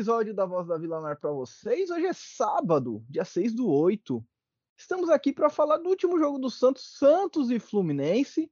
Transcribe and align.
Episódio 0.00 0.32
da 0.32 0.46
Voz 0.46 0.66
da 0.66 0.78
Vila 0.78 0.98
Mar 0.98 1.20
para 1.20 1.30
vocês. 1.30 1.90
Hoje 1.90 2.06
é 2.06 2.12
sábado, 2.14 3.04
dia 3.06 3.22
6 3.22 3.54
do 3.54 3.68
8. 3.68 4.26
Estamos 4.74 5.10
aqui 5.10 5.30
para 5.30 5.50
falar 5.50 5.76
do 5.76 5.90
último 5.90 6.18
jogo 6.18 6.38
do 6.38 6.48
Santos, 6.48 6.96
Santos 6.96 7.50
e 7.50 7.58
Fluminense. 7.58 8.50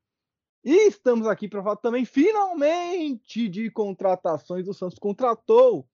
E 0.63 0.89
estamos 0.89 1.27
aqui 1.27 1.49
para 1.49 1.63
falar 1.63 1.77
também, 1.77 2.05
finalmente, 2.05 3.49
de 3.49 3.71
contratações. 3.71 4.69
O 4.69 4.75
Santos 4.75 4.99
contratou. 4.99 5.89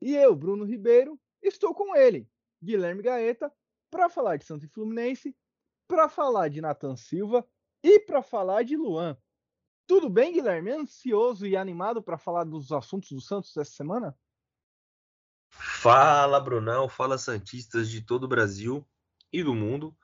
E 0.00 0.14
eu, 0.14 0.36
Bruno 0.36 0.64
Ribeiro, 0.64 1.20
estou 1.42 1.74
com 1.74 1.96
ele, 1.96 2.28
Guilherme 2.62 3.02
Gaeta, 3.02 3.52
para 3.90 4.08
falar 4.08 4.36
de 4.36 4.44
Santos 4.44 4.68
e 4.68 4.72
Fluminense, 4.72 5.36
para 5.88 6.08
falar 6.08 6.46
de 6.46 6.60
Nathan 6.60 6.94
Silva 6.94 7.44
e 7.82 7.98
para 7.98 8.22
falar 8.22 8.62
de 8.62 8.76
Luan. 8.76 9.18
Tudo 9.84 10.08
bem, 10.08 10.32
Guilherme? 10.32 10.70
Ansioso 10.70 11.44
e 11.44 11.56
animado 11.56 12.00
para 12.00 12.16
falar 12.16 12.44
dos 12.44 12.70
assuntos 12.70 13.10
do 13.10 13.20
Santos 13.20 13.56
essa 13.56 13.72
semana? 13.72 14.16
Fala, 15.50 16.40
Brunão. 16.40 16.88
Fala, 16.88 17.18
Santistas 17.18 17.88
de 17.88 18.02
todo 18.02 18.24
o 18.24 18.28
Brasil 18.28 18.86
e 19.32 19.42
do 19.42 19.54
mundo. 19.54 19.96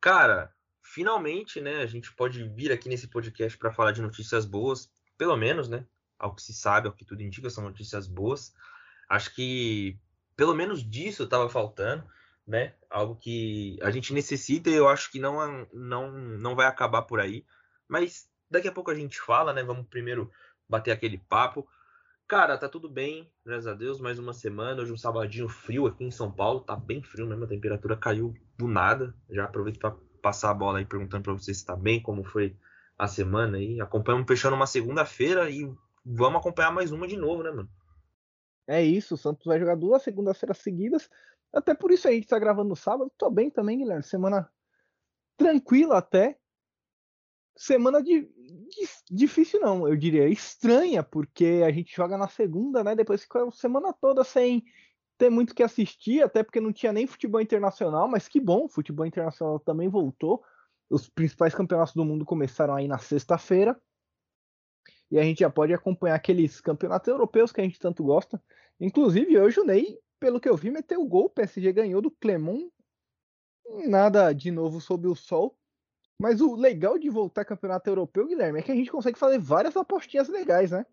Cara, 0.00 0.54
finalmente, 0.82 1.60
né, 1.60 1.82
a 1.82 1.86
gente 1.86 2.12
pode 2.14 2.42
vir 2.48 2.72
aqui 2.72 2.88
nesse 2.88 3.08
podcast 3.08 3.56
para 3.58 3.72
falar 3.72 3.92
de 3.92 4.02
notícias 4.02 4.44
boas, 4.44 4.90
pelo 5.16 5.36
menos, 5.36 5.68
né? 5.68 5.86
Ao 6.18 6.34
que 6.34 6.42
se 6.42 6.52
sabe, 6.52 6.88
ao 6.88 6.94
que 6.94 7.04
tudo 7.04 7.22
indica, 7.22 7.50
são 7.50 7.64
notícias 7.64 8.06
boas. 8.06 8.52
Acho 9.08 9.34
que 9.34 9.98
pelo 10.36 10.54
menos 10.54 10.88
disso 10.88 11.24
estava 11.24 11.48
faltando, 11.48 12.06
né? 12.46 12.74
Algo 12.88 13.16
que 13.16 13.78
a 13.82 13.90
gente 13.90 14.12
necessita 14.12 14.70
e 14.70 14.74
eu 14.74 14.88
acho 14.88 15.10
que 15.10 15.18
não, 15.18 15.66
não, 15.72 16.12
não 16.12 16.54
vai 16.54 16.66
acabar 16.66 17.02
por 17.02 17.20
aí. 17.20 17.44
Mas 17.88 18.28
Daqui 18.50 18.68
a 18.68 18.72
pouco 18.72 18.90
a 18.90 18.94
gente 18.94 19.20
fala, 19.20 19.52
né? 19.52 19.62
Vamos 19.62 19.86
primeiro 19.86 20.30
bater 20.68 20.90
aquele 20.90 21.18
papo. 21.18 21.68
Cara, 22.28 22.58
tá 22.58 22.68
tudo 22.68 22.90
bem, 22.90 23.32
graças 23.42 23.66
a 23.66 23.72
Deus. 23.72 23.98
Mais 23.98 24.18
uma 24.18 24.34
semana, 24.34 24.82
hoje 24.82 24.92
um 24.92 24.98
sabadinho 24.98 25.48
frio 25.48 25.86
aqui 25.86 26.04
em 26.04 26.10
São 26.10 26.30
Paulo. 26.30 26.60
Tá 26.60 26.76
bem 26.76 27.02
frio 27.02 27.26
mesmo, 27.26 27.44
a 27.44 27.48
temperatura 27.48 27.96
caiu 27.96 28.34
do 28.58 28.68
nada. 28.68 29.14
Já 29.30 29.44
aproveito 29.44 29.78
para 29.78 29.96
passar 30.20 30.50
a 30.50 30.54
bola 30.54 30.78
aí 30.78 30.84
perguntando 30.84 31.22
para 31.22 31.32
você 31.32 31.54
se 31.54 31.64
tá 31.64 31.74
bem, 31.74 32.02
como 32.02 32.22
foi 32.22 32.54
a 32.98 33.08
semana 33.08 33.56
aí. 33.56 33.80
Acompanhamos 33.80 34.26
fechando 34.28 34.54
uma 34.54 34.66
segunda-feira 34.66 35.48
e 35.48 35.74
vamos 36.04 36.40
acompanhar 36.40 36.70
mais 36.70 36.92
uma 36.92 37.08
de 37.08 37.16
novo, 37.16 37.42
né, 37.42 37.50
mano? 37.50 37.70
É 38.66 38.82
isso, 38.82 39.14
o 39.14 39.16
Santos 39.16 39.46
vai 39.46 39.58
jogar 39.58 39.76
duas 39.76 40.02
segundas-feiras 40.02 40.58
seguidas. 40.58 41.08
Até 41.50 41.74
por 41.74 41.90
isso 41.90 42.06
a 42.08 42.10
gente 42.10 42.28
tá 42.28 42.38
gravando 42.38 42.68
no 42.68 42.76
sábado. 42.76 43.10
Tô 43.16 43.30
bem 43.30 43.48
também, 43.48 43.78
Guilherme. 43.78 44.02
Semana 44.02 44.52
tranquila 45.38 45.96
até 45.96 46.37
semana 47.58 48.00
de, 48.00 48.22
de, 48.22 48.88
difícil 49.10 49.60
não, 49.60 49.88
eu 49.88 49.96
diria 49.96 50.28
estranha, 50.28 51.02
porque 51.02 51.62
a 51.66 51.72
gente 51.72 51.94
joga 51.94 52.16
na 52.16 52.28
segunda, 52.28 52.84
né? 52.84 52.94
Depois 52.94 53.22
fica 53.22 53.44
a 53.44 53.50
semana 53.50 53.92
toda 53.92 54.22
sem 54.22 54.64
ter 55.18 55.28
muito 55.28 55.54
que 55.54 55.64
assistir, 55.64 56.22
até 56.22 56.44
porque 56.44 56.60
não 56.60 56.72
tinha 56.72 56.92
nem 56.92 57.06
futebol 57.06 57.40
internacional, 57.40 58.06
mas 58.06 58.28
que 58.28 58.40
bom, 58.40 58.68
futebol 58.68 59.04
internacional 59.04 59.58
também 59.58 59.88
voltou. 59.88 60.40
Os 60.88 61.08
principais 61.08 61.52
campeonatos 61.52 61.92
do 61.94 62.04
mundo 62.04 62.24
começaram 62.24 62.76
aí 62.76 62.86
na 62.86 62.98
sexta-feira. 62.98 63.76
E 65.10 65.18
a 65.18 65.22
gente 65.22 65.40
já 65.40 65.50
pode 65.50 65.74
acompanhar 65.74 66.14
aqueles 66.14 66.60
campeonatos 66.60 67.08
europeus 67.08 67.50
que 67.50 67.60
a 67.60 67.64
gente 67.64 67.80
tanto 67.80 68.04
gosta. 68.04 68.40
Inclusive, 68.78 69.38
hoje 69.38 69.58
o 69.58 69.64
Ney, 69.64 69.98
pelo 70.20 70.38
que 70.38 70.48
eu 70.48 70.56
vi, 70.56 70.70
meteu 70.70 71.02
o 71.02 71.08
gol. 71.08 71.24
O 71.24 71.30
PSG 71.30 71.72
ganhou 71.72 72.00
do 72.00 72.10
Clemon. 72.10 72.68
Nada 73.86 74.32
de 74.32 74.50
novo 74.50 74.80
sob 74.80 75.08
o 75.08 75.16
sol. 75.16 75.58
Mas 76.18 76.40
o 76.40 76.56
legal 76.56 76.98
de 76.98 77.08
voltar 77.08 77.42
ao 77.42 77.46
campeonato 77.46 77.88
europeu, 77.88 78.26
Guilherme, 78.26 78.58
é 78.58 78.62
que 78.62 78.72
a 78.72 78.74
gente 78.74 78.90
consegue 78.90 79.18
fazer 79.18 79.38
várias 79.38 79.76
apostinhas 79.76 80.28
legais, 80.28 80.72
né? 80.72 80.84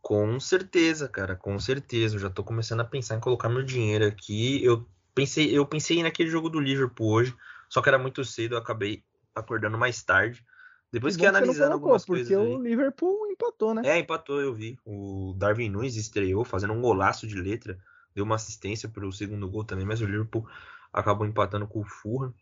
Com 0.00 0.40
certeza, 0.40 1.06
cara, 1.06 1.36
com 1.36 1.58
certeza. 1.58 2.16
Eu 2.16 2.20
já 2.20 2.30
tô 2.30 2.42
começando 2.42 2.80
a 2.80 2.84
pensar 2.84 3.16
em 3.16 3.20
colocar 3.20 3.50
meu 3.50 3.62
dinheiro 3.62 4.06
aqui. 4.06 4.64
Eu 4.64 4.88
pensei, 5.14 5.56
eu 5.56 5.66
pensei 5.66 6.02
naquele 6.02 6.30
jogo 6.30 6.48
do 6.48 6.58
Liverpool 6.58 7.12
hoje, 7.12 7.36
só 7.68 7.82
que 7.82 7.88
era 7.88 7.98
muito 7.98 8.24
cedo, 8.24 8.54
eu 8.54 8.58
acabei 8.58 9.04
acordando 9.34 9.76
mais 9.76 10.02
tarde. 10.02 10.42
Depois 10.90 11.14
que, 11.14 11.22
que 11.22 11.26
analisando 11.26 11.58
colocou, 11.58 11.74
algumas 11.74 12.04
porque 12.06 12.24
coisas. 12.24 12.36
Porque 12.36 12.56
o 12.56 12.62
Liverpool 12.62 13.26
empatou, 13.30 13.74
né? 13.74 13.82
É, 13.84 13.98
empatou, 13.98 14.40
eu 14.40 14.54
vi. 14.54 14.78
O 14.84 15.34
Darwin 15.36 15.68
Nunes 15.68 15.96
estreou 15.96 16.44
fazendo 16.44 16.72
um 16.72 16.80
golaço 16.80 17.26
de 17.26 17.36
letra, 17.36 17.78
deu 18.14 18.24
uma 18.24 18.34
assistência 18.36 18.88
para 18.88 19.06
o 19.06 19.12
segundo 19.12 19.48
gol 19.48 19.62
também, 19.62 19.84
mas 19.84 20.00
o 20.00 20.06
Liverpool 20.06 20.48
acabou 20.92 21.26
empatando 21.26 21.68
com 21.68 21.80
o 21.80 21.84
Fulham. 21.84 22.34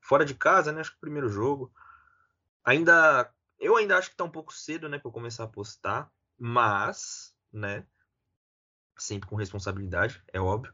Fora 0.00 0.24
de 0.24 0.34
casa, 0.34 0.70
né? 0.72 0.80
Acho 0.80 0.90
que 0.90 0.98
o 0.98 1.00
primeiro 1.00 1.28
jogo. 1.28 1.72
Ainda. 2.64 3.30
Eu 3.58 3.76
ainda 3.76 3.96
acho 3.96 4.10
que 4.10 4.16
tá 4.16 4.24
um 4.24 4.30
pouco 4.30 4.52
cedo, 4.52 4.88
né, 4.88 4.98
para 4.98 5.10
começar 5.10 5.44
a 5.44 5.46
apostar, 5.46 6.10
mas, 6.38 7.32
né, 7.52 7.86
sempre 8.98 9.28
com 9.28 9.36
responsabilidade, 9.36 10.22
é 10.32 10.40
óbvio. 10.40 10.72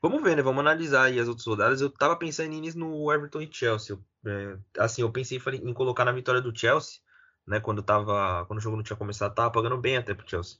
Vamos 0.00 0.22
ver, 0.22 0.36
né? 0.36 0.42
Vamos 0.42 0.60
analisar 0.60 1.04
aí 1.04 1.20
as 1.20 1.28
outras 1.28 1.46
rodadas. 1.46 1.80
Eu 1.80 1.88
tava 1.88 2.16
pensando 2.16 2.48
nisso 2.50 2.76
no 2.76 3.12
Everton 3.12 3.40
e 3.40 3.48
Chelsea. 3.52 3.96
É, 4.26 4.58
assim, 4.78 5.02
eu 5.02 5.12
pensei 5.12 5.40
em 5.62 5.72
colocar 5.72 6.04
na 6.04 6.10
vitória 6.10 6.40
do 6.40 6.56
Chelsea, 6.56 6.98
né? 7.46 7.60
Quando 7.60 7.82
tava, 7.82 8.44
quando 8.46 8.58
o 8.58 8.62
jogo 8.62 8.76
não 8.76 8.82
tinha 8.82 8.96
começado, 8.96 9.34
tava 9.34 9.52
pagando 9.52 9.78
bem 9.78 9.96
até 9.96 10.12
pro 10.12 10.28
Chelsea. 10.28 10.58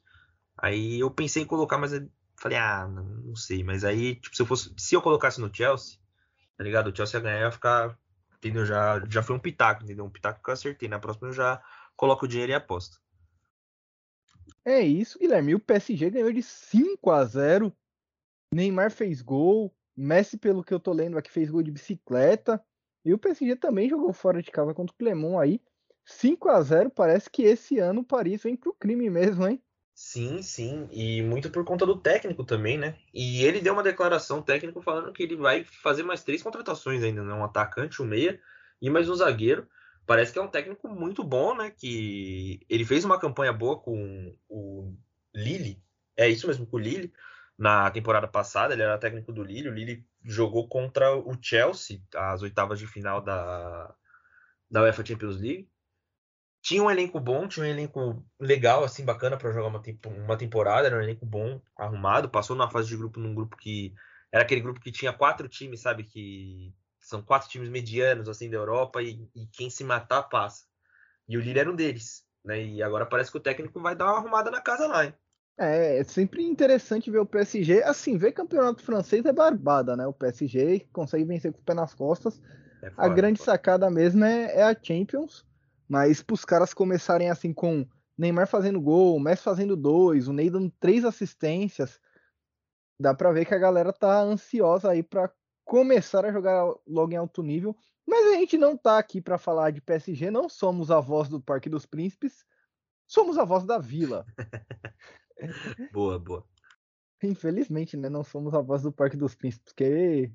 Aí 0.57 1.01
eu 1.01 1.11
pensei 1.11 1.43
em 1.43 1.47
colocar, 1.47 1.77
mas 1.77 1.93
falei, 2.37 2.59
ah, 2.59 2.87
não, 2.87 3.05
não, 3.05 3.37
sei. 3.37 3.65
Mas 3.65 3.85
aí, 3.85 4.15
tipo, 4.15 4.37
se 4.37 4.43
eu 4.43 4.47
fosse, 4.47 4.73
se 4.77 4.95
eu 4.95 5.03
colocasse 5.03 5.41
no 5.41 5.53
Chelsea, 5.53 5.99
tá 6.57 6.63
ligado? 6.63 6.91
O 6.91 6.97
Chelsea 6.97 7.19
ia 7.19 7.25
ganhar, 7.25 7.41
ia 7.41 7.51
ficar 7.51 7.99
Entendeu? 8.43 8.67
Já, 8.67 9.01
já 9.09 9.23
foi 9.23 9.37
um 9.37 9.39
pitaco, 9.39 9.85
entendeu? 9.85 10.05
Um 10.05 10.11
pitaco 10.11 10.43
que 10.43 10.51
eu 10.51 10.55
acertei. 10.55 10.89
Na 10.89 10.99
próxima 10.99 11.29
eu 11.29 11.33
já 11.33 11.63
coloco 11.95 12.25
o 12.25 12.29
dinheiro 12.29 12.51
e 12.51 12.55
aposto. 12.57 13.01
É 14.65 14.81
isso, 14.81 15.17
Guilherme. 15.17 15.55
O 15.55 15.61
PSG 15.61 16.11
ganhou 16.11 16.33
de 16.33 16.43
5 16.43 17.09
a 17.13 17.25
0. 17.25 17.73
Neymar 18.53 18.91
fez 18.91 19.23
gol. 19.23 19.73
Messi, 19.97 20.37
pelo 20.37 20.65
que 20.65 20.75
eu 20.75 20.81
tô 20.81 20.93
lendo 20.93 21.17
aqui, 21.17 21.31
fez 21.31 21.51
gol 21.51 21.63
de 21.63 21.71
bicicleta. 21.71 22.61
E 23.05 23.15
o 23.15 23.19
PSG 23.19 23.55
também 23.55 23.89
jogou 23.89 24.13
fora 24.13 24.43
de 24.43 24.51
casa 24.51 24.75
contra 24.75 24.93
o 24.93 24.99
Clemon 24.99 25.39
aí. 25.39 25.61
5 26.05 26.49
a 26.49 26.61
0 26.61 26.91
Parece 26.91 27.31
que 27.31 27.43
esse 27.43 27.79
ano 27.79 28.01
o 28.01 28.05
Paris 28.05 28.43
vem 28.43 28.57
pro 28.57 28.75
crime 28.75 29.09
mesmo, 29.09 29.47
hein? 29.47 29.63
Sim, 29.95 30.43
sim, 30.43 30.89
e 30.91 31.23
muito 31.23 31.51
por 31.51 31.65
conta 31.65 31.85
do 31.85 31.99
técnico 32.01 32.45
também, 32.45 32.79
né? 32.79 32.97
E 33.13 33.45
ele 33.45 33.61
deu 33.61 33.75
uma 33.75 33.83
declaração 33.83 34.43
técnico 34.43 34.81
falando 34.81 35.13
que 35.13 35.23
ele 35.23 35.37
vai 35.37 35.65
fazer 35.65 36.03
mais 36.03 36.25
três 36.25 36.43
contratações 36.43 37.03
ainda, 37.03 37.23
né? 37.23 37.33
Um 37.35 37.45
atacante, 37.45 38.01
um 38.03 38.07
meia 38.07 38.41
e 38.81 38.89
mais 38.89 39.09
um 39.09 39.15
zagueiro. 39.15 39.69
Parece 40.07 40.33
que 40.33 40.39
é 40.39 40.43
um 40.43 40.49
técnico 40.49 40.89
muito 40.89 41.23
bom, 41.23 41.55
né? 41.55 41.71
Que 41.71 42.61
ele 42.69 42.85
fez 42.87 43.05
uma 43.05 43.21
campanha 43.21 43.53
boa 43.53 43.79
com 43.79 44.35
o 44.49 44.95
Lille, 45.35 45.83
é 46.17 46.29
isso 46.29 46.47
mesmo, 46.47 46.67
com 46.67 46.77
o 46.77 46.81
Lille, 46.81 47.13
na 47.59 47.91
temporada 47.91 48.27
passada. 48.27 48.73
Ele 48.73 48.83
era 48.83 48.99
técnico 48.99 49.33
do 49.33 49.45
Lille. 49.45 49.69
O 49.69 49.75
Lille 49.75 50.07
jogou 50.25 50.69
contra 50.69 51.15
o 51.15 51.37
Chelsea, 51.41 52.01
as 52.17 52.43
oitavas 52.43 52.79
de 52.79 52.87
final 52.87 53.21
da, 53.21 53.95
da 54.71 54.83
UEFA 54.83 55.05
Champions 55.05 55.39
League 55.39 55.69
tinha 56.63 56.81
um 56.81 56.91
elenco 56.91 57.19
bom, 57.19 57.49
tinha 57.49 57.67
um 57.67 57.69
elenco 57.69 58.25
legal, 58.39 58.85
assim, 58.85 59.05
bacana 59.05 59.37
para 59.37 59.51
jogar 59.51 59.67
uma, 59.67 59.83
uma 60.25 60.37
temporada, 60.37 60.87
era 60.87 60.97
um 60.97 61.03
elenco 61.03 61.27
bom, 61.27 61.61
arrumado, 61.77 62.31
passou 62.31 62.55
numa 62.55 62.71
fase 62.71 62.89
de 62.89 62.97
grupo 62.97 63.19
num 63.19 63.35
grupo 63.35 63.57
que 63.57 63.93
era 64.31 64.45
aquele 64.45 64.61
grupo 64.61 64.81
que 64.81 64.93
tinha 64.93 65.13
quatro 65.13 65.49
times, 65.49 65.81
sabe, 65.81 66.05
que 66.05 66.73
são 67.01 67.21
quatro 67.21 67.49
times 67.49 67.69
medianos, 67.69 68.29
assim, 68.29 68.49
da 68.49 68.57
Europa, 68.57 69.03
e, 69.03 69.29
e 69.35 69.47
quem 69.53 69.69
se 69.69 69.83
matar 69.83 70.23
passa. 70.23 70.65
E 71.29 71.37
o 71.37 71.41
Lille 71.41 71.59
era 71.59 71.71
um 71.71 71.75
deles, 71.75 72.25
né, 72.45 72.63
e 72.63 72.81
agora 72.81 73.07
parece 73.07 73.33
que 73.33 73.39
o 73.39 73.43
técnico 73.43 73.81
vai 73.81 73.97
dar 73.97 74.05
uma 74.05 74.19
arrumada 74.19 74.49
na 74.49 74.61
casa 74.61 74.87
lá, 74.87 75.05
hein. 75.05 75.15
É, 75.59 75.99
é 75.99 76.05
sempre 76.05 76.45
interessante 76.45 77.11
ver 77.11 77.19
o 77.19 77.27
PSG, 77.27 77.83
assim, 77.83 78.17
ver 78.17 78.33
campeonato 78.33 78.83
francês 78.83 79.25
é 79.27 79.33
barbada, 79.33 79.97
né, 79.97 80.07
o 80.07 80.13
PSG 80.13 80.87
consegue 80.93 81.25
vencer 81.25 81.53
com 81.53 81.59
o 81.59 81.65
pé 81.65 81.75
nas 81.75 81.93
costas, 81.93 82.41
é 82.81 82.91
foda, 82.91 83.07
a 83.07 83.09
grande 83.09 83.43
sacada 83.43 83.91
mesmo 83.91 84.25
é, 84.25 84.61
é 84.61 84.63
a 84.63 84.77
Champions, 84.81 85.45
mas 85.89 86.23
para 86.23 86.35
os 86.35 86.45
caras 86.45 86.73
começarem 86.75 87.31
assim 87.31 87.53
com 87.53 87.87
Neymar 88.17 88.47
fazendo 88.47 88.81
gol, 88.81 89.19
Messi 89.19 89.43
fazendo 89.43 89.77
dois, 89.77 90.29
o 90.29 90.33
Ney 90.33 90.51
dando 90.51 90.71
três 90.79 91.05
assistências, 91.05 92.01
dá 92.99 93.15
para 93.15 93.33
ver 93.33 93.45
que 93.45 93.55
a 93.55 93.59
galera 93.59 93.93
tá 93.93 94.21
ansiosa 94.21 94.91
aí 94.91 95.03
para 95.03 95.33
começar 95.65 96.25
a 96.25 96.33
jogar 96.33 96.65
logo 96.87 97.13
em 97.13 97.17
alto 97.17 97.43
nível. 97.43 97.77
Mas 98.07 98.27
a 98.27 98.35
gente 98.35 98.59
não 98.59 98.77
tá 98.77 98.99
aqui 98.99 99.21
para 99.21 99.39
falar 99.39 99.71
de 99.71 99.81
PSG, 99.81 100.31
não 100.31 100.49
somos 100.49 100.91
a 100.91 101.01
voz 101.01 101.29
do 101.29 101.41
Parque 101.41 101.69
dos 101.69 101.87
Príncipes, 101.87 102.45
somos 103.07 103.39
a 103.39 103.45
voz 103.45 103.65
da 103.65 103.79
Vila. 103.79 104.27
boa, 105.93 106.19
boa. 106.19 106.45
Infelizmente, 107.23 107.97
né, 107.97 108.09
não 108.09 108.25
somos 108.25 108.55
a 108.55 108.61
voz 108.61 108.83
do 108.83 108.93
Parque 108.93 109.17
dos 109.17 109.35
Príncipes, 109.35 109.73
porque 109.73 110.33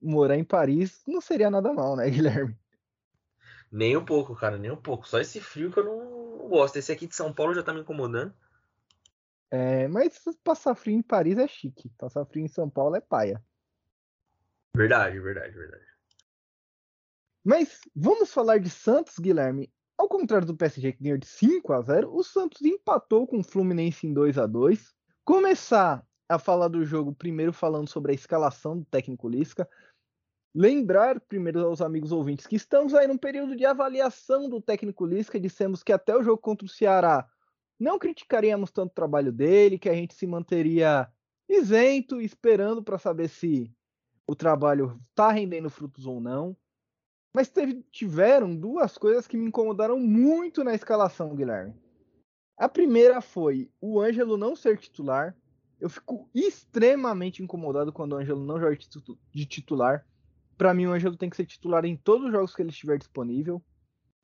morar 0.00 0.36
em 0.36 0.44
Paris 0.44 1.02
não 1.06 1.20
seria 1.20 1.50
nada 1.50 1.72
mal, 1.72 1.96
né, 1.96 2.08
Guilherme? 2.10 2.56
Nem 3.76 3.94
um 3.94 4.02
pouco, 4.02 4.34
cara, 4.34 4.56
nem 4.56 4.70
um 4.70 4.76
pouco. 4.76 5.06
Só 5.06 5.20
esse 5.20 5.38
frio 5.38 5.70
que 5.70 5.78
eu 5.78 5.84
não 5.84 6.48
gosto. 6.48 6.76
Esse 6.76 6.90
aqui 6.90 7.06
de 7.06 7.14
São 7.14 7.30
Paulo 7.30 7.52
já 7.52 7.62
tá 7.62 7.74
me 7.74 7.80
incomodando. 7.80 8.34
É, 9.50 9.86
mas 9.88 10.18
passar 10.42 10.74
frio 10.74 10.96
em 10.96 11.02
Paris 11.02 11.36
é 11.36 11.46
chique. 11.46 11.90
Passar 11.98 12.24
frio 12.24 12.42
em 12.42 12.48
São 12.48 12.70
Paulo 12.70 12.96
é 12.96 13.02
paia. 13.02 13.44
Verdade, 14.74 15.20
verdade, 15.20 15.52
verdade. 15.52 15.84
Mas 17.44 17.82
vamos 17.94 18.32
falar 18.32 18.60
de 18.60 18.70
Santos, 18.70 19.18
Guilherme. 19.18 19.70
Ao 19.98 20.08
contrário 20.08 20.46
do 20.46 20.56
PSG 20.56 20.94
que 20.94 21.02
ganhou 21.02 21.18
de 21.18 21.26
5 21.26 21.70
a 21.74 21.82
0, 21.82 22.16
o 22.16 22.24
Santos 22.24 22.62
empatou 22.62 23.26
com 23.26 23.40
o 23.40 23.44
Fluminense 23.44 24.06
em 24.06 24.14
2 24.14 24.38
a 24.38 24.46
2. 24.46 24.94
Começar 25.22 26.02
a 26.26 26.38
falar 26.38 26.68
do 26.68 26.82
jogo 26.82 27.14
primeiro 27.14 27.52
falando 27.52 27.90
sobre 27.90 28.12
a 28.12 28.14
escalação 28.14 28.78
do 28.78 28.86
técnico 28.86 29.28
Lisca. 29.28 29.68
Lembrar 30.58 31.20
primeiro 31.20 31.66
aos 31.66 31.82
amigos 31.82 32.10
ouvintes 32.10 32.46
que 32.46 32.56
estamos 32.56 32.94
aí 32.94 33.06
num 33.06 33.18
período 33.18 33.54
de 33.54 33.66
avaliação 33.66 34.48
do 34.48 34.58
técnico 34.58 35.04
Lisca. 35.04 35.38
Dissemos 35.38 35.82
que 35.82 35.92
até 35.92 36.16
o 36.16 36.22
jogo 36.22 36.38
contra 36.38 36.64
o 36.64 36.68
Ceará 36.70 37.28
não 37.78 37.98
criticaríamos 37.98 38.70
tanto 38.70 38.90
o 38.90 38.94
trabalho 38.94 39.30
dele, 39.30 39.78
que 39.78 39.86
a 39.86 39.92
gente 39.92 40.14
se 40.14 40.26
manteria 40.26 41.12
isento, 41.46 42.22
esperando 42.22 42.82
para 42.82 42.96
saber 42.96 43.28
se 43.28 43.70
o 44.26 44.34
trabalho 44.34 44.98
está 45.02 45.30
rendendo 45.30 45.68
frutos 45.68 46.06
ou 46.06 46.22
não. 46.22 46.56
Mas 47.34 47.50
teve, 47.50 47.84
tiveram 47.92 48.56
duas 48.56 48.96
coisas 48.96 49.28
que 49.28 49.36
me 49.36 49.48
incomodaram 49.48 50.00
muito 50.00 50.64
na 50.64 50.74
escalação, 50.74 51.36
Guilherme. 51.36 51.74
A 52.56 52.66
primeira 52.66 53.20
foi 53.20 53.70
o 53.78 54.00
Ângelo 54.00 54.38
não 54.38 54.56
ser 54.56 54.78
titular. 54.78 55.36
Eu 55.78 55.90
fico 55.90 56.30
extremamente 56.34 57.42
incomodado 57.42 57.92
quando 57.92 58.12
o 58.12 58.16
Ângelo 58.16 58.42
não 58.42 58.58
joga 58.58 58.78
de 59.34 59.44
titular. 59.44 60.02
Para 60.56 60.72
mim, 60.72 60.86
o 60.86 60.92
Ângelo 60.92 61.16
tem 61.16 61.28
que 61.28 61.36
ser 61.36 61.46
titular 61.46 61.84
em 61.84 61.96
todos 61.96 62.26
os 62.26 62.32
jogos 62.32 62.54
que 62.54 62.62
ele 62.62 62.70
estiver 62.70 62.98
disponível. 62.98 63.62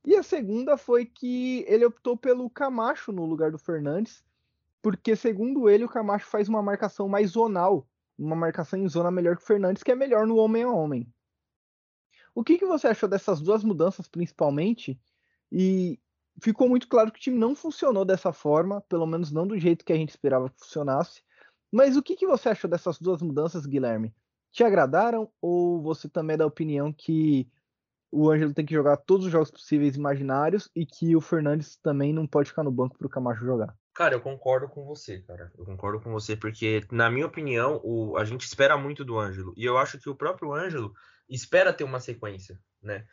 E 0.05 0.17
a 0.17 0.23
segunda 0.23 0.77
foi 0.77 1.07
que 1.07 1.65
ele 1.69 1.85
optou 1.85 2.17
pelo 2.17 2.51
Camacho 2.51 3.13
no 3.13 3.25
lugar 3.25 3.53
do 3.53 3.59
Fernandes, 3.59 4.25
porque, 4.81 5.15
segundo 5.15 5.69
ele, 5.69 5.85
o 5.85 5.89
Camacho 5.89 6.27
faz 6.27 6.49
uma 6.49 6.63
marcação 6.63 7.09
mais 7.09 7.31
zonal, 7.31 7.87
uma 8.19 8.35
marcação 8.35 8.79
em 8.79 8.89
zona 8.89 9.11
melhor 9.11 9.37
que 9.37 9.43
o 9.43 9.47
Fernandes, 9.47 9.83
que 9.83 9.93
é 9.93 9.95
melhor 9.95 10.27
no 10.27 10.37
homem 10.37 10.65
a 10.65 10.71
homem. 10.71 11.07
O 12.35 12.43
que, 12.43 12.59
que 12.59 12.67
você 12.67 12.89
achou 12.89 13.09
dessas 13.09 13.41
duas 13.41 13.63
mudanças, 13.63 14.09
principalmente? 14.09 14.99
E 15.51 16.01
ficou 16.41 16.69
muito 16.69 16.89
claro 16.89 17.13
que 17.13 17.19
o 17.19 17.23
time 17.23 17.39
não 17.39 17.55
funcionou 17.55 18.05
dessa 18.05 18.33
forma, 18.33 18.81
pelo 18.83 19.07
menos 19.07 19.31
não 19.31 19.47
do 19.47 19.59
jeito 19.59 19.85
que 19.85 19.93
a 19.93 19.97
gente 19.97 20.11
esperava 20.11 20.49
que 20.49 20.59
funcionasse. 20.59 21.23
Mas 21.71 21.97
o 21.97 22.03
que, 22.03 22.17
que 22.17 22.27
você 22.27 22.49
achou 22.49 22.69
dessas 22.69 22.99
duas 22.99 23.23
mudanças, 23.23 23.67
Guilherme? 23.67 24.15
Te 24.53 24.63
agradaram 24.63 25.31
ou 25.41 25.83
você 25.83 26.09
também 26.09 26.35
é 26.35 26.39
da 26.39 26.47
opinião 26.47 26.93
que 26.93 27.51
o 28.11 28.31
Ângelo 28.31 28.53
tem 28.53 28.67
que 28.67 28.75
jogar 28.75 28.99
todos 28.99 29.27
os 29.27 29.33
jogos 29.33 29.51
possíveis 29.51 29.97
imaginários 29.97 30.69
e 30.77 30.85
que 30.85 31.17
o 31.17 31.21
Fernandes 31.21 31.77
também 31.77 32.13
não 32.13 32.27
pode 32.27 32.51
ficar 32.51 32.63
no 32.63 32.71
banco 32.71 32.97
para 32.99 33.07
o 33.07 33.11
Camacho 33.11 33.45
jogar. 33.45 33.75
Cara, 33.95 34.15
eu 34.15 34.21
concordo 34.21 34.69
com 34.69 34.85
você, 34.85 35.21
cara. 35.23 35.51
Eu 35.57 35.65
concordo 35.65 36.01
com 36.01 36.13
você 36.13 36.37
porque, 36.37 36.83
na 36.91 37.11
minha 37.11 37.27
opinião, 37.27 37.81
o, 37.83 38.17
a 38.17 38.25
gente 38.25 38.43
espera 38.43 38.77
muito 38.77 39.05
do 39.05 39.19
Ângelo. 39.19 39.55
E 39.57 39.65
eu 39.65 39.79
acho 39.79 39.99
que 39.99 40.11
o 40.11 40.15
próprio 40.15 40.53
Ângelo 40.53 40.93
espera 41.29 41.73
ter 41.73 41.85
uma 41.85 42.01
sequência, 42.01 42.59
né? 42.83 43.07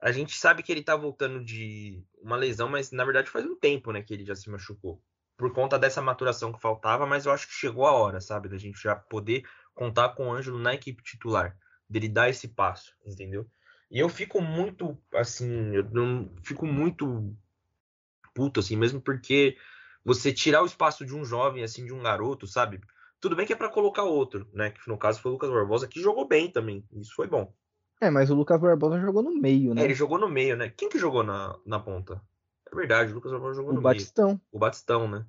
A 0.00 0.10
gente 0.10 0.36
sabe 0.36 0.64
que 0.64 0.72
ele 0.72 0.82
tá 0.82 0.96
voltando 0.96 1.44
de 1.44 2.04
uma 2.20 2.36
lesão, 2.36 2.68
mas 2.68 2.90
na 2.90 3.04
verdade 3.04 3.30
faz 3.30 3.46
um 3.46 3.56
tempo, 3.56 3.92
né, 3.92 4.02
que 4.02 4.12
ele 4.12 4.24
já 4.24 4.34
se 4.34 4.50
machucou. 4.50 5.00
Por 5.36 5.52
conta 5.52 5.78
dessa 5.78 6.02
maturação 6.02 6.52
que 6.52 6.60
faltava, 6.60 7.06
mas 7.06 7.24
eu 7.24 7.30
acho 7.30 7.46
que 7.46 7.54
chegou 7.54 7.86
a 7.86 7.92
hora, 7.92 8.20
sabe, 8.20 8.48
da 8.48 8.58
gente 8.58 8.82
já 8.82 8.96
poder 8.96 9.44
contar 9.74 10.10
com 10.10 10.28
o 10.28 10.32
Ângelo 10.32 10.58
na 10.58 10.74
equipe 10.74 11.02
titular, 11.02 11.56
dele 11.88 12.08
dar 12.08 12.28
esse 12.28 12.48
passo, 12.48 12.94
entendeu? 13.04 13.46
E 13.90 13.98
eu 13.98 14.08
fico 14.08 14.40
muito, 14.40 14.96
assim, 15.14 15.74
eu 15.74 15.84
não 15.90 16.30
fico 16.42 16.66
muito 16.66 17.34
puto, 18.34 18.60
assim, 18.60 18.76
mesmo 18.76 19.00
porque 19.00 19.56
você 20.04 20.32
tirar 20.32 20.62
o 20.62 20.66
espaço 20.66 21.04
de 21.04 21.14
um 21.14 21.24
jovem, 21.24 21.62
assim, 21.62 21.84
de 21.84 21.92
um 21.92 22.02
garoto, 22.02 22.46
sabe? 22.46 22.80
Tudo 23.20 23.36
bem 23.36 23.46
que 23.46 23.52
é 23.52 23.56
para 23.56 23.68
colocar 23.68 24.02
outro, 24.02 24.48
né? 24.52 24.70
Que 24.70 24.88
no 24.88 24.98
caso 24.98 25.20
foi 25.20 25.30
o 25.30 25.34
Lucas 25.34 25.50
Barbosa, 25.50 25.86
que 25.86 26.00
jogou 26.00 26.26
bem 26.26 26.50
também. 26.50 26.84
Isso 26.92 27.14
foi 27.14 27.28
bom. 27.28 27.54
É, 28.00 28.10
mas 28.10 28.30
o 28.30 28.34
Lucas 28.34 28.60
Barbosa 28.60 28.98
jogou 28.98 29.22
no 29.22 29.34
meio, 29.34 29.74
né? 29.74 29.82
É, 29.82 29.84
ele 29.84 29.94
jogou 29.94 30.18
no 30.18 30.28
meio, 30.28 30.56
né? 30.56 30.72
Quem 30.76 30.88
que 30.88 30.98
jogou 30.98 31.22
na, 31.22 31.56
na 31.64 31.78
ponta? 31.78 32.20
É 32.70 32.74
verdade, 32.74 33.12
o 33.12 33.14
Lucas 33.14 33.30
Barbosa 33.30 33.54
jogou 33.54 33.72
o 33.72 33.74
no 33.76 33.82
Batistão. 33.82 34.26
meio. 34.26 34.40
O 34.50 34.58
Batistão. 34.58 35.06
O 35.06 35.06
Batistão, 35.06 35.08
né? 35.08 35.26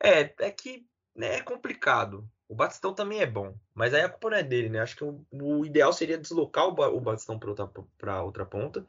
É, 0.00 0.46
é 0.46 0.50
que 0.50 0.86
né, 1.16 1.36
é 1.36 1.42
complicado. 1.42 2.28
O 2.48 2.54
Batistão 2.54 2.94
também 2.94 3.20
é 3.20 3.26
bom, 3.26 3.54
mas 3.74 3.92
aí 3.92 4.02
a 4.02 4.08
culpa 4.08 4.30
não 4.30 4.36
é 4.36 4.42
dele, 4.42 4.68
né? 4.68 4.80
Acho 4.80 4.96
que 4.96 5.04
o, 5.04 5.24
o 5.32 5.66
ideal 5.66 5.92
seria 5.92 6.16
deslocar 6.16 6.66
o, 6.66 6.96
o 6.96 7.00
Batistão 7.00 7.38
para 7.38 7.50
outra, 7.50 7.68
pra 7.98 8.22
outra 8.22 8.46
ponta 8.46 8.86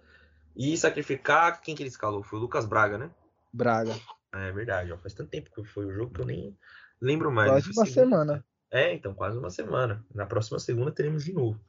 e 0.56 0.78
sacrificar 0.78 1.60
quem 1.62 1.76
que 1.76 1.82
ele 1.82 1.90
escalou. 1.90 2.22
Foi 2.22 2.38
o 2.38 2.42
Lucas 2.44 2.66
Braga, 2.66 2.98
né? 2.98 3.12
Braga. 3.52 3.96
É 4.34 4.52
verdade, 4.52 4.92
ó, 4.92 4.98
faz 4.98 5.14
tanto 5.14 5.32
tempo 5.32 5.50
que 5.50 5.64
foi 5.64 5.86
o 5.86 5.92
jogo 5.92 6.14
que 6.14 6.22
eu 6.22 6.26
nem 6.26 6.56
lembro 7.02 7.32
mais. 7.32 7.50
Quase 7.50 7.72
uma 7.72 7.86
segunda. 7.86 7.92
semana. 7.94 8.46
É, 8.70 8.94
então, 8.94 9.14
quase 9.14 9.38
uma 9.38 9.50
semana. 9.50 10.06
Na 10.14 10.26
próxima 10.26 10.60
segunda 10.60 10.92
teremos 10.92 11.24
de 11.24 11.34
novo. 11.34 11.60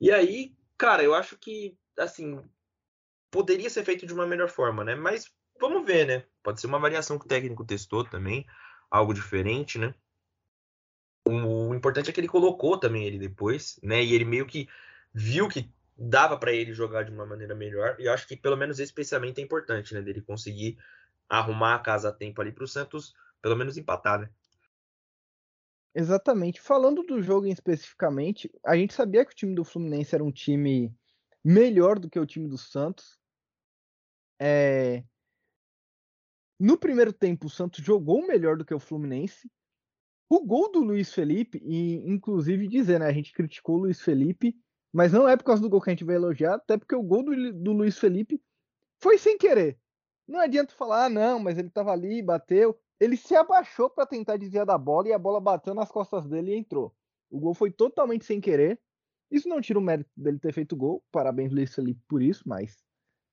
E 0.00 0.10
aí, 0.10 0.54
cara, 0.78 1.02
eu 1.02 1.14
acho 1.14 1.36
que, 1.36 1.76
assim, 1.98 2.42
poderia 3.30 3.68
ser 3.68 3.84
feito 3.84 4.06
de 4.06 4.14
uma 4.14 4.26
melhor 4.26 4.48
forma, 4.48 4.84
né? 4.84 4.94
Mas 4.94 5.30
vamos 5.60 5.84
ver, 5.84 6.06
né? 6.06 6.24
Pode 6.42 6.60
ser 6.60 6.66
uma 6.66 6.78
variação 6.78 7.18
que 7.18 7.26
o 7.26 7.28
técnico 7.28 7.64
testou 7.64 8.04
também, 8.04 8.46
algo 8.90 9.12
diferente, 9.12 9.78
né? 9.78 9.94
O, 11.30 11.74
importante 11.74 12.10
é 12.10 12.12
que 12.12 12.20
ele 12.20 12.28
colocou 12.28 12.78
também 12.78 13.04
ele 13.04 13.18
depois, 13.18 13.78
né? 13.82 14.02
E 14.02 14.14
ele 14.14 14.24
meio 14.24 14.46
que 14.46 14.68
viu 15.12 15.48
que 15.48 15.70
dava 15.96 16.36
para 16.36 16.52
ele 16.52 16.72
jogar 16.72 17.04
de 17.04 17.10
uma 17.10 17.26
maneira 17.26 17.54
melhor. 17.54 17.96
E 17.98 18.06
eu 18.06 18.12
acho 18.12 18.26
que 18.26 18.36
pelo 18.36 18.56
menos 18.56 18.78
esse 18.78 18.92
pensamento 18.92 19.38
é 19.38 19.42
importante, 19.42 19.94
né? 19.94 20.00
Dele 20.00 20.20
conseguir 20.20 20.78
arrumar 21.28 21.76
a 21.76 21.78
casa 21.78 22.08
a 22.08 22.12
tempo 22.12 22.40
ali 22.40 22.52
para 22.52 22.64
o 22.64 22.68
Santos, 22.68 23.14
pelo 23.40 23.56
menos 23.56 23.76
empatar, 23.76 24.20
né? 24.20 24.30
Exatamente. 25.94 26.60
Falando 26.60 27.02
do 27.02 27.20
jogo 27.20 27.46
especificamente, 27.46 28.50
a 28.64 28.76
gente 28.76 28.94
sabia 28.94 29.24
que 29.24 29.32
o 29.32 29.36
time 29.36 29.54
do 29.54 29.64
Fluminense 29.64 30.14
era 30.14 30.24
um 30.24 30.30
time 30.30 30.94
melhor 31.44 31.98
do 31.98 32.08
que 32.08 32.18
o 32.18 32.26
time 32.26 32.48
do 32.48 32.58
Santos. 32.58 33.18
É... 34.40 35.04
No 36.58 36.78
primeiro 36.78 37.12
tempo, 37.12 37.46
o 37.46 37.50
Santos 37.50 37.84
jogou 37.84 38.26
melhor 38.26 38.56
do 38.56 38.64
que 38.64 38.74
o 38.74 38.80
Fluminense. 38.80 39.50
O 40.32 40.46
gol 40.46 40.70
do 40.70 40.78
Luiz 40.78 41.12
Felipe, 41.12 41.60
e 41.64 41.96
inclusive 42.08 42.68
dizer, 42.68 43.00
né? 43.00 43.06
A 43.06 43.12
gente 43.12 43.32
criticou 43.32 43.74
o 43.74 43.80
Luiz 43.80 44.00
Felipe, 44.00 44.56
mas 44.92 45.12
não 45.12 45.28
é 45.28 45.36
por 45.36 45.42
causa 45.42 45.60
do 45.60 45.68
gol 45.68 45.80
que 45.80 45.90
a 45.90 45.92
gente 45.92 46.04
vai 46.04 46.14
elogiar, 46.14 46.54
até 46.54 46.78
porque 46.78 46.94
o 46.94 47.02
gol 47.02 47.24
do, 47.24 47.52
do 47.52 47.72
Luiz 47.72 47.98
Felipe 47.98 48.40
foi 49.02 49.18
sem 49.18 49.36
querer. 49.36 49.76
Não 50.28 50.38
adianta 50.38 50.72
falar, 50.72 51.06
ah, 51.06 51.08
não, 51.08 51.40
mas 51.40 51.58
ele 51.58 51.68
tava 51.68 51.90
ali, 51.90 52.22
bateu. 52.22 52.78
Ele 53.00 53.16
se 53.16 53.34
abaixou 53.34 53.90
para 53.90 54.06
tentar 54.06 54.36
desviar 54.36 54.64
da 54.64 54.78
bola 54.78 55.08
e 55.08 55.12
a 55.12 55.18
bola 55.18 55.40
bateu 55.40 55.74
nas 55.74 55.90
costas 55.90 56.24
dele 56.28 56.52
e 56.52 56.58
entrou. 56.58 56.94
O 57.28 57.40
gol 57.40 57.52
foi 57.52 57.72
totalmente 57.72 58.24
sem 58.24 58.40
querer. 58.40 58.80
Isso 59.32 59.48
não 59.48 59.60
tira 59.60 59.80
o 59.80 59.82
mérito 59.82 60.10
dele 60.16 60.38
ter 60.38 60.52
feito 60.52 60.76
gol. 60.76 61.02
Parabéns, 61.10 61.50
Luiz 61.50 61.74
Felipe, 61.74 62.00
por 62.06 62.22
isso, 62.22 62.44
mas 62.46 62.78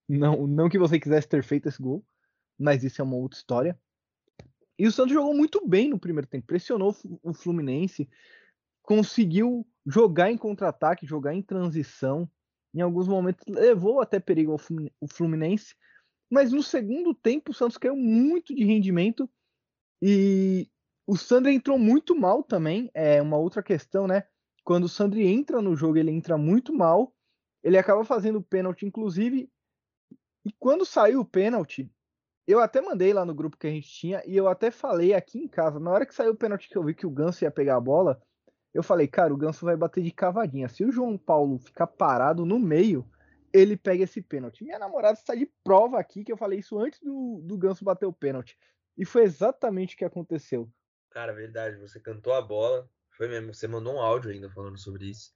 não, 0.09 0.47
não 0.47 0.67
que 0.67 0.79
você 0.79 0.99
quisesse 0.99 1.27
ter 1.27 1.43
feito 1.43 1.67
esse 1.67 1.79
gol, 1.79 2.03
mas 2.57 2.83
isso 2.83 2.99
é 3.01 3.03
uma 3.03 3.17
outra 3.17 3.37
história. 3.37 3.79
E 4.77 4.85
o 4.87 4.91
Santos 4.91 5.13
jogou 5.13 5.33
muito 5.33 5.65
bem 5.67 5.89
no 5.89 5.99
primeiro 5.99 6.27
tempo, 6.27 6.45
pressionou 6.45 6.95
o 7.23 7.33
Fluminense, 7.33 8.07
conseguiu 8.83 9.65
jogar 9.85 10.31
em 10.31 10.37
contra-ataque, 10.37 11.05
jogar 11.05 11.33
em 11.33 11.41
transição. 11.41 12.29
Em 12.73 12.81
alguns 12.81 13.07
momentos 13.07 13.43
levou 13.47 14.01
até 14.01 14.19
perigo 14.19 14.55
o 15.01 15.07
Fluminense, 15.07 15.75
mas 16.29 16.51
no 16.51 16.61
segundo 16.61 17.13
tempo 17.13 17.51
o 17.51 17.53
Santos 17.53 17.77
caiu 17.77 17.95
muito 17.95 18.53
de 18.53 18.63
rendimento 18.63 19.29
e 20.01 20.69
o 21.07 21.15
Sandro 21.15 21.49
entrou 21.49 21.79
muito 21.79 22.13
mal 22.13 22.43
também. 22.43 22.91
É 22.93 23.21
uma 23.21 23.37
outra 23.37 23.63
questão, 23.63 24.05
né? 24.05 24.23
Quando 24.63 24.83
o 24.83 24.89
Sandro 24.89 25.19
entra 25.19 25.61
no 25.61 25.75
jogo, 25.75 25.97
ele 25.97 26.11
entra 26.11 26.37
muito 26.37 26.73
mal. 26.73 27.15
Ele 27.63 27.77
acaba 27.77 28.03
fazendo 28.03 28.41
pênalti, 28.41 28.85
inclusive. 28.85 29.49
E 30.45 30.51
quando 30.59 30.85
saiu 30.85 31.21
o 31.21 31.25
pênalti, 31.25 31.89
eu 32.47 32.59
até 32.59 32.79
mandei 32.81 33.13
lá 33.13 33.25
no 33.25 33.35
grupo 33.35 33.57
que 33.57 33.67
a 33.67 33.69
gente 33.69 33.89
tinha 33.89 34.23
e 34.25 34.35
eu 34.35 34.47
até 34.47 34.71
falei 34.71 35.13
aqui 35.13 35.37
em 35.37 35.47
casa, 35.47 35.79
na 35.79 35.91
hora 35.91 36.05
que 36.05 36.15
saiu 36.15 36.31
o 36.31 36.37
pênalti 36.37 36.69
que 36.69 36.77
eu 36.77 36.83
vi 36.83 36.95
que 36.95 37.05
o 37.05 37.11
Ganso 37.11 37.43
ia 37.43 37.51
pegar 37.51 37.75
a 37.75 37.81
bola, 37.81 38.21
eu 38.73 38.81
falei, 38.81 39.07
cara, 39.07 39.33
o 39.33 39.37
Ganso 39.37 39.65
vai 39.65 39.75
bater 39.75 40.03
de 40.03 40.11
cavadinha. 40.11 40.69
Se 40.69 40.85
o 40.85 40.91
João 40.91 41.17
Paulo 41.17 41.59
ficar 41.59 41.87
parado 41.87 42.45
no 42.45 42.57
meio, 42.57 43.09
ele 43.51 43.75
pega 43.75 44.03
esse 44.03 44.21
pênalti. 44.21 44.63
Minha 44.63 44.79
namorada 44.79 45.17
está 45.17 45.35
de 45.35 45.51
prova 45.63 45.99
aqui 45.99 46.23
que 46.23 46.31
eu 46.31 46.37
falei 46.37 46.59
isso 46.59 46.79
antes 46.79 46.99
do, 47.01 47.41
do 47.43 47.57
Ganso 47.57 47.83
bater 47.83 48.05
o 48.05 48.13
pênalti. 48.13 48.57
E 48.97 49.03
foi 49.03 49.23
exatamente 49.23 49.95
o 49.95 49.97
que 49.97 50.05
aconteceu. 50.05 50.69
Cara, 51.09 51.33
verdade, 51.33 51.77
você 51.77 51.99
cantou 51.99 52.33
a 52.33 52.41
bola, 52.41 52.89
foi 53.11 53.27
mesmo, 53.27 53.53
você 53.53 53.67
mandou 53.67 53.95
um 53.95 53.99
áudio 53.99 54.31
ainda 54.31 54.49
falando 54.49 54.77
sobre 54.77 55.09
isso. 55.09 55.31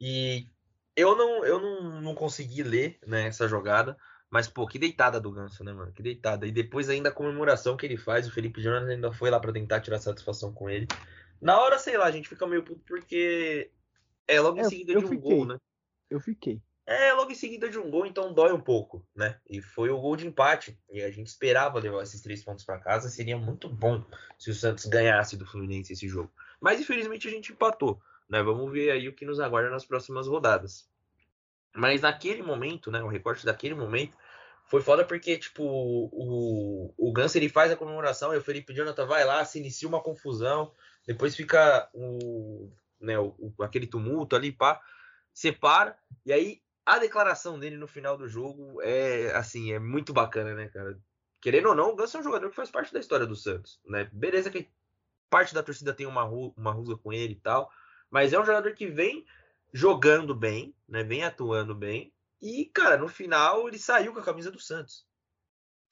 E 0.00 0.48
eu 0.96 1.16
não, 1.16 1.44
eu 1.44 1.60
não, 1.60 2.00
não 2.00 2.14
consegui 2.14 2.62
ler 2.62 2.98
né, 3.06 3.26
essa 3.26 3.46
jogada, 3.46 3.96
mas, 4.30 4.46
pô, 4.46 4.66
que 4.66 4.78
deitada 4.78 5.20
do 5.20 5.32
Ganso, 5.32 5.64
né, 5.64 5.72
mano? 5.72 5.92
Que 5.92 6.02
deitada. 6.02 6.46
E 6.46 6.52
depois 6.52 6.88
ainda 6.88 7.08
a 7.08 7.12
comemoração 7.12 7.76
que 7.76 7.84
ele 7.84 7.96
faz, 7.96 8.28
o 8.28 8.32
Felipe 8.32 8.62
Jonas 8.62 8.88
ainda 8.88 9.12
foi 9.12 9.28
lá 9.28 9.40
para 9.40 9.52
tentar 9.52 9.80
tirar 9.80 9.98
satisfação 9.98 10.52
com 10.52 10.70
ele. 10.70 10.86
Na 11.40 11.60
hora, 11.60 11.78
sei 11.78 11.98
lá, 11.98 12.06
a 12.06 12.10
gente 12.10 12.28
fica 12.28 12.46
meio 12.46 12.62
puto 12.62 12.80
porque 12.86 13.70
é 14.28 14.40
logo 14.40 14.60
em 14.60 14.64
seguida 14.64 14.94
de 14.94 15.04
um 15.04 15.08
fiquei. 15.08 15.18
gol, 15.18 15.44
né? 15.46 15.58
Eu 16.08 16.20
fiquei. 16.20 16.62
É, 16.86 17.12
logo 17.12 17.30
em 17.30 17.36
seguida 17.36 17.68
de 17.68 17.78
um 17.78 17.90
gol, 17.90 18.06
então 18.06 18.32
dói 18.32 18.52
um 18.52 18.60
pouco, 18.60 19.04
né? 19.14 19.38
E 19.48 19.60
foi 19.60 19.90
o 19.90 20.00
gol 20.00 20.16
de 20.16 20.26
empate. 20.26 20.78
E 20.90 21.02
a 21.02 21.10
gente 21.10 21.26
esperava 21.26 21.78
levar 21.78 22.02
esses 22.02 22.20
três 22.20 22.44
pontos 22.44 22.64
para 22.64 22.80
casa. 22.80 23.08
Seria 23.08 23.36
muito 23.36 23.68
bom 23.68 24.04
se 24.38 24.50
o 24.50 24.54
Santos 24.54 24.86
ganhasse 24.86 25.36
do 25.36 25.46
Fluminense 25.46 25.92
esse 25.92 26.08
jogo. 26.08 26.32
Mas 26.60 26.80
infelizmente 26.80 27.26
a 27.26 27.30
gente 27.30 27.52
empatou, 27.52 28.00
né? 28.28 28.42
Vamos 28.42 28.70
ver 28.72 28.90
aí 28.90 29.08
o 29.08 29.12
que 29.12 29.24
nos 29.24 29.40
aguarda 29.40 29.70
nas 29.70 29.84
próximas 29.84 30.26
rodadas. 30.26 30.89
Mas 31.74 32.00
naquele 32.00 32.42
momento, 32.42 32.90
né, 32.90 33.02
o 33.02 33.08
recorte 33.08 33.44
daquele 33.44 33.74
momento 33.74 34.16
foi 34.66 34.82
foda 34.82 35.04
porque, 35.04 35.36
tipo, 35.36 35.64
o, 35.64 36.94
o 36.96 37.12
Ganso 37.12 37.36
ele 37.36 37.48
faz 37.48 37.72
a 37.72 37.76
comemoração 37.76 38.32
e 38.32 38.36
o 38.36 38.42
Felipe 38.42 38.72
Jonathan 38.72 39.06
vai 39.06 39.24
lá, 39.24 39.44
se 39.44 39.58
inicia 39.58 39.88
uma 39.88 40.02
confusão, 40.02 40.72
depois 41.06 41.34
fica 41.34 41.88
o, 41.92 42.70
né, 43.00 43.18
o, 43.18 43.52
aquele 43.60 43.86
tumulto 43.86 44.36
ali, 44.36 44.52
pá, 44.52 44.80
separa, 45.32 45.98
e 46.24 46.32
aí 46.32 46.62
a 46.86 46.98
declaração 46.98 47.58
dele 47.58 47.76
no 47.76 47.86
final 47.86 48.16
do 48.16 48.28
jogo 48.28 48.80
é, 48.82 49.32
assim, 49.34 49.72
é 49.72 49.78
muito 49.78 50.12
bacana, 50.12 50.54
né, 50.54 50.68
cara? 50.68 50.98
Querendo 51.40 51.70
ou 51.70 51.74
não, 51.74 51.90
o 51.90 51.96
Ganso 51.96 52.16
é 52.16 52.20
um 52.20 52.24
jogador 52.24 52.50
que 52.50 52.56
faz 52.56 52.70
parte 52.70 52.92
da 52.92 53.00
história 53.00 53.26
do 53.26 53.36
Santos, 53.36 53.80
né? 53.86 54.08
Beleza 54.12 54.50
que 54.50 54.68
parte 55.28 55.54
da 55.54 55.62
torcida 55.62 55.94
tem 55.94 56.06
uma, 56.06 56.24
uma 56.24 56.72
rusga 56.72 56.96
com 56.96 57.12
ele 57.12 57.32
e 57.32 57.40
tal, 57.40 57.70
mas 58.10 58.32
é 58.32 58.40
um 58.40 58.44
jogador 58.44 58.72
que 58.72 58.86
vem 58.86 59.24
jogando 59.72 60.34
bem, 60.34 60.74
né? 60.88 61.02
Vem 61.02 61.24
atuando 61.24 61.74
bem, 61.74 62.12
e, 62.40 62.64
cara, 62.66 62.96
no 62.96 63.08
final 63.08 63.68
ele 63.68 63.78
saiu 63.78 64.12
com 64.12 64.20
a 64.20 64.24
camisa 64.24 64.50
do 64.50 64.58
Santos. 64.58 65.04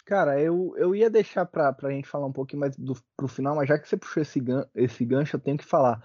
Cara, 0.05 0.41
eu, 0.41 0.75
eu 0.79 0.95
ia 0.95 1.11
deixar 1.11 1.45
pra, 1.45 1.71
pra 1.71 1.91
gente 1.91 2.09
falar 2.09 2.27
um 2.27 2.33
pouquinho 2.33 2.61
mais 2.61 2.75
do, 2.77 2.97
pro 3.15 3.29
final, 3.29 3.55
mas 3.55 3.69
já 3.69 3.79
que 3.79 3.87
você 3.87 3.97
puxou 3.97 4.23
esse, 4.23 4.41
gan, 4.41 4.67
esse 4.75 5.05
gancho, 5.05 5.37
eu 5.37 5.41
tenho 5.41 5.59
que 5.59 5.65
falar. 5.65 6.03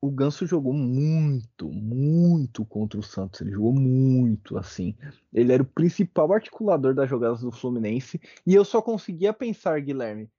O 0.00 0.10
Ganso 0.10 0.46
jogou 0.46 0.74
muito, 0.74 1.68
muito 1.70 2.64
contra 2.64 3.00
o 3.00 3.02
Santos. 3.02 3.40
Ele 3.40 3.50
jogou 3.50 3.72
muito, 3.72 4.58
assim. 4.58 4.94
Ele 5.32 5.50
era 5.50 5.62
o 5.62 5.66
principal 5.66 6.30
articulador 6.30 6.94
das 6.94 7.08
jogadas 7.08 7.40
do 7.40 7.50
Fluminense. 7.50 8.20
E 8.46 8.54
eu 8.54 8.66
só 8.66 8.82
conseguia 8.82 9.32
pensar, 9.32 9.80
Guilherme, 9.80 10.30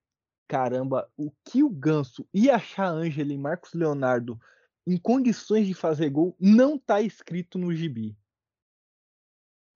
caramba, 0.47 1.09
o 1.17 1.31
que 1.43 1.63
o 1.63 1.69
Ganso 1.69 2.25
ia 2.31 2.55
achar 2.55 2.87
Ângelo 2.87 3.31
e 3.31 3.37
Marcos 3.37 3.73
Leonardo 3.73 4.39
em 4.85 4.97
condições 4.97 5.67
de 5.67 5.73
fazer 5.73 6.09
gol 6.09 6.35
não 6.39 6.77
tá 6.77 7.01
escrito 7.01 7.57
no 7.57 7.73
gibi. 7.73 8.15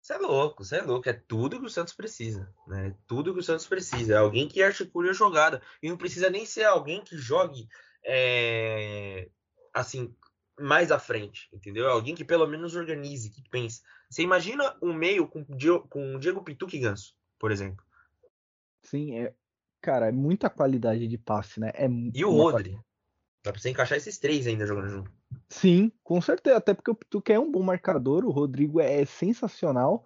Você 0.01 0.13
é 0.13 0.17
louco, 0.17 0.63
você 0.63 0.77
é 0.77 0.81
louco. 0.81 1.07
É 1.07 1.13
tudo 1.13 1.59
que 1.59 1.65
o 1.65 1.69
Santos 1.69 1.93
precisa. 1.93 2.51
Né? 2.67 2.95
Tudo 3.05 3.33
que 3.33 3.39
o 3.39 3.43
Santos 3.43 3.67
precisa. 3.67 4.13
É 4.15 4.17
alguém 4.17 4.47
que 4.47 4.61
articule 4.63 5.09
a 5.09 5.13
jogada. 5.13 5.61
E 5.83 5.89
não 5.89 5.97
precisa 5.97 6.29
nem 6.31 6.45
ser 6.47 6.63
alguém 6.63 7.03
que 7.03 7.15
jogue 7.15 7.67
é, 8.03 9.29
assim, 9.71 10.15
mais 10.59 10.91
à 10.91 10.97
frente. 10.97 11.47
Entendeu? 11.53 11.87
É 11.87 11.91
alguém 11.91 12.15
que 12.15 12.25
pelo 12.25 12.47
menos 12.47 12.75
organize, 12.75 13.29
que 13.29 13.47
pense. 13.49 13.83
Você 14.09 14.23
imagina 14.23 14.75
um 14.81 14.93
meio 14.93 15.27
com, 15.27 15.45
com 15.89 16.15
o 16.15 16.19
Diego 16.19 16.43
Pituque 16.43 16.77
e 16.77 16.79
Ganso, 16.79 17.15
por 17.37 17.51
exemplo. 17.51 17.85
Sim, 18.83 19.15
é. 19.19 19.35
Cara, 19.81 20.07
é 20.07 20.11
muita 20.11 20.49
qualidade 20.49 21.07
de 21.07 21.17
passe, 21.17 21.59
né? 21.59 21.71
É 21.75 21.87
e 22.13 22.25
o 22.25 22.31
Rodri. 22.31 22.77
Dá 23.43 23.51
pra 23.51 23.62
você 23.62 23.69
encaixar 23.69 23.98
esses 23.98 24.17
três 24.17 24.48
ainda 24.48 24.65
jogando 24.65 24.89
junto. 24.89 25.12
Sim, 25.50 25.91
com 26.03 26.22
certeza. 26.22 26.58
Até 26.58 26.74
porque 26.74 26.91
o 26.91 26.96
Pituca 26.96 27.34
é 27.34 27.39
um 27.39 27.51
bom 27.51 27.63
marcador, 27.63 28.25
o 28.25 28.31
Rodrigo 28.31 28.79
é 28.79 29.05
sensacional. 29.05 30.05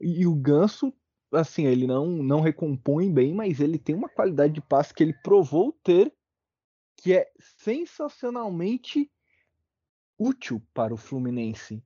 E 0.00 0.26
o 0.26 0.34
Ganso, 0.34 0.92
assim, 1.32 1.66
ele 1.66 1.86
não, 1.86 2.06
não 2.06 2.40
recompõe 2.40 3.12
bem, 3.12 3.34
mas 3.34 3.60
ele 3.60 3.78
tem 3.78 3.94
uma 3.94 4.08
qualidade 4.08 4.54
de 4.54 4.60
passe 4.60 4.94
que 4.94 5.02
ele 5.02 5.14
provou 5.22 5.72
ter 5.84 6.12
que 6.96 7.14
é 7.14 7.30
sensacionalmente 7.38 9.10
útil 10.18 10.62
para 10.74 10.92
o 10.92 10.98
Fluminense. 10.98 11.82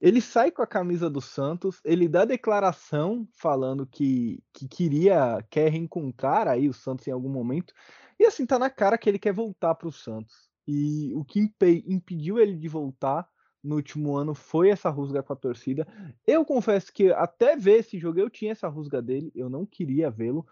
Ele 0.00 0.20
sai 0.20 0.50
com 0.50 0.62
a 0.62 0.66
camisa 0.66 1.10
do 1.10 1.20
Santos, 1.20 1.80
ele 1.84 2.08
dá 2.08 2.24
declaração 2.24 3.26
falando 3.32 3.84
que, 3.84 4.40
que 4.52 4.68
queria, 4.68 5.44
quer 5.50 5.70
reencontrar 5.70 6.46
aí 6.46 6.68
o 6.68 6.72
Santos 6.72 7.06
em 7.08 7.10
algum 7.10 7.28
momento. 7.28 7.74
E 8.18 8.24
assim, 8.24 8.46
tá 8.46 8.58
na 8.58 8.70
cara 8.70 8.96
que 8.96 9.08
ele 9.08 9.18
quer 9.18 9.32
voltar 9.32 9.74
para 9.74 9.88
o 9.88 9.92
Santos. 9.92 10.48
E 10.66 11.12
o 11.14 11.24
que 11.24 11.50
impediu 11.86 12.38
ele 12.38 12.54
de 12.54 12.68
voltar 12.68 13.28
no 13.62 13.76
último 13.76 14.16
ano 14.16 14.34
foi 14.34 14.70
essa 14.70 14.88
rusga 14.88 15.22
com 15.22 15.32
a 15.32 15.36
torcida. 15.36 15.86
Eu 16.26 16.44
confesso 16.44 16.92
que 16.92 17.12
até 17.12 17.56
ver 17.56 17.80
esse 17.80 17.98
jogo 17.98 18.20
eu 18.20 18.30
tinha 18.30 18.52
essa 18.52 18.68
rusga 18.68 19.02
dele, 19.02 19.32
eu 19.34 19.48
não 19.48 19.66
queria 19.66 20.10
vê-lo, 20.10 20.46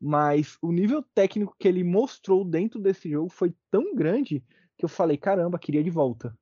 mas 0.00 0.56
o 0.60 0.72
nível 0.72 1.02
técnico 1.14 1.54
que 1.58 1.68
ele 1.68 1.84
mostrou 1.84 2.44
dentro 2.44 2.80
desse 2.80 3.10
jogo 3.10 3.28
foi 3.30 3.54
tão 3.70 3.94
grande 3.94 4.44
que 4.76 4.84
eu 4.84 4.88
falei, 4.88 5.16
caramba, 5.16 5.58
queria 5.58 5.82
de 5.82 5.90
volta. 5.90 6.36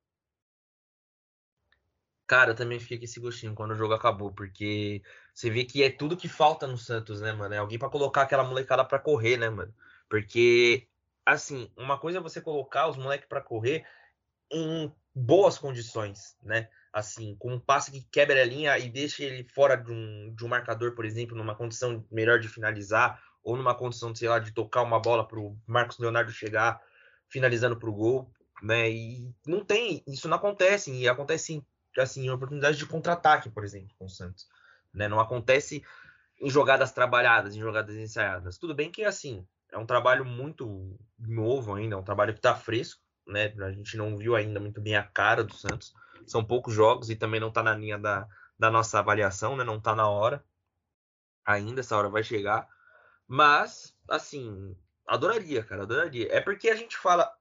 Cara, 2.27 2.51
eu 2.51 2.55
também 2.55 2.79
fiquei 2.79 2.97
com 2.97 3.05
esse 3.05 3.19
gostinho 3.19 3.55
quando 3.55 3.71
o 3.71 3.75
jogo 3.75 3.93
acabou, 3.93 4.33
porque 4.33 5.01
você 5.33 5.49
vê 5.49 5.63
que 5.63 5.81
é 5.81 5.89
tudo 5.89 6.17
que 6.17 6.27
falta 6.27 6.67
no 6.67 6.77
Santos, 6.77 7.21
né, 7.21 7.31
mano? 7.31 7.53
É 7.53 7.57
alguém 7.57 7.79
para 7.79 7.89
colocar 7.89 8.23
aquela 8.23 8.43
molecada 8.43 8.83
para 8.83 8.99
correr, 8.99 9.37
né, 9.37 9.49
mano? 9.49 9.73
Porque 10.09 10.87
assim, 11.25 11.69
uma 11.75 11.97
coisa 11.97 12.19
é 12.19 12.21
você 12.21 12.41
colocar 12.41 12.87
os 12.87 12.97
moleques 12.97 13.27
para 13.27 13.41
correr 13.41 13.85
em 14.51 14.91
boas 15.13 15.57
condições, 15.57 16.37
né? 16.41 16.69
Assim, 16.93 17.35
com 17.37 17.53
um 17.53 17.59
passe 17.59 17.91
que 17.91 18.07
quebra 18.11 18.41
a 18.41 18.45
linha 18.45 18.77
e 18.77 18.89
deixa 18.89 19.23
ele 19.23 19.43
fora 19.43 19.75
de 19.75 19.91
um, 19.91 20.33
de 20.33 20.45
um 20.45 20.47
marcador, 20.47 20.95
por 20.95 21.05
exemplo, 21.05 21.35
numa 21.35 21.55
condição 21.55 22.05
melhor 22.09 22.39
de 22.39 22.47
finalizar, 22.47 23.21
ou 23.43 23.57
numa 23.57 23.75
condição, 23.75 24.15
sei 24.15 24.29
lá, 24.29 24.39
de 24.39 24.51
tocar 24.51 24.81
uma 24.83 24.99
bola 24.99 25.27
para 25.27 25.39
o 25.39 25.57
Marcos 25.65 25.99
Leonardo 25.99 26.31
chegar 26.31 26.81
finalizando 27.29 27.77
para 27.77 27.89
o 27.89 27.93
gol, 27.93 28.31
né? 28.61 28.89
E 28.89 29.29
não 29.45 29.63
tem, 29.63 30.03
isso 30.07 30.27
não 30.29 30.37
acontece, 30.37 30.91
e 30.91 31.09
acontece 31.09 31.61
assim, 31.99 32.25
em 32.25 32.29
oportunidades 32.29 32.77
de 32.77 32.85
contra-ataque, 32.85 33.49
por 33.49 33.63
exemplo, 33.63 33.95
com 33.97 34.05
o 34.05 34.09
Santos, 34.09 34.47
né? 34.93 35.07
Não 35.07 35.19
acontece 35.19 35.83
em 36.39 36.49
jogadas 36.49 36.91
trabalhadas, 36.91 37.55
em 37.55 37.59
jogadas 37.59 37.95
ensaiadas. 37.95 38.57
Tudo 38.57 38.75
bem 38.75 38.91
que 38.91 39.03
assim, 39.03 39.45
é 39.71 39.77
um 39.77 39.85
trabalho 39.85 40.25
muito 40.25 40.97
novo 41.19 41.73
ainda, 41.73 41.95
é 41.95 41.97
um 41.97 42.03
trabalho 42.03 42.33
que 42.33 42.39
está 42.39 42.55
fresco, 42.55 43.01
né? 43.25 43.53
A 43.59 43.71
gente 43.71 43.97
não 43.97 44.17
viu 44.17 44.35
ainda 44.35 44.59
muito 44.59 44.79
bem 44.79 44.95
a 44.95 45.03
cara 45.03 45.43
do 45.43 45.53
Santos. 45.53 45.93
São 46.25 46.43
poucos 46.43 46.73
jogos 46.73 47.09
e 47.09 47.15
também 47.15 47.39
não 47.39 47.49
está 47.49 47.63
na 47.63 47.75
linha 47.75 47.97
da, 47.97 48.27
da 48.57 48.71
nossa 48.71 48.99
avaliação, 48.99 49.55
né? 49.55 49.63
Não 49.63 49.77
está 49.77 49.95
na 49.95 50.07
hora. 50.09 50.43
Ainda 51.45 51.81
essa 51.81 51.95
hora 51.97 52.09
vai 52.09 52.23
chegar. 52.23 52.67
Mas, 53.27 53.95
assim, 54.09 54.75
adoraria, 55.05 55.63
cara, 55.63 55.83
adoraria. 55.83 56.27
É 56.31 56.41
porque 56.41 56.69
a 56.69 56.75
gente 56.75 56.97
fala 56.97 57.31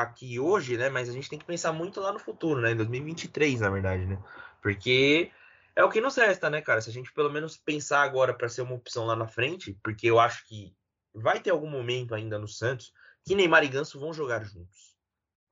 aqui 0.00 0.40
hoje, 0.40 0.78
né? 0.78 0.88
Mas 0.88 1.08
a 1.08 1.12
gente 1.12 1.28
tem 1.28 1.38
que 1.38 1.44
pensar 1.44 1.72
muito 1.72 2.00
lá 2.00 2.12
no 2.12 2.18
futuro, 2.18 2.60
né? 2.60 2.72
Em 2.72 2.76
2023, 2.76 3.60
na 3.60 3.68
verdade, 3.68 4.06
né? 4.06 4.18
Porque 4.62 5.30
é 5.76 5.84
o 5.84 5.90
que 5.90 6.00
nos 6.00 6.16
resta, 6.16 6.48
né, 6.48 6.62
cara? 6.62 6.80
Se 6.80 6.88
a 6.88 6.92
gente 6.92 7.12
pelo 7.12 7.30
menos 7.30 7.56
pensar 7.56 8.02
agora 8.02 8.32
para 8.32 8.48
ser 8.48 8.62
uma 8.62 8.74
opção 8.74 9.04
lá 9.04 9.14
na 9.14 9.26
frente, 9.26 9.78
porque 9.82 10.06
eu 10.06 10.18
acho 10.18 10.46
que 10.46 10.74
vai 11.14 11.40
ter 11.40 11.50
algum 11.50 11.68
momento 11.68 12.14
ainda 12.14 12.38
no 12.38 12.48
Santos 12.48 12.92
que 13.24 13.34
Neymar 13.34 13.64
e 13.64 13.68
Ganso 13.68 14.00
vão 14.00 14.12
jogar 14.12 14.42
juntos. 14.44 14.96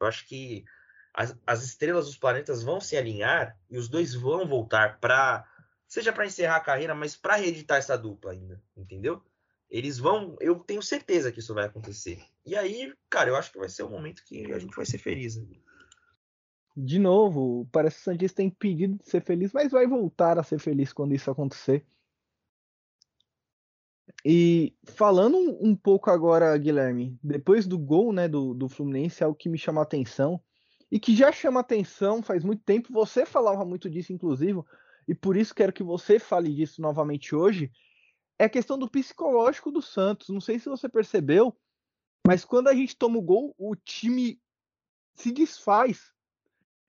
Eu 0.01 0.07
acho 0.07 0.27
que 0.27 0.65
as, 1.13 1.37
as 1.47 1.63
estrelas 1.63 2.07
dos 2.07 2.17
planetas 2.17 2.63
vão 2.63 2.81
se 2.81 2.97
alinhar 2.97 3.57
e 3.69 3.77
os 3.77 3.89
dois 3.89 4.15
vão 4.15 4.47
voltar 4.47 4.99
para 4.99 5.45
seja 5.87 6.13
para 6.13 6.25
encerrar 6.25 6.57
a 6.57 6.61
carreira, 6.61 6.95
mas 6.95 7.17
para 7.17 7.35
reeditar 7.35 7.79
essa 7.79 7.99
dupla 7.99 8.31
ainda, 8.31 8.63
entendeu? 8.77 9.21
Eles 9.71 9.99
vão, 9.99 10.37
eu 10.41 10.59
tenho 10.59 10.83
certeza 10.83 11.31
que 11.31 11.39
isso 11.39 11.55
vai 11.55 11.67
acontecer. 11.67 12.23
E 12.45 12.57
aí, 12.57 12.93
cara, 13.09 13.31
eu 13.31 13.37
acho 13.37 13.53
que 13.53 13.59
vai 13.59 13.69
ser 13.69 13.85
o 13.85 13.91
momento 13.91 14.25
que 14.25 14.53
a 14.53 14.59
gente 14.59 14.75
vai 14.75 14.85
ser 14.85 14.99
feliz. 14.99 15.37
Né? 15.37 15.47
De 16.77 16.99
novo, 16.99 17.69
parece 17.71 17.97
que 17.97 18.03
o 18.03 18.05
Santista 18.05 18.37
tem 18.39 18.49
impedido 18.49 18.97
de 18.99 19.09
ser 19.09 19.23
feliz, 19.23 19.53
mas 19.53 19.71
vai 19.71 19.87
voltar 19.87 20.39
a 20.39 20.43
ser 20.43 20.59
feliz 20.59 20.93
quando 20.93 21.15
isso 21.15 21.31
acontecer. 21.31 21.85
E 24.25 24.75
falando 24.85 25.37
um, 25.37 25.75
pouco 25.75 26.11
agora, 26.11 26.57
Guilherme, 26.57 27.19
depois 27.23 27.67
do 27.67 27.79
gol 27.79 28.13
né, 28.13 28.29
do, 28.29 28.53
do 28.55 28.69
Fluminense, 28.69 29.23
é 29.23 29.27
algo 29.27 29.39
que 29.39 29.49
me 29.49 29.57
chama 29.57 29.81
a 29.81 29.85
atenção 29.85 30.41
e 30.91 30.99
que 30.99 31.15
já 31.15 31.31
chama 31.31 31.61
atenção 31.61 32.23
faz 32.23 32.45
muito 32.45 32.63
tempo. 32.63 32.93
Você 32.93 33.25
falava 33.25 33.65
muito 33.65 33.89
disso, 33.89 34.13
inclusive, 34.13 34.61
e 35.07 35.15
por 35.15 35.37
isso 35.37 35.55
quero 35.55 35.73
que 35.73 35.83
você 35.83 36.19
fale 36.19 36.53
disso 36.53 36.83
novamente 36.83 37.35
hoje. 37.35 37.71
É 38.41 38.45
a 38.45 38.51
questão 38.51 38.79
do 38.79 38.91
psicológico 38.91 39.71
do 39.71 39.83
Santos. 39.83 40.29
Não 40.31 40.41
sei 40.41 40.59
se 40.59 40.69
você 40.69 40.89
percebeu, 40.89 41.55
mas 42.27 42.45
quando 42.45 42.69
a 42.69 42.75
gente 42.75 42.97
toma 42.97 43.19
o 43.19 43.23
gol, 43.23 43.55
o 43.59 43.77
time 43.77 44.41
se 45.15 45.31
desfaz 45.31 46.15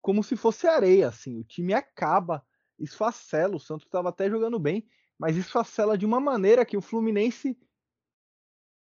como 0.02 0.24
se 0.24 0.36
fosse 0.36 0.68
areia, 0.68 1.10
assim. 1.10 1.38
O 1.40 1.44
time 1.44 1.74
acaba, 1.74 2.46
esfacela. 2.80 3.56
O 3.56 3.60
Santos 3.60 3.86
estava 3.86 4.10
até 4.10 4.30
jogando 4.30 4.58
bem 4.58 4.88
mas 5.22 5.38
esfacela 5.38 5.96
de 5.96 6.04
uma 6.04 6.20
maneira 6.20 6.66
que 6.66 6.76
o 6.76 6.82
Fluminense 6.82 7.56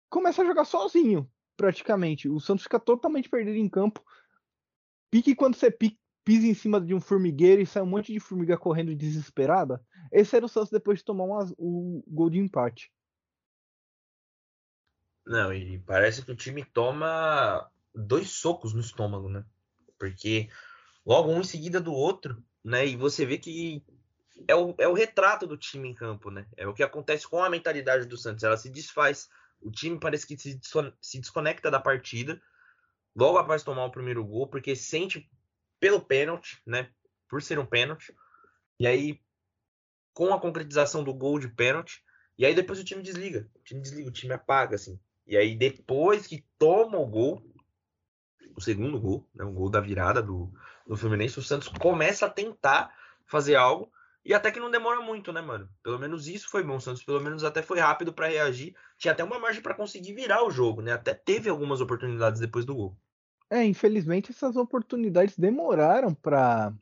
começa 0.10 0.42
a 0.42 0.46
jogar 0.46 0.64
sozinho, 0.64 1.30
praticamente. 1.58 2.30
O 2.30 2.40
Santos 2.40 2.64
fica 2.64 2.80
totalmente 2.80 3.28
perdido 3.28 3.58
em 3.58 3.68
campo. 3.68 4.02
Pique 5.12 5.36
quando 5.36 5.58
você 5.58 5.70
pisa 6.24 6.48
em 6.48 6.54
cima 6.54 6.80
de 6.80 6.94
um 6.94 7.02
formigueiro 7.02 7.62
e 7.62 7.66
sai 7.66 7.82
um 7.82 7.88
monte 7.88 8.14
de 8.14 8.20
formiga 8.20 8.58
correndo 8.58 8.96
desesperada. 8.96 9.82
Esse 10.12 10.36
era 10.36 10.46
o 10.46 10.50
Santos 10.50 10.72
depois 10.72 11.00
de 11.00 11.06
tomar 11.06 11.26
o 11.58 12.04
gol 12.08 12.30
de 12.30 12.40
empate. 12.40 12.92
Não, 15.26 15.54
e 15.54 15.80
parece 15.80 16.24
que 16.24 16.32
o 16.32 16.36
time 16.36 16.64
toma 16.64 17.70
dois 17.94 18.30
socos 18.32 18.74
no 18.74 18.82
estômago, 18.82 19.30
né? 19.30 19.46
Porque 19.98 20.50
logo 21.06 21.32
um 21.32 21.42
em 21.42 21.44
seguida 21.44 21.80
do 21.80 21.94
outro, 21.94 22.44
né? 22.64 22.86
E 22.86 22.96
você 22.96 23.26
vê 23.26 23.38
que 23.38 23.84
é 24.48 24.56
o, 24.56 24.74
é 24.78 24.88
o 24.88 24.94
retrato 24.94 25.46
do 25.46 25.58
time 25.58 25.90
em 25.90 25.94
campo, 25.94 26.32
né? 26.32 26.48
É 26.58 26.68
o 26.68 26.74
que 26.74 26.84
acontece 26.84 27.28
com 27.28 27.44
a 27.44 27.50
mentalidade 27.50 28.06
do 28.06 28.18
Santos. 28.18 28.44
Ela 28.44 28.58
se 28.58 28.70
desfaz. 28.70 29.30
O 29.62 29.72
time 29.72 30.00
parece 30.00 30.26
que 30.26 30.38
se, 30.38 30.60
se 31.00 31.20
desconecta 31.20 31.70
da 31.70 31.80
partida 31.80 32.42
logo 33.16 33.38
após 33.38 33.64
tomar 33.64 33.86
o 33.86 33.92
primeiro 33.92 34.26
gol, 34.26 34.48
porque 34.48 34.76
sente 34.76 35.30
pelo 35.82 36.00
pênalti, 36.00 36.62
né? 36.66 36.90
Por 37.28 37.42
ser 37.42 37.60
um 37.60 37.66
pênalti. 37.66 38.16
E 38.80 38.88
aí, 38.88 39.20
com 40.14 40.34
a 40.34 40.40
concretização 40.40 41.04
do 41.04 41.14
gol 41.14 41.40
de 41.40 41.50
pênalti, 41.50 42.02
E 42.38 42.46
aí 42.46 42.56
depois 42.56 42.80
o 42.80 42.84
time 42.84 43.04
desliga. 43.04 43.50
O 43.56 43.64
time 43.64 43.82
desliga, 43.82 44.10
o 44.10 44.12
time 44.12 44.34
apaga, 44.34 44.76
assim. 44.76 45.00
E 45.28 45.38
aí 45.38 45.56
depois 45.56 46.26
que 46.26 46.46
toma 46.58 46.98
o 46.98 47.06
gol, 47.06 47.44
o 48.56 48.62
segundo 48.62 49.00
gol, 49.00 49.28
né, 49.34 49.44
o 49.44 49.52
gol 49.52 49.70
da 49.70 49.80
virada 49.80 50.22
do, 50.22 50.52
do 50.88 50.98
Fluminense, 50.98 51.40
o 51.40 51.44
Santos 51.44 51.68
começa 51.68 52.26
a 52.26 52.30
tentar 52.30 52.92
fazer 53.28 53.56
algo. 53.56 53.92
E 54.24 54.34
até 54.34 54.52
que 54.52 54.60
não 54.60 54.70
demora 54.72 55.02
muito, 55.02 55.34
né, 55.34 55.42
mano? 55.42 55.68
Pelo 55.84 55.98
menos 56.00 56.28
isso 56.28 56.50
foi 56.50 56.64
bom. 56.64 56.76
O 56.78 56.82
Santos 56.82 57.04
pelo 57.04 57.20
menos 57.22 57.44
até 57.44 57.62
foi 57.64 57.80
rápido 57.80 58.14
para 58.14 58.28
reagir. 58.28 58.76
Tinha 58.98 59.14
até 59.14 59.24
uma 59.24 59.40
margem 59.40 59.62
para 59.64 59.74
conseguir 59.74 60.14
virar 60.14 60.44
o 60.44 60.52
jogo, 60.52 60.82
né? 60.82 60.94
Até 60.94 61.14
teve 61.14 61.50
algumas 61.50 61.82
oportunidades 61.82 62.40
depois 62.40 62.66
do 62.66 62.76
gol. 62.76 62.98
É, 63.52 63.66
infelizmente 63.66 64.32
essas 64.32 64.56
oportunidades 64.56 65.38
demoraram 65.38 66.14
para 66.16 66.74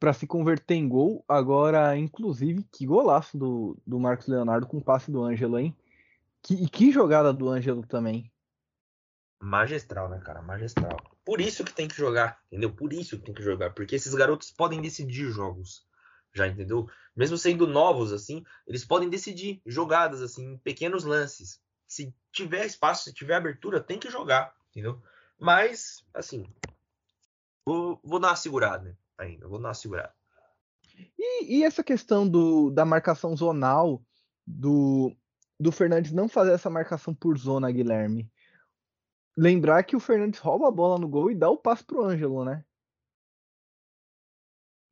para 0.00 0.12
se 0.12 0.26
converter 0.26 0.74
em 0.74 0.88
gol. 0.88 1.24
Agora, 1.28 1.96
inclusive, 1.96 2.64
que 2.72 2.86
golaço 2.86 3.36
do, 3.36 3.76
do 3.86 3.98
Marcos 3.98 4.26
Leonardo 4.26 4.66
com 4.66 4.78
o 4.78 4.84
passe 4.84 5.10
do 5.10 5.22
Ângelo, 5.22 5.58
hein? 5.58 5.76
Que, 6.42 6.54
e 6.54 6.68
que 6.68 6.92
jogada 6.92 7.32
do 7.32 7.48
Ângelo 7.48 7.84
também. 7.86 8.30
Magistral, 9.40 10.08
né, 10.08 10.20
cara? 10.20 10.42
Magistral. 10.42 10.96
Por 11.24 11.40
isso 11.40 11.64
que 11.64 11.72
tem 11.72 11.88
que 11.88 11.96
jogar, 11.96 12.40
entendeu? 12.46 12.72
Por 12.72 12.92
isso 12.92 13.18
que 13.18 13.24
tem 13.24 13.34
que 13.34 13.42
jogar. 13.42 13.70
Porque 13.70 13.96
esses 13.96 14.14
garotos 14.14 14.50
podem 14.50 14.80
decidir 14.80 15.30
jogos. 15.30 15.86
Já 16.32 16.46
entendeu? 16.46 16.88
Mesmo 17.16 17.36
sendo 17.36 17.66
novos, 17.66 18.12
assim, 18.12 18.44
eles 18.66 18.84
podem 18.84 19.08
decidir 19.08 19.60
jogadas, 19.66 20.22
assim, 20.22 20.52
em 20.52 20.58
pequenos 20.58 21.04
lances. 21.04 21.60
Se 21.86 22.14
tiver 22.32 22.66
espaço, 22.66 23.04
se 23.04 23.14
tiver 23.14 23.34
abertura, 23.34 23.80
tem 23.80 23.98
que 23.98 24.10
jogar, 24.10 24.54
entendeu? 24.78 25.02
Mas, 25.38 26.04
assim, 26.14 26.46
vou, 27.64 28.00
vou 28.02 28.20
dar 28.20 28.28
uma 28.28 28.36
segurada 28.36 28.84
né, 28.84 28.96
ainda, 29.16 29.48
vou 29.48 29.60
dar 29.60 29.68
uma 29.68 29.74
segurada. 29.74 30.14
E, 31.18 31.58
e 31.58 31.64
essa 31.64 31.82
questão 31.82 32.28
do, 32.28 32.70
da 32.70 32.84
marcação 32.84 33.36
zonal, 33.36 34.02
do, 34.46 35.14
do 35.58 35.70
Fernandes 35.70 36.12
não 36.12 36.28
fazer 36.28 36.52
essa 36.52 36.70
marcação 36.70 37.14
por 37.14 37.36
zona, 37.36 37.70
Guilherme? 37.70 38.30
Lembrar 39.36 39.84
que 39.84 39.94
o 39.94 40.00
Fernandes 40.00 40.40
rouba 40.40 40.68
a 40.68 40.72
bola 40.72 40.98
no 40.98 41.08
gol 41.08 41.30
e 41.30 41.34
dá 41.34 41.48
o 41.48 41.56
passe 41.56 41.84
pro 41.84 42.04
Ângelo, 42.04 42.44
né? 42.44 42.64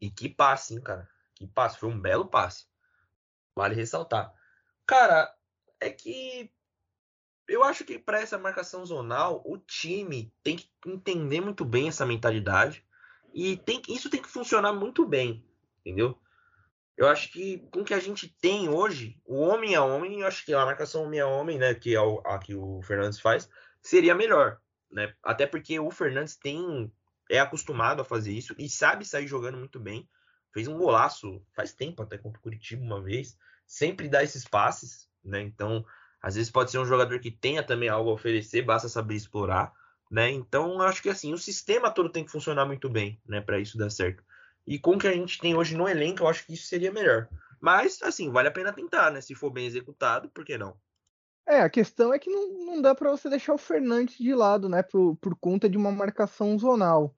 E 0.00 0.10
que 0.10 0.28
passe, 0.28 0.74
hein, 0.74 0.80
cara? 0.80 1.08
Que 1.34 1.46
passe, 1.46 1.78
foi 1.78 1.88
um 1.88 2.00
belo 2.00 2.28
passe. 2.28 2.66
Vale 3.56 3.74
ressaltar. 3.74 4.32
Cara, 4.86 5.34
é 5.80 5.90
que 5.90 6.52
eu 7.48 7.62
acho 7.62 7.84
que 7.84 7.98
para 7.98 8.20
essa 8.20 8.38
marcação 8.38 8.84
zonal, 8.84 9.42
o 9.44 9.56
time 9.58 10.32
tem 10.42 10.56
que 10.56 10.68
entender 10.84 11.40
muito 11.40 11.64
bem 11.64 11.88
essa 11.88 12.04
mentalidade 12.04 12.84
e 13.32 13.56
tem, 13.56 13.82
isso 13.88 14.10
tem 14.10 14.20
que 14.20 14.28
funcionar 14.28 14.72
muito 14.72 15.06
bem, 15.06 15.44
entendeu? 15.80 16.18
Eu 16.96 17.06
acho 17.08 17.30
que 17.30 17.58
com 17.70 17.80
o 17.80 17.84
que 17.84 17.92
a 17.92 18.00
gente 18.00 18.28
tem 18.40 18.68
hoje, 18.68 19.20
o 19.24 19.36
homem 19.36 19.74
a 19.74 19.84
homem, 19.84 20.20
eu 20.20 20.26
acho 20.26 20.44
que 20.44 20.54
a 20.54 20.64
marcação 20.64 21.04
homem 21.04 21.20
a 21.20 21.26
homem, 21.26 21.58
né, 21.58 21.74
que 21.74 21.94
é 21.94 22.00
o, 22.00 22.20
a 22.24 22.38
que 22.38 22.54
o 22.54 22.80
Fernandes 22.82 23.20
faz, 23.20 23.48
seria 23.82 24.14
melhor, 24.14 24.58
né? 24.90 25.14
Até 25.22 25.46
porque 25.46 25.78
o 25.78 25.90
Fernandes 25.90 26.36
tem 26.36 26.90
é 27.28 27.38
acostumado 27.38 28.00
a 28.00 28.04
fazer 28.04 28.32
isso 28.32 28.54
e 28.56 28.68
sabe 28.68 29.04
sair 29.04 29.26
jogando 29.26 29.58
muito 29.58 29.78
bem. 29.78 30.08
Fez 30.54 30.68
um 30.68 30.78
golaço 30.78 31.44
faz 31.54 31.74
tempo 31.74 32.02
até 32.02 32.16
contra 32.16 32.38
o 32.38 32.42
Curitiba 32.42 32.82
uma 32.82 33.02
vez, 33.02 33.36
sempre 33.66 34.08
dá 34.08 34.22
esses 34.22 34.46
passes, 34.46 35.08
né? 35.22 35.42
Então, 35.42 35.84
às 36.22 36.34
vezes 36.34 36.50
pode 36.50 36.70
ser 36.70 36.78
um 36.78 36.86
jogador 36.86 37.18
que 37.20 37.30
tenha 37.30 37.62
também 37.62 37.88
algo 37.88 38.10
a 38.10 38.14
oferecer, 38.14 38.62
basta 38.62 38.88
saber 38.88 39.14
explorar, 39.14 39.72
né? 40.10 40.30
Então, 40.30 40.80
acho 40.80 41.02
que 41.02 41.08
assim, 41.08 41.32
o 41.32 41.38
sistema 41.38 41.90
todo 41.90 42.10
tem 42.10 42.24
que 42.24 42.30
funcionar 42.30 42.66
muito 42.66 42.88
bem, 42.88 43.20
né, 43.26 43.40
para 43.40 43.58
isso 43.58 43.78
dar 43.78 43.90
certo. 43.90 44.22
E 44.66 44.78
com 44.78 44.96
o 44.96 44.98
que 44.98 45.06
a 45.06 45.12
gente 45.12 45.38
tem 45.38 45.54
hoje 45.54 45.76
no 45.76 45.88
elenco, 45.88 46.22
eu 46.22 46.28
acho 46.28 46.44
que 46.44 46.54
isso 46.54 46.66
seria 46.66 46.90
melhor. 46.90 47.28
Mas, 47.60 48.02
assim, 48.02 48.30
vale 48.30 48.48
a 48.48 48.52
pena 48.52 48.72
tentar, 48.72 49.10
né? 49.10 49.20
Se 49.20 49.34
for 49.34 49.50
bem 49.50 49.66
executado, 49.66 50.28
por 50.28 50.44
que 50.44 50.58
não? 50.58 50.76
É, 51.46 51.60
a 51.60 51.70
questão 51.70 52.12
é 52.12 52.18
que 52.18 52.28
não, 52.28 52.66
não 52.66 52.82
dá 52.82 52.94
para 52.94 53.10
você 53.10 53.30
deixar 53.30 53.54
o 53.54 53.58
Fernandes 53.58 54.18
de 54.18 54.34
lado, 54.34 54.68
né? 54.68 54.82
Por, 54.82 55.16
por 55.16 55.36
conta 55.36 55.68
de 55.68 55.76
uma 55.76 55.92
marcação 55.92 56.58
zonal. 56.58 57.14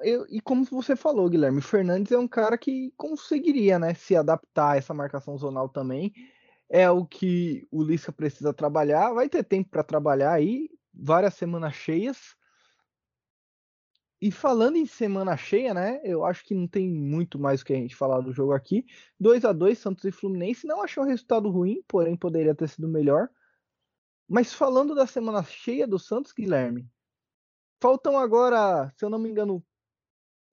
Eu, 0.00 0.26
e 0.28 0.40
como 0.40 0.64
você 0.64 0.96
falou, 0.96 1.28
Guilherme, 1.28 1.58
o 1.58 1.62
Fernandes 1.62 2.12
é 2.12 2.18
um 2.18 2.28
cara 2.28 2.56
que 2.56 2.92
conseguiria, 2.96 3.78
né? 3.78 3.92
Se 3.92 4.16
adaptar 4.16 4.72
a 4.72 4.76
essa 4.76 4.94
marcação 4.94 5.36
zonal 5.36 5.68
também. 5.68 6.12
É 6.68 6.90
o 6.90 7.06
que 7.06 7.66
o 7.70 7.82
Lisca 7.82 8.12
precisa 8.12 8.52
trabalhar. 8.52 9.12
Vai 9.12 9.28
ter 9.28 9.42
tempo 9.42 9.70
para 9.70 9.82
trabalhar 9.82 10.32
aí, 10.32 10.68
várias 10.92 11.34
semanas 11.34 11.74
cheias. 11.74 12.36
E 14.20 14.32
falando 14.32 14.76
em 14.76 14.84
semana 14.84 15.36
cheia, 15.36 15.72
né? 15.72 16.00
Eu 16.02 16.24
acho 16.24 16.44
que 16.44 16.54
não 16.54 16.66
tem 16.66 16.88
muito 16.88 17.38
mais 17.38 17.60
o 17.60 17.64
que 17.64 17.72
a 17.72 17.76
gente 17.76 17.94
falar 17.94 18.20
do 18.20 18.32
jogo 18.32 18.52
aqui. 18.52 18.84
2 19.18 19.44
a 19.44 19.52
2 19.52 19.78
Santos 19.78 20.04
e 20.04 20.10
Fluminense. 20.10 20.66
Não 20.66 20.82
achei 20.82 21.00
um 21.02 21.06
resultado 21.06 21.48
ruim, 21.48 21.82
porém 21.86 22.16
poderia 22.16 22.54
ter 22.54 22.68
sido 22.68 22.88
melhor. 22.88 23.28
Mas 24.28 24.52
falando 24.52 24.94
da 24.94 25.06
semana 25.06 25.42
cheia 25.44 25.86
do 25.86 25.98
Santos, 25.98 26.32
Guilherme, 26.32 26.90
faltam 27.80 28.18
agora, 28.18 28.92
se 28.96 29.04
eu 29.04 29.08
não 29.08 29.18
me 29.18 29.30
engano, 29.30 29.64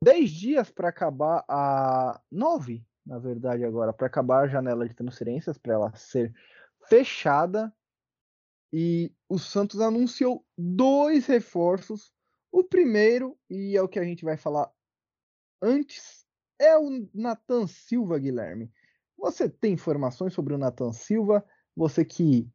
10 0.01 0.29
dias 0.29 0.69
para 0.69 0.89
acabar 0.89 1.43
a. 1.49 2.21
9, 2.31 2.85
na 3.05 3.19
verdade, 3.19 3.63
agora, 3.63 3.93
para 3.93 4.07
acabar 4.07 4.43
a 4.43 4.47
janela 4.47 4.87
de 4.87 4.95
transferências, 4.95 5.57
para 5.57 5.73
ela 5.73 5.95
ser 5.95 6.33
fechada. 6.87 7.73
E 8.73 9.13
o 9.29 9.37
Santos 9.37 9.79
anunciou 9.79 10.45
dois 10.57 11.27
reforços 11.27 12.13
o 12.51 12.63
primeiro, 12.63 13.37
e 13.49 13.75
é 13.75 13.81
o 13.81 13.87
que 13.87 13.99
a 13.99 14.03
gente 14.03 14.23
vai 14.23 14.37
falar 14.37 14.71
antes, 15.61 16.25
é 16.57 16.77
o 16.77 17.05
Nathan 17.13 17.67
Silva, 17.67 18.17
Guilherme. 18.17 18.71
Você 19.17 19.49
tem 19.49 19.73
informações 19.73 20.33
sobre 20.33 20.53
o 20.53 20.57
Nathan 20.57 20.93
Silva? 20.93 21.45
Você 21.75 22.05
que 22.05 22.49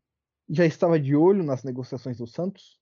já 0.49 0.65
estava 0.65 0.99
de 0.99 1.15
olho 1.15 1.45
nas 1.45 1.63
negociações 1.63 2.17
do 2.17 2.27
Santos? 2.27 2.80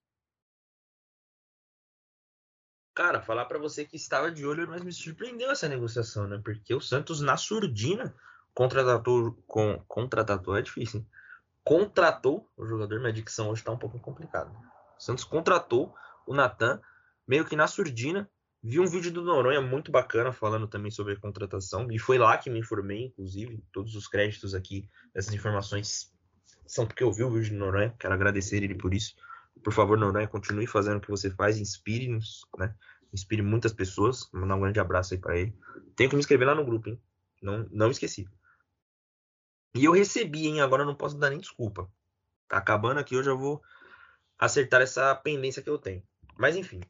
Cara, 2.98 3.22
falar 3.22 3.44
para 3.44 3.61
você 3.61 3.84
que 3.84 3.94
estava 3.94 4.28
de 4.28 4.44
olho, 4.44 4.66
mas 4.66 4.82
me 4.82 4.92
surpreendeu 4.92 5.52
essa 5.52 5.68
negociação, 5.68 6.26
né? 6.26 6.40
Porque 6.42 6.74
o 6.74 6.80
Santos, 6.80 7.20
na 7.20 7.37
surdina, 7.37 8.12
contratou. 8.52 9.40
Com, 9.46 9.80
contratou 9.87 10.56
é 10.56 10.62
difícil, 10.62 10.98
hein? 10.98 11.06
Contratou 11.62 12.50
o 12.56 12.66
jogador, 12.66 12.98
minha 12.98 13.12
dicção 13.12 13.50
hoje 13.50 13.61
está 13.61 13.70
um 13.70 13.78
pouco 13.78 14.00
complicada. 14.00 14.50
Santos 14.98 15.22
contratou 15.22 15.94
o 16.26 16.34
Natan 16.34 16.80
meio 17.24 17.44
que 17.44 17.54
na 17.54 17.68
surdina. 17.68 18.28
Vi 18.61 18.80
um 18.80 18.87
vídeo 18.87 19.12
do 19.12 19.22
Noronha 19.22 19.61
muito 19.61 19.92
bacana 19.92 20.32
falando 20.32 20.66
também 20.66 20.90
sobre 20.90 21.12
a 21.12 21.20
contratação. 21.20 21.88
E 21.92 22.00
foi 22.00 22.18
lá 22.18 22.37
que 22.37 22.50
me 22.50 22.58
informei, 22.58 23.04
inclusive. 23.04 23.62
Todos 23.72 23.94
os 23.94 24.08
créditos 24.08 24.56
aqui, 24.56 24.90
essas 25.14 25.32
informações 25.32 26.12
são 26.66 26.84
porque 26.84 27.04
eu 27.04 27.12
vi 27.12 27.22
o 27.22 27.30
vídeo 27.30 27.52
do 27.52 27.61
Noronha. 27.61 27.94
Quero 27.96 28.14
agradecer 28.14 28.56
ele 28.56 28.74
por 28.74 28.92
isso. 28.92 29.14
Por 29.62 29.73
favor, 29.73 29.99
Noronha, 29.99 30.29
continue 30.29 30.66
fazendo 30.66 30.99
o 30.99 31.01
que 31.01 31.11
você 31.11 31.31
faz. 31.31 31.59
Inspire-nos, 31.59 32.47
né? 32.59 32.75
Inspire 33.12 33.42
muitas 33.42 33.73
pessoas. 33.73 34.29
Mandar 34.33 34.57
um 34.57 34.61
grande 34.61 34.81
abraço 34.81 35.14
aí 35.14 35.21
para 35.21 35.37
ele. 35.38 35.55
Tenho 35.97 36.11
que 36.11 36.16
me 36.16 36.21
inscrever 36.21 36.47
lá 36.47 36.55
no 36.55 36.64
grupo, 36.64 36.88
hein? 36.88 37.01
Não, 37.42 37.66
não 37.71 37.90
esqueci. 37.90 38.29
E 39.75 39.85
eu 39.85 39.92
recebi, 39.92 40.47
hein? 40.47 40.61
Agora 40.61 40.83
eu 40.83 40.87
não 40.87 40.94
posso 40.94 41.18
dar 41.18 41.31
nem 41.31 41.38
desculpa. 41.38 41.90
Tá 42.49 42.59
acabando 42.59 42.99
aqui, 42.99 43.14
eu 43.14 43.23
já 43.23 43.35
vou 43.35 43.62
acertar 44.38 44.81
essa 44.81 45.14
pendência 45.14 45.62
que 45.62 45.71
eu 45.71 45.79
tenho. 45.79 46.03
Mas 46.37 46.57
enfim, 46.57 46.81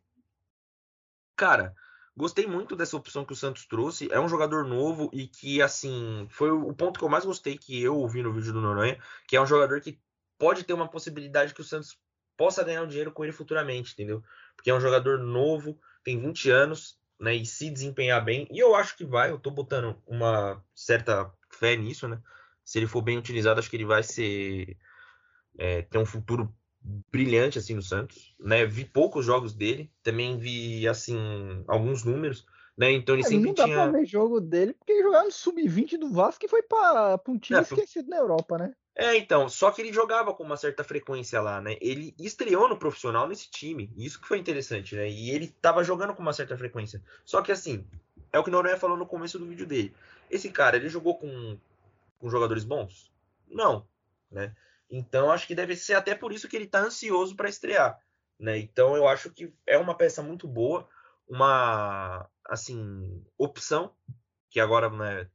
Cara, 1.39 1.73
gostei 2.17 2.49
muito 2.49 2.75
dessa 2.75 2.97
opção 2.97 3.25
que 3.25 3.33
o 3.33 3.37
Santos 3.37 3.65
trouxe. 3.65 4.13
É 4.13 4.19
um 4.19 4.29
jogador 4.29 4.65
novo 4.65 5.09
e 5.13 5.29
que, 5.29 5.63
assim, 5.63 6.27
foi 6.33 6.51
o 6.51 6.75
ponto 6.75 6.99
que 6.99 7.05
eu 7.05 7.09
mais 7.09 7.25
gostei 7.25 7.57
que 7.57 7.81
eu 7.81 7.97
ouvi 7.97 8.25
no 8.25 8.33
vídeo 8.33 8.53
do 8.53 8.61
Noronha, 8.61 9.01
que 9.29 9.37
é 9.37 9.41
um 9.41 9.47
jogador 9.47 9.81
que 9.81 10.01
pode 10.37 10.65
ter 10.65 10.73
uma 10.73 10.89
possibilidade 10.89 11.55
que 11.55 11.61
o 11.61 11.65
Santos 11.65 11.97
possa 12.39 12.65
ganhar 12.65 12.85
um 12.85 12.87
dinheiro 12.87 13.13
com 13.13 13.25
ele 13.25 13.33
futuramente, 13.33 13.93
entendeu? 13.93 14.23
Porque 14.57 14.71
é 14.71 14.75
um 14.75 14.81
jogador 14.81 15.19
novo, 15.19 15.79
tem 16.05 16.19
20 16.19 16.51
anos, 16.51 16.97
né, 17.21 17.35
e 17.35 17.45
se 17.45 17.69
desempenhar 17.69 18.25
bem, 18.25 18.47
e 18.51 18.61
eu 18.61 18.77
acho 18.77 18.97
que 18.97 19.05
vai, 19.05 19.31
eu 19.31 19.39
tô 19.39 19.51
botando 19.51 20.01
uma 20.07 20.65
certa 20.73 21.31
fé 21.51 21.77
nisso, 21.77 22.07
né? 22.07 22.23
Se 22.65 22.79
ele 22.79 22.87
for 22.87 23.03
bem 23.03 23.19
utilizado, 23.19 23.59
acho 23.59 23.69
que 23.69 23.77
ele 23.77 23.85
vai 23.85 24.05
ser 24.05 24.77
é, 25.59 25.83
ter 25.83 25.99
um 25.99 26.07
futuro 26.07 26.55
brilhante 27.11 27.59
assim 27.59 27.75
no 27.75 27.83
Santos, 27.83 28.37
né? 28.39 28.65
Vi 28.65 28.85
poucos 28.85 29.27
jogos 29.27 29.53
dele, 29.53 29.93
também 30.03 30.39
vi 30.39 30.87
assim 30.87 31.19
alguns 31.67 32.05
números, 32.05 32.47
né? 32.77 32.93
Então 32.93 33.17
ele 33.17 33.25
é, 33.25 33.27
sempre 33.27 33.47
não 33.47 33.55
dá 33.55 33.65
tinha 33.65 33.77
pra 33.77 33.91
ver 33.91 34.07
jogo 34.07 34.41
dele 34.41 34.75
porque 34.75 34.93
ele 34.93 35.03
jogava 35.03 35.25
no 35.25 35.33
sub-20 35.33 35.99
do 35.99 36.13
Vasco 36.13 36.45
e 36.45 36.49
foi 36.49 36.63
para 36.63 37.21
um 37.27 37.39
time 37.39 37.59
é, 37.59 37.63
esquecido 37.63 38.09
na 38.09 38.17
Europa, 38.17 38.57
né? 38.59 38.73
É, 39.01 39.17
então, 39.17 39.49
só 39.49 39.71
que 39.71 39.81
ele 39.81 39.93
jogava 39.93 40.35
com 40.35 40.43
uma 40.43 40.57
certa 40.57 40.83
frequência 40.83 41.41
lá, 41.41 41.61
né? 41.61 41.77
Ele 41.81 42.13
estreou 42.19 42.69
no 42.69 42.77
profissional 42.77 43.29
nesse 43.29 43.49
time, 43.49 43.93
isso 43.97 44.21
que 44.21 44.27
foi 44.27 44.39
interessante, 44.39 44.97
né? 44.97 45.09
E 45.09 45.31
ele 45.31 45.55
tava 45.63 45.85
jogando 45.85 46.17
com 46.17 46.21
uma 46.21 46.33
certa 46.33 46.59
frequência. 46.59 47.01
Só 47.25 47.41
que 47.41 47.53
assim, 47.53 47.87
é 48.33 48.41
o 48.41 48.43
que 48.43 48.51
Noronha 48.51 48.77
falou 48.77 48.97
no 48.97 49.07
começo 49.07 49.39
do 49.39 49.47
vídeo 49.47 49.65
dele. 49.65 49.95
Esse 50.29 50.51
cara, 50.51 50.77
ele 50.77 50.89
jogou 50.89 51.17
com, 51.17 51.57
com 52.19 52.29
jogadores 52.29 52.65
bons? 52.65 53.13
Não, 53.49 53.87
né? 54.29 54.53
Então 54.91 55.31
acho 55.31 55.47
que 55.47 55.55
deve 55.55 55.77
ser 55.77 55.95
até 55.95 56.17
por 56.17 56.33
isso 56.33 56.49
que 56.49 56.57
ele 56.57 56.65
está 56.65 56.81
ansioso 56.81 57.37
para 57.37 57.49
estrear, 57.49 58.01
né? 58.37 58.59
Então 58.59 58.97
eu 58.97 59.07
acho 59.07 59.31
que 59.31 59.55
é 59.65 59.79
uma 59.79 59.95
peça 59.95 60.25
muito 60.25 60.49
boa, 60.49 60.89
uma 61.29 62.29
assim 62.45 63.25
opção 63.39 63.93
que 64.51 64.59
agora 64.59 64.91
né, 64.91 65.29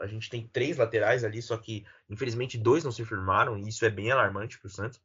A 0.00 0.06
gente 0.06 0.30
tem 0.30 0.48
três 0.48 0.76
laterais 0.76 1.24
ali, 1.24 1.42
só 1.42 1.56
que 1.56 1.86
infelizmente 2.08 2.56
dois 2.56 2.82
não 2.84 2.92
se 2.92 3.04
firmaram, 3.04 3.58
e 3.58 3.68
isso 3.68 3.84
é 3.84 3.90
bem 3.90 4.10
alarmante 4.10 4.58
para 4.58 4.68
o 4.68 4.70
Santos. 4.70 5.00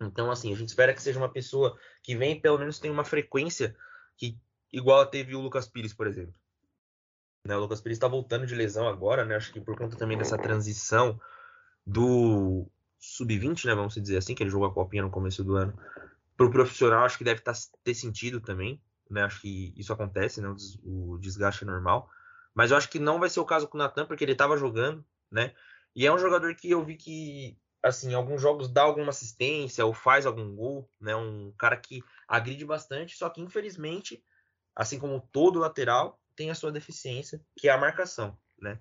Então, 0.00 0.30
assim, 0.30 0.52
a 0.52 0.56
gente 0.56 0.68
espera 0.68 0.92
que 0.92 1.02
seja 1.02 1.18
uma 1.18 1.32
pessoa 1.32 1.78
que 2.02 2.16
vem 2.16 2.40
pelo 2.40 2.58
menos 2.58 2.78
tem 2.78 2.90
uma 2.90 3.04
frequência 3.04 3.76
que 4.16 4.38
igual 4.72 5.06
teve 5.06 5.34
o 5.34 5.40
Lucas 5.40 5.68
Pires, 5.68 5.94
por 5.94 6.06
exemplo. 6.06 6.34
Né, 7.46 7.56
o 7.56 7.60
Lucas 7.60 7.80
Pires 7.80 7.96
está 7.96 8.08
voltando 8.08 8.46
de 8.46 8.54
lesão 8.54 8.88
agora, 8.88 9.24
né? 9.24 9.36
Acho 9.36 9.52
que 9.52 9.60
por 9.60 9.76
conta 9.76 9.96
também 9.96 10.16
dessa 10.16 10.38
transição 10.38 11.20
do 11.86 12.66
sub-20, 12.98 13.66
né? 13.66 13.74
Vamos 13.74 13.94
dizer 13.94 14.16
assim, 14.16 14.34
que 14.34 14.42
ele 14.42 14.50
jogou 14.50 14.66
a 14.66 14.72
copinha 14.72 15.02
no 15.02 15.10
começo 15.10 15.44
do 15.44 15.56
ano. 15.56 15.78
Para 16.36 16.46
o 16.46 16.50
profissional, 16.50 17.04
acho 17.04 17.18
que 17.18 17.24
deve 17.24 17.40
tá, 17.40 17.52
ter 17.84 17.94
sentido 17.94 18.40
também, 18.40 18.80
né? 19.10 19.22
Acho 19.22 19.42
que 19.42 19.72
isso 19.76 19.92
acontece, 19.92 20.40
né? 20.40 20.54
O 20.82 21.18
desgaste 21.18 21.64
é 21.64 21.66
normal. 21.66 22.10
Mas 22.54 22.70
eu 22.70 22.76
acho 22.76 22.88
que 22.88 22.98
não 22.98 23.18
vai 23.18 23.28
ser 23.28 23.40
o 23.40 23.44
caso 23.44 23.66
com 23.66 23.76
o 23.76 23.80
Natan, 23.80 24.06
porque 24.06 24.24
ele 24.24 24.32
estava 24.32 24.56
jogando, 24.56 25.04
né? 25.30 25.52
E 25.94 26.06
é 26.06 26.12
um 26.12 26.18
jogador 26.18 26.54
que 26.54 26.70
eu 26.70 26.84
vi 26.84 26.96
que, 26.96 27.58
assim, 27.82 28.14
alguns 28.14 28.40
jogos 28.40 28.68
dá 28.68 28.82
alguma 28.82 29.10
assistência 29.10 29.84
ou 29.84 29.92
faz 29.92 30.24
algum 30.24 30.54
gol, 30.54 30.88
né? 31.00 31.14
Um 31.16 31.52
cara 31.58 31.76
que 31.76 32.02
agride 32.28 32.64
bastante, 32.64 33.16
só 33.16 33.28
que 33.28 33.40
infelizmente, 33.40 34.24
assim 34.74 34.98
como 34.98 35.20
todo 35.32 35.58
lateral, 35.58 36.20
tem 36.36 36.50
a 36.50 36.54
sua 36.54 36.72
deficiência, 36.72 37.40
que 37.56 37.68
é 37.68 37.72
a 37.72 37.78
marcação, 37.78 38.38
né? 38.58 38.78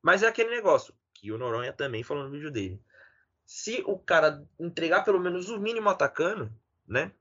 Mas 0.00 0.22
é 0.22 0.28
aquele 0.28 0.50
negócio 0.50 0.94
que 1.12 1.32
o 1.32 1.38
Noronha 1.38 1.72
também 1.72 2.02
falou 2.02 2.24
no 2.24 2.30
vídeo 2.30 2.50
dele. 2.50 2.80
Se 3.44 3.82
o 3.86 3.98
cara 3.98 4.44
entregar 4.58 5.04
pelo 5.04 5.20
menos 5.20 5.48
o 5.48 5.58
mínimo 5.58 5.88
atacando, 5.88 6.52
né? 6.86 7.12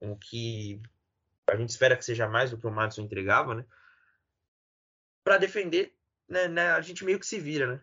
O 0.00 0.16
que 0.16 0.80
a 1.48 1.56
gente 1.56 1.70
espera 1.70 1.96
que 1.96 2.04
seja 2.04 2.28
mais 2.28 2.50
do 2.50 2.58
que 2.58 2.66
o 2.66 2.70
Madison 2.70 3.02
entregava, 3.02 3.54
né? 3.54 3.64
Para 5.26 5.38
defender, 5.38 5.92
né, 6.28 6.46
né, 6.46 6.70
a 6.70 6.80
gente 6.80 7.04
meio 7.04 7.18
que 7.18 7.26
se 7.26 7.40
vira, 7.40 7.66
né? 7.66 7.80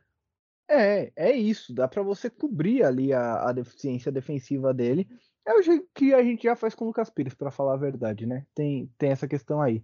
É, 0.69 1.11
é 1.13 1.31
isso. 1.33 1.73
Dá 1.73 1.89
para 1.89 2.01
você 2.01 2.29
cobrir 2.29 2.85
ali 2.85 3.11
a, 3.11 3.49
a, 3.49 3.51
deficiência 3.51 4.09
defensiva 4.09 4.73
dele. 4.73 5.09
É 5.45 5.53
o 5.53 5.61
jeito 5.61 5.85
que 5.93 6.13
a 6.13 6.23
gente 6.23 6.43
já 6.43 6.55
faz 6.55 6.73
com 6.73 6.85
o 6.85 6.87
Lucas 6.87 7.09
Pires, 7.09 7.33
para 7.33 7.51
falar 7.51 7.73
a 7.73 7.77
verdade, 7.77 8.25
né? 8.25 8.47
Tem, 8.55 8.89
tem 8.97 9.11
essa 9.11 9.27
questão 9.27 9.61
aí. 9.61 9.83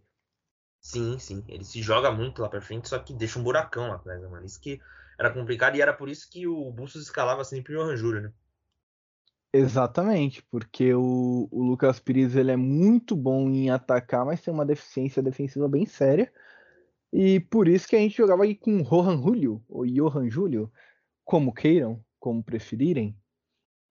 Sim, 0.80 1.20
sim. 1.20 1.44
Ele 1.50 1.66
se 1.66 1.82
joga 1.82 2.10
muito 2.14 2.42
lá 2.42 2.48
pra 2.48 2.62
frente, 2.62 2.88
só 2.88 2.98
que 2.98 3.14
deixa 3.14 3.38
um 3.38 3.44
buracão 3.44 3.90
lá 3.90 3.96
atrás, 3.96 4.22
né, 4.22 4.28
mano? 4.30 4.46
Isso 4.46 4.62
que 4.62 4.80
era 5.20 5.30
complicado 5.30 5.76
e 5.76 5.82
era 5.82 5.94
por 5.94 6.08
isso 6.08 6.30
que 6.32 6.48
o 6.48 6.72
Bustos 6.72 7.04
escalava 7.04 7.44
sempre 7.44 7.76
o 7.76 7.94
Júlio, 7.98 8.22
né? 8.22 8.34
Exatamente, 9.52 10.42
porque 10.50 10.94
o, 10.94 11.50
o 11.52 11.62
Lucas 11.62 12.00
Pires 12.00 12.38
ele 12.38 12.52
é 12.52 12.56
muito 12.56 13.18
bom 13.18 13.50
em 13.50 13.70
atacar, 13.70 14.26
mas 14.26 14.40
tem 14.40 14.54
uma 14.54 14.66
deficiência 14.66 15.22
defensiva 15.22 15.68
bem 15.68 15.86
séria. 15.86 16.32
E 17.12 17.40
por 17.40 17.68
isso 17.68 17.88
que 17.88 17.96
a 17.96 18.00
gente 18.00 18.18
jogava 18.18 18.44
aí 18.44 18.56
com 18.56 18.82
Rohan 18.82 19.22
Julio, 19.22 19.64
ou 19.68 19.86
Johan 19.86 20.30
Julio, 20.30 20.72
como 21.26 21.54
queiram, 21.54 22.04
como 22.20 22.44
preferirem. 22.44 23.18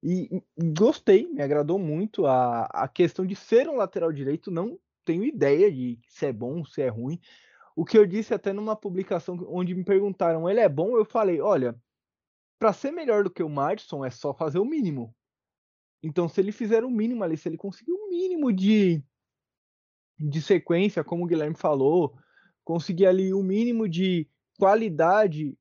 E 0.02 0.42
gostei, 0.76 1.26
me 1.26 1.42
agradou 1.42 1.78
muito 1.78 2.26
a, 2.26 2.66
a 2.66 2.86
questão 2.86 3.26
de 3.26 3.34
ser 3.34 3.68
um 3.68 3.76
lateral 3.76 4.12
direito. 4.12 4.50
Não 4.50 4.78
tenho 5.04 5.24
ideia 5.24 5.70
de 5.72 5.98
se 6.06 6.26
é 6.26 6.32
bom, 6.32 6.64
se 6.64 6.80
é 6.82 6.88
ruim. 6.88 7.20
O 7.74 7.84
que 7.84 7.98
eu 7.98 8.06
disse 8.06 8.32
até 8.32 8.52
numa 8.52 8.76
publicação 8.76 9.36
onde 9.48 9.74
me 9.74 9.84
perguntaram, 9.84 10.48
ele 10.48 10.60
é 10.60 10.68
bom? 10.68 10.96
Eu 10.96 11.04
falei, 11.04 11.40
olha, 11.40 11.80
para 12.58 12.72
ser 12.72 12.90
melhor 12.92 13.24
do 13.24 13.30
que 13.30 13.42
o 13.42 13.48
Madison 13.48 14.04
é 14.04 14.10
só 14.10 14.34
fazer 14.34 14.58
o 14.58 14.64
mínimo. 14.64 15.14
Então, 16.02 16.28
se 16.28 16.40
ele 16.40 16.52
fizer 16.52 16.84
o 16.84 16.90
mínimo 16.90 17.24
ali, 17.24 17.36
se 17.36 17.48
ele 17.48 17.56
conseguir 17.56 17.92
o 17.92 18.08
mínimo 18.08 18.52
de, 18.52 19.02
de 20.18 20.42
sequência, 20.42 21.02
como 21.02 21.24
o 21.24 21.26
Guilherme 21.26 21.56
falou, 21.56 22.16
conseguir 22.68 23.06
ali 23.06 23.32
o 23.32 23.38
um 23.38 23.42
mínimo 23.42 23.88
de 23.88 24.28
qualidade 24.58 25.58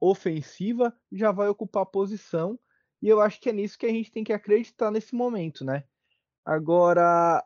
ofensiva, 0.00 0.98
já 1.12 1.30
vai 1.30 1.48
ocupar 1.48 1.84
posição. 1.84 2.58
E 3.02 3.08
eu 3.10 3.20
acho 3.20 3.38
que 3.38 3.50
é 3.50 3.52
nisso 3.52 3.78
que 3.78 3.84
a 3.84 3.90
gente 3.90 4.10
tem 4.10 4.24
que 4.24 4.32
acreditar 4.32 4.90
nesse 4.90 5.14
momento, 5.14 5.66
né? 5.66 5.84
Agora, 6.42 7.44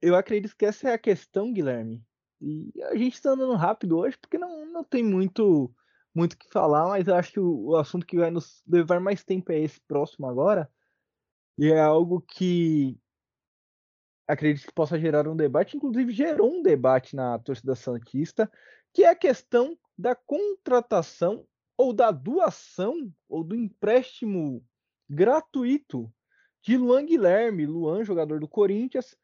eu 0.00 0.16
acredito 0.16 0.56
que 0.56 0.64
essa 0.64 0.88
é 0.88 0.94
a 0.94 0.98
questão, 0.98 1.52
Guilherme. 1.52 2.02
E 2.40 2.72
a 2.84 2.96
gente 2.96 3.12
está 3.12 3.32
andando 3.32 3.56
rápido 3.56 3.98
hoje 3.98 4.16
porque 4.16 4.38
não, 4.38 4.64
não 4.72 4.82
tem 4.82 5.04
muito 5.04 5.70
muito 6.14 6.38
que 6.38 6.48
falar, 6.48 6.88
mas 6.88 7.06
eu 7.06 7.16
acho 7.16 7.30
que 7.30 7.40
o, 7.40 7.66
o 7.66 7.76
assunto 7.76 8.06
que 8.06 8.16
vai 8.16 8.30
nos 8.30 8.62
levar 8.66 9.00
mais 9.00 9.22
tempo 9.22 9.52
é 9.52 9.58
esse 9.58 9.82
próximo 9.82 10.26
agora. 10.26 10.70
E 11.58 11.70
é 11.70 11.80
algo 11.80 12.22
que 12.22 12.98
acredito 14.26 14.66
que 14.66 14.72
possa 14.72 14.98
gerar 14.98 15.28
um 15.28 15.36
debate, 15.36 15.76
inclusive 15.76 16.12
gerou 16.12 16.52
um 16.52 16.62
debate 16.62 17.14
na 17.14 17.38
torcida 17.38 17.74
santista, 17.74 18.50
que 18.92 19.04
é 19.04 19.08
a 19.08 19.14
questão 19.14 19.76
da 19.96 20.14
contratação 20.14 21.46
ou 21.76 21.92
da 21.92 22.10
doação 22.10 23.12
ou 23.28 23.44
do 23.44 23.54
empréstimo 23.54 24.64
gratuito 25.08 26.12
de 26.62 26.76
Luan 26.76 27.04
Guilherme, 27.04 27.66
Luan, 27.66 28.04
jogador 28.04 28.40
do 28.40 28.48
Corinthians, 28.48 29.14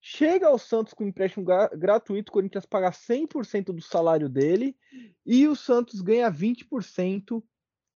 chega 0.00 0.46
ao 0.46 0.58
Santos 0.58 0.94
com 0.94 1.04
empréstimo 1.04 1.44
gratuito, 1.44 2.30
o 2.30 2.32
Corinthians 2.32 2.64
paga 2.64 2.90
100% 2.90 3.72
do 3.74 3.82
salário 3.82 4.28
dele 4.28 4.76
e 5.24 5.48
o 5.48 5.56
Santos 5.56 6.00
ganha 6.00 6.30
20% 6.30 7.42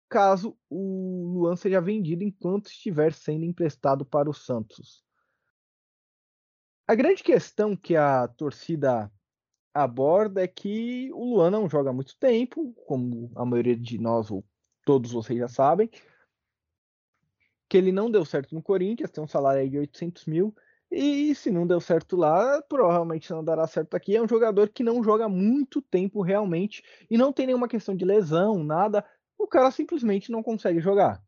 caso 0.08 0.58
o 0.68 1.30
Luan 1.32 1.54
seja 1.54 1.80
vendido 1.80 2.24
enquanto 2.24 2.66
estiver 2.66 3.12
sendo 3.12 3.44
emprestado 3.44 4.04
para 4.04 4.28
o 4.28 4.34
Santos. 4.34 5.04
A 6.90 6.94
grande 6.96 7.22
questão 7.22 7.76
que 7.76 7.94
a 7.94 8.26
torcida 8.26 9.08
aborda 9.72 10.42
é 10.42 10.48
que 10.48 11.08
o 11.12 11.36
Luan 11.36 11.48
não 11.48 11.70
joga 11.70 11.90
há 11.90 11.92
muito 11.92 12.18
tempo, 12.18 12.74
como 12.84 13.30
a 13.36 13.44
maioria 13.44 13.76
de 13.76 13.96
nós, 13.96 14.28
ou 14.28 14.44
todos 14.84 15.12
vocês 15.12 15.38
já 15.38 15.46
sabem, 15.46 15.88
que 17.68 17.78
ele 17.78 17.92
não 17.92 18.10
deu 18.10 18.24
certo 18.24 18.56
no 18.56 18.60
Corinthians, 18.60 19.08
tem 19.08 19.22
um 19.22 19.28
salário 19.28 19.70
de 19.70 19.78
800 19.78 20.26
mil, 20.26 20.52
e 20.90 21.32
se 21.32 21.48
não 21.48 21.64
deu 21.64 21.80
certo 21.80 22.16
lá, 22.16 22.60
provavelmente 22.62 23.30
não 23.30 23.44
dará 23.44 23.68
certo 23.68 23.94
aqui. 23.94 24.16
É 24.16 24.20
um 24.20 24.26
jogador 24.26 24.68
que 24.68 24.82
não 24.82 25.00
joga 25.04 25.28
muito 25.28 25.80
tempo 25.80 26.22
realmente, 26.22 26.82
e 27.08 27.16
não 27.16 27.32
tem 27.32 27.46
nenhuma 27.46 27.68
questão 27.68 27.94
de 27.94 28.04
lesão, 28.04 28.64
nada, 28.64 29.08
o 29.38 29.46
cara 29.46 29.70
simplesmente 29.70 30.32
não 30.32 30.42
consegue 30.42 30.80
jogar. 30.80 31.22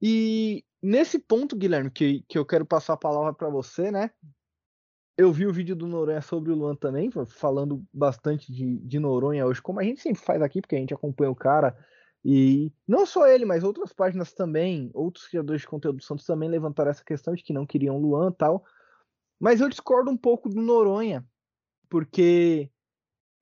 E 0.00 0.64
nesse 0.82 1.18
ponto, 1.18 1.56
Guilherme, 1.56 1.90
que, 1.90 2.24
que 2.28 2.36
eu 2.36 2.44
quero 2.44 2.66
passar 2.66 2.94
a 2.94 2.98
palavra 2.98 3.32
para 3.32 3.48
você, 3.48 3.90
né? 3.90 4.10
Eu 5.16 5.32
vi 5.32 5.46
o 5.46 5.52
vídeo 5.52 5.76
do 5.76 5.86
Noronha 5.86 6.22
sobre 6.22 6.50
o 6.50 6.56
Luan 6.56 6.74
também, 6.74 7.10
falando 7.26 7.84
bastante 7.92 8.52
de, 8.52 8.78
de 8.78 8.98
Noronha 8.98 9.46
hoje, 9.46 9.62
como 9.62 9.78
a 9.78 9.84
gente 9.84 10.00
sempre 10.00 10.22
faz 10.22 10.42
aqui, 10.42 10.60
porque 10.60 10.74
a 10.74 10.78
gente 10.78 10.94
acompanha 10.94 11.30
o 11.30 11.36
cara. 11.36 11.76
E 12.24 12.72
não 12.86 13.04
só 13.04 13.26
ele, 13.26 13.44
mas 13.44 13.62
outras 13.62 13.92
páginas 13.92 14.32
também, 14.32 14.90
outros 14.94 15.26
criadores 15.26 15.62
de 15.62 15.68
conteúdo 15.68 15.96
do 15.96 16.02
Santos 16.02 16.24
também 16.24 16.48
levantaram 16.48 16.90
essa 16.90 17.04
questão 17.04 17.34
de 17.34 17.42
que 17.42 17.52
não 17.52 17.66
queriam 17.66 17.98
Luan 17.98 18.30
e 18.30 18.34
tal. 18.34 18.64
Mas 19.38 19.60
eu 19.60 19.68
discordo 19.68 20.10
um 20.10 20.16
pouco 20.16 20.48
do 20.48 20.60
Noronha, 20.62 21.26
porque 21.88 22.70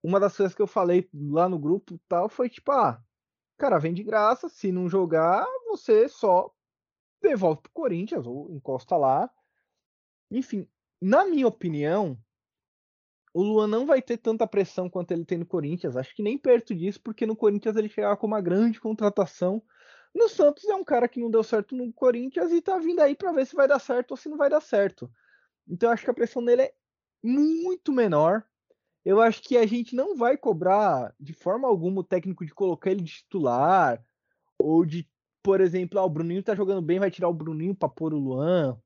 uma 0.03 0.18
das 0.18 0.37
coisas 0.37 0.55
que 0.55 0.62
eu 0.62 0.66
falei 0.66 1.09
lá 1.12 1.48
no 1.48 1.59
grupo 1.59 2.00
tal 2.09 2.29
foi 2.29 2.48
tipo, 2.48 2.72
ah, 2.72 3.03
cara, 3.59 3.79
vem 3.79 3.92
de 3.92 4.03
graça, 4.03 4.48
se 4.48 4.72
não 4.72 4.88
jogar, 4.88 5.46
você 5.68 6.09
só 6.09 6.50
devolve 7.20 7.62
pro 7.62 7.72
Corinthians 7.72 8.26
ou 8.26 8.50
encosta 8.50 8.96
lá. 8.96 9.30
Enfim, 10.30 10.68
na 11.00 11.24
minha 11.24 11.46
opinião, 11.46 12.18
o 13.33 13.42
Luan 13.42 13.66
não 13.66 13.87
vai 13.87 14.02
ter 14.02 14.16
tanta 14.16 14.46
pressão 14.46 14.88
quanto 14.90 15.12
ele 15.12 15.24
tem 15.24 15.38
no 15.38 15.46
Corinthians. 15.46 15.96
Acho 15.96 16.14
que 16.14 16.22
nem 16.22 16.37
perto 16.37 16.74
disso, 16.74 17.00
porque 17.02 17.26
no 17.26 17.37
Corinthians 17.37 17.76
ele 17.76 17.88
chegava 17.88 18.16
com 18.16 18.26
uma 18.26 18.40
grande 18.40 18.80
contratação. 18.80 19.62
No 20.14 20.28
Santos 20.28 20.64
é 20.64 20.74
um 20.74 20.85
cara 20.85 21.09
que 21.09 21.20
não 21.20 21.30
deu 21.30 21.42
certo 21.42 21.76
no 21.76 21.92
Corinthians 21.92 22.50
e 22.50 22.61
tá 22.61 22.78
vindo 22.78 23.00
aí 23.00 23.14
para 23.14 23.33
ver 23.33 23.46
se 23.46 23.54
vai 23.54 23.68
dar 23.68 23.78
certo 23.78 24.11
ou 24.12 24.16
se 24.16 24.28
não 24.28 24.37
vai 24.37 24.50
dar 24.50 24.61
certo. 24.61 25.11
Então 25.68 25.90
acho 25.90 26.04
que 26.04 26.11
a 26.11 26.14
pressão 26.14 26.42
nele 26.42 26.62
é 26.62 26.74
muito 27.22 27.92
menor. 27.92 28.44
Eu 29.04 29.20
acho 29.20 29.42
que 29.42 29.56
a 29.56 29.66
gente 29.66 29.94
não 29.94 30.16
vai 30.16 30.37
cobrar 30.37 31.14
de 31.18 31.33
forma 31.33 31.68
alguma 31.68 32.00
o 32.00 32.04
técnico 32.04 32.44
de 32.44 32.52
colocar 32.52 32.90
ele 32.90 33.02
de 33.02 33.12
titular 33.12 34.04
ou 34.59 34.85
de 34.85 35.09
por 35.42 35.61
exemplo, 35.61 35.98
ah, 35.98 36.05
o 36.05 36.11
Bruninho 36.11 36.42
tá 36.42 36.55
jogando 36.55 36.83
bem, 36.83 36.98
vai 36.98 37.11
tirar 37.11 37.29
o 37.29 37.35
Bruninho 37.35 37.74
para 37.74 37.88
pôr 37.88 38.14
o 38.14 38.18
Luan. 38.18 38.79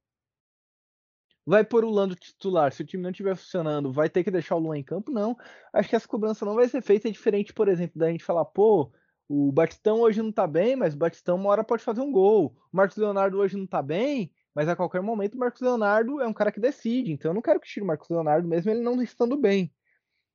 Vai 1.46 1.62
pôr 1.62 1.84
o 1.84 1.90
Luan 1.90 2.08
do 2.08 2.14
titular. 2.14 2.72
Se 2.72 2.82
o 2.82 2.86
time 2.86 3.02
não 3.02 3.10
estiver 3.10 3.36
funcionando, 3.36 3.92
vai 3.92 4.08
ter 4.08 4.24
que 4.24 4.30
deixar 4.30 4.56
o 4.56 4.58
Luan 4.58 4.78
em 4.78 4.82
campo? 4.82 5.12
Não. 5.12 5.36
Acho 5.72 5.88
que 5.88 5.96
essa 5.96 6.08
cobrança 6.08 6.44
não 6.44 6.54
vai 6.54 6.68
ser 6.68 6.82
feita. 6.82 7.08
É 7.08 7.10
diferente, 7.10 7.52
por 7.52 7.68
exemplo, 7.68 7.98
da 7.98 8.10
gente 8.10 8.24
falar, 8.24 8.44
pô, 8.46 8.90
o 9.28 9.52
Batistão 9.52 10.00
hoje 10.00 10.22
não 10.22 10.32
tá 10.32 10.46
bem, 10.46 10.76
mas 10.76 10.94
o 10.94 10.98
Batistão 10.98 11.36
uma 11.36 11.50
hora 11.50 11.64
pode 11.64 11.82
fazer 11.82 12.00
um 12.00 12.10
gol. 12.10 12.56
O 12.72 12.76
Marcos 12.76 12.96
Leonardo 12.96 13.38
hoje 13.38 13.56
não 13.56 13.66
tá 13.66 13.82
bem, 13.82 14.32
mas 14.54 14.68
a 14.68 14.76
qualquer 14.76 15.02
momento 15.02 15.34
o 15.34 15.38
Marcos 15.38 15.60
Leonardo 15.60 16.20
é 16.20 16.26
um 16.26 16.32
cara 16.32 16.52
que 16.52 16.60
decide. 16.60 17.12
Então 17.12 17.30
eu 17.30 17.34
não 17.34 17.42
quero 17.42 17.60
que 17.60 17.68
tire 17.68 17.84
o 17.84 17.86
Marcos 17.86 18.08
Leonardo, 18.08 18.48
mesmo 18.48 18.70
ele 18.70 18.80
não 18.80 19.00
estando 19.02 19.36
bem. 19.36 19.72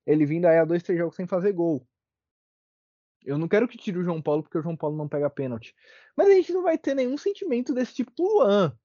Ele 0.06 0.26
vindo 0.26 0.46
aí 0.46 0.58
a 0.58 0.66
dois, 0.66 0.84
três 0.84 1.00
jogos 1.00 1.16
sem 1.16 1.28
fazer 1.28 1.54
gol. 1.54 1.88
Eu 3.24 3.38
não 3.38 3.48
quero 3.48 3.68
que 3.68 3.78
tire 3.78 3.98
o 3.98 4.04
João 4.04 4.22
Paulo 4.22 4.44
porque 4.44 4.58
o 4.58 4.62
João 4.62 4.76
Paulo 4.76 4.96
não 4.98 5.08
pega 5.08 5.30
pênalti. 5.30 5.76
Mas 6.16 6.28
a 6.28 6.34
gente 6.34 6.54
não 6.54 6.64
vai 6.64 6.78
ter 6.78 6.96
nenhum 6.96 7.18
sentimento 7.18 7.74
desse 7.74 7.96
tipo 7.96 8.12
pro 8.12 8.26
Luan. 8.26 8.78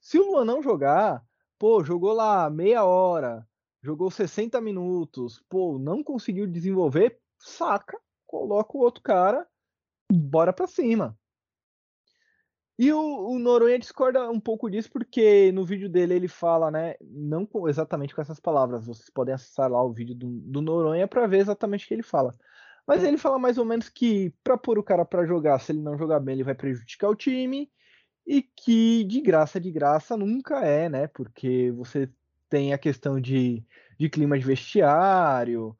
Se 0.00 0.18
o 0.18 0.32
Luan 0.32 0.44
não 0.44 0.62
jogar, 0.62 1.22
pô, 1.58 1.84
jogou 1.84 2.12
lá 2.12 2.50
meia 2.50 2.84
hora, 2.84 3.46
jogou 3.82 4.10
60 4.10 4.60
minutos, 4.60 5.42
pô, 5.48 5.78
não 5.78 6.02
conseguiu 6.02 6.46
desenvolver, 6.46 7.18
saca, 7.38 7.98
coloca 8.26 8.76
o 8.76 8.80
outro 8.80 9.02
cara, 9.02 9.46
bora 10.10 10.52
pra 10.52 10.66
cima. 10.66 11.16
E 12.78 12.92
o, 12.92 12.98
o, 12.98 13.38
Noronha 13.38 13.78
discorda 13.78 14.28
um 14.30 14.40
pouco 14.40 14.68
disso, 14.68 14.90
porque 14.90 15.52
no 15.52 15.64
vídeo 15.64 15.88
dele 15.88 16.14
ele 16.14 16.26
fala, 16.26 16.70
né? 16.70 16.94
Não 17.00 17.46
exatamente 17.68 18.14
com 18.14 18.20
essas 18.20 18.40
palavras. 18.40 18.86
Vocês 18.86 19.10
podem 19.10 19.34
acessar 19.34 19.70
lá 19.70 19.80
o 19.84 19.92
vídeo 19.92 20.14
do, 20.14 20.40
do 20.40 20.60
Noronha 20.60 21.06
para 21.06 21.26
ver 21.26 21.38
exatamente 21.38 21.84
o 21.84 21.88
que 21.88 21.94
ele 21.94 22.02
fala. 22.02 22.34
Mas 22.86 23.04
ele 23.04 23.16
fala 23.16 23.38
mais 23.38 23.58
ou 23.58 23.64
menos 23.64 23.88
que 23.88 24.34
para 24.42 24.58
pôr 24.58 24.78
o 24.78 24.82
cara 24.82 25.04
para 25.04 25.24
jogar, 25.24 25.58
se 25.60 25.72
ele 25.72 25.80
não 25.80 25.96
jogar 25.96 26.20
bem, 26.20 26.34
ele 26.34 26.44
vai 26.44 26.54
prejudicar 26.54 27.08
o 27.08 27.16
time. 27.16 27.70
E 28.26 28.42
que 28.42 29.04
de 29.04 29.20
graça, 29.20 29.60
de 29.60 29.70
graça 29.70 30.16
nunca 30.16 30.64
é, 30.64 30.88
né? 30.88 31.06
Porque 31.08 31.72
você 31.72 32.08
tem 32.48 32.72
a 32.72 32.78
questão 32.78 33.20
de, 33.20 33.64
de 33.98 34.08
clima 34.08 34.38
de 34.38 34.44
vestiário, 34.44 35.76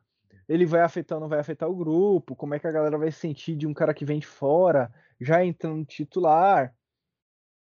ele 0.49 0.67
vai 0.67 0.81
afetar 0.81 1.17
ou 1.17 1.23
não 1.23 1.29
vai 1.29 1.39
afetar 1.39 1.69
o 1.69 1.77
grupo, 1.77 2.37
como 2.37 2.55
é 2.55 2.59
que 2.59 2.67
a 2.67 2.73
galera 2.73 2.99
vai 2.99 3.11
se 3.11 3.21
sentir 3.21 3.57
de 3.57 3.67
um 3.67 3.75
cara 3.75 3.95
que 3.95 4.05
vem 4.05 4.19
de 4.19 4.27
fora, 4.27 4.93
já 5.21 5.45
entrando 5.45 5.85
titular. 5.85 6.75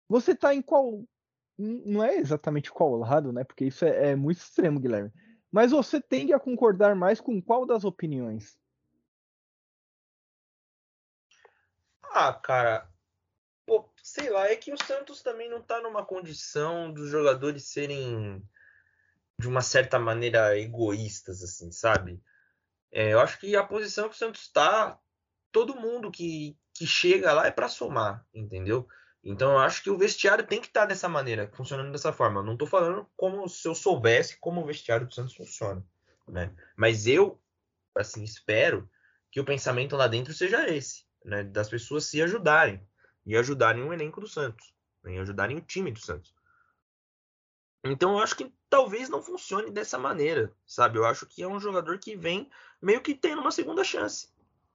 Você 0.09 0.35
tá 0.35 0.55
em 0.55 0.63
qual. 0.63 1.05
Não 1.59 2.03
é 2.03 2.17
exatamente 2.17 2.73
qual 2.73 2.97
lado, 2.97 3.33
né? 3.33 3.45
Porque 3.45 3.67
isso 3.67 3.85
é, 3.85 4.11
é 4.11 4.17
muito 4.17 4.39
extremo, 4.39 4.81
Guilherme. 4.81 5.13
Mas 5.53 5.73
você 5.73 6.01
tende 6.01 6.33
a 6.33 6.41
concordar 6.41 6.97
mais 6.97 7.21
com 7.21 7.41
qual 7.43 7.67
das 7.67 7.85
opiniões? 7.85 8.60
Ah, 12.11 12.33
cara. 12.33 12.89
Pô, 13.67 13.89
sei 14.03 14.31
lá, 14.31 14.49
é 14.49 14.57
que 14.57 14.73
o 14.73 14.85
Santos 14.85 15.23
também 15.23 15.49
não 15.49 15.63
tá 15.63 15.81
numa 15.81 16.05
condição 16.05 16.93
dos 16.93 17.09
jogadores 17.09 17.65
serem 17.65 18.43
de 19.39 19.49
uma 19.49 19.63
certa 19.63 19.99
maneira 19.99 20.59
egoístas, 20.59 21.43
assim, 21.43 21.71
sabe? 21.71 22.21
É, 22.93 23.13
eu 23.13 23.21
acho 23.21 23.39
que 23.39 23.55
a 23.57 23.65
posição 23.65 24.09
que 24.09 24.15
o 24.15 24.19
Santos 24.19 24.43
está, 24.43 24.99
todo 25.53 25.77
mundo 25.77 26.11
que, 26.11 26.59
que 26.75 26.87
chega 26.87 27.33
lá 27.33 27.47
é 27.47 27.51
para 27.51 27.69
somar, 27.69 28.27
entendeu? 28.35 28.89
Então 29.23 29.53
eu 29.53 29.59
acho 29.59 29.83
que 29.83 29.91
o 29.91 29.99
vestiário 29.99 30.47
tem 30.47 30.61
que 30.61 30.67
estar 30.67 30.83
tá 30.83 30.87
dessa 30.87 31.09
maneira, 31.09 31.51
funcionando 31.55 31.93
dessa 31.93 32.13
forma. 32.13 32.41
Eu 32.41 32.45
não 32.45 32.55
estou 32.55 32.67
falando 32.67 33.07
como 33.17 33.49
se 33.49 33.67
eu 33.69 33.75
soubesse 33.75 34.39
como 34.39 34.61
o 34.61 34.67
vestiário 34.67 35.07
do 35.07 35.15
Santos 35.15 35.35
funciona, 35.35 35.85
né? 36.27 36.53
Mas 36.77 37.07
eu, 37.07 37.41
assim, 37.97 38.25
espero 38.25 38.91
que 39.31 39.41
o 39.41 39.45
pensamento 39.45 39.97
lá 39.97 40.09
dentro 40.09 40.35
seja 40.35 40.69
esse, 40.69 41.05
né? 41.25 41.43
Das 41.45 41.69
pessoas 41.69 42.05
se 42.05 42.21
ajudarem 42.23 42.81
e 43.25 43.37
ajudarem 43.37 43.83
o 43.83 43.93
elenco 43.93 44.21
do 44.21 44.29
Santos, 44.29 44.73
né? 45.03 45.15
e 45.15 45.19
ajudarem 45.19 45.57
o 45.57 45.61
time 45.61 45.91
do 45.91 46.01
Santos. 46.01 46.35
Então 47.85 48.13
eu 48.13 48.19
acho 48.19 48.37
que 48.37 48.53
talvez 48.69 49.09
não 49.09 49.23
funcione 49.23 49.71
dessa 49.71 49.99
maneira, 49.99 50.53
sabe? 50.67 50.99
Eu 50.99 51.05
acho 51.05 51.27
que 51.27 51.43
é 51.43 51.49
um 51.49 51.59
jogador 51.59 51.99
que 51.99 52.15
vem 52.15 52.51
meio 52.81 53.01
que 53.01 53.15
tendo 53.15 53.41
uma 53.41 53.51
segunda 53.51 53.83
chance, 53.83 54.29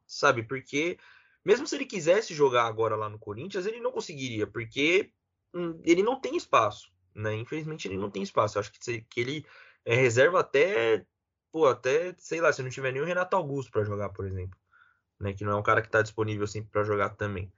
sabe? 0.07 0.43
Porque 0.43 0.97
mesmo 1.43 1.67
se 1.67 1.75
ele 1.75 1.85
quisesse 1.85 2.33
jogar 2.33 2.65
agora 2.65 2.95
lá 2.95 3.07
no 3.07 3.19
Corinthians, 3.19 3.65
ele 3.65 3.79
não 3.79 3.91
conseguiria, 3.91 4.47
porque 4.47 5.11
hum, 5.53 5.79
ele 5.83 6.01
não 6.01 6.19
tem 6.19 6.35
espaço, 6.35 6.91
né? 7.13 7.35
Infelizmente 7.35 7.87
ele 7.87 7.97
não 7.97 8.09
tem 8.09 8.23
espaço. 8.23 8.57
Eu 8.57 8.61
acho 8.61 8.71
que, 8.71 9.01
que 9.01 9.19
ele 9.19 9.45
é 9.85 9.95
reserva 9.95 10.39
até, 10.39 11.05
pô, 11.51 11.67
até, 11.67 12.15
sei 12.17 12.41
lá, 12.41 12.51
se 12.51 12.63
não 12.63 12.71
tiver 12.71 12.91
nem 12.91 13.01
o 13.01 13.05
Renato 13.05 13.35
Augusto 13.35 13.71
para 13.71 13.83
jogar, 13.83 14.09
por 14.09 14.25
exemplo, 14.25 14.57
né? 15.19 15.33
Que 15.33 15.43
não 15.43 15.53
é 15.53 15.55
um 15.55 15.63
cara 15.63 15.81
que 15.81 15.87
está 15.87 16.01
disponível 16.01 16.47
sempre 16.47 16.69
para 16.71 16.83
jogar 16.83 17.09
também. 17.09 17.51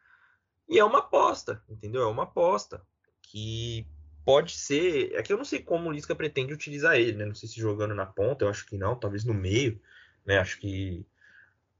E 0.70 0.80
é 0.80 0.84
uma 0.84 1.00
aposta, 1.00 1.62
entendeu? 1.70 2.02
É 2.02 2.08
uma 2.08 2.24
aposta 2.24 2.82
que 3.22 3.88
pode 4.26 4.52
ser. 4.52 5.14
É 5.14 5.22
que 5.24 5.32
eu 5.32 5.38
não 5.38 5.46
sei 5.46 5.62
como 5.62 5.90
o 5.90 5.92
Lisca 5.92 6.16
pretende 6.16 6.54
utilizar 6.54 6.96
ele, 6.96 7.14
né? 7.14 7.26
Não 7.26 7.36
sei 7.36 7.48
se 7.48 7.60
jogando 7.60 7.96
na 7.96 8.06
ponta, 8.06 8.44
eu 8.44 8.50
acho 8.50 8.66
que 8.66 8.78
não, 8.78 8.96
talvez 8.96 9.24
no 9.24 9.34
meio, 9.34 9.82
né? 10.26 10.38
Acho 10.40 10.60
que, 10.60 11.06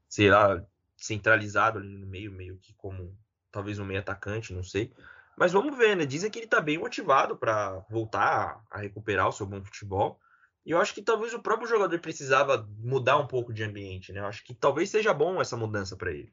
sei 0.08 0.30
lá, 0.30 0.64
centralizado 0.96 1.78
ali 1.78 1.96
no 1.96 2.06
meio, 2.06 2.32
meio 2.32 2.56
que 2.58 2.72
como 2.74 3.16
talvez 3.52 3.78
um 3.78 3.84
meio 3.84 4.00
atacante, 4.00 4.54
não 4.54 4.62
sei. 4.62 4.92
Mas 5.36 5.52
vamos 5.52 5.76
ver, 5.76 5.96
né? 5.96 6.04
Dizem 6.04 6.30
que 6.30 6.38
ele 6.38 6.46
tá 6.46 6.60
bem 6.60 6.78
motivado 6.78 7.36
para 7.36 7.78
voltar 7.90 8.64
a 8.70 8.78
recuperar 8.78 9.28
o 9.28 9.32
seu 9.32 9.46
bom 9.46 9.62
futebol. 9.64 10.18
E 10.68 10.70
eu 10.70 10.78
acho 10.78 10.92
que 10.92 11.00
talvez 11.00 11.32
o 11.32 11.40
próprio 11.40 11.66
jogador 11.66 11.98
precisava 11.98 12.68
mudar 12.78 13.16
um 13.16 13.26
pouco 13.26 13.54
de 13.54 13.64
ambiente, 13.64 14.12
né? 14.12 14.20
Eu 14.20 14.26
acho 14.26 14.44
que 14.44 14.54
talvez 14.54 14.90
seja 14.90 15.14
bom 15.14 15.40
essa 15.40 15.56
mudança 15.56 15.96
para 15.96 16.12
ele. 16.12 16.30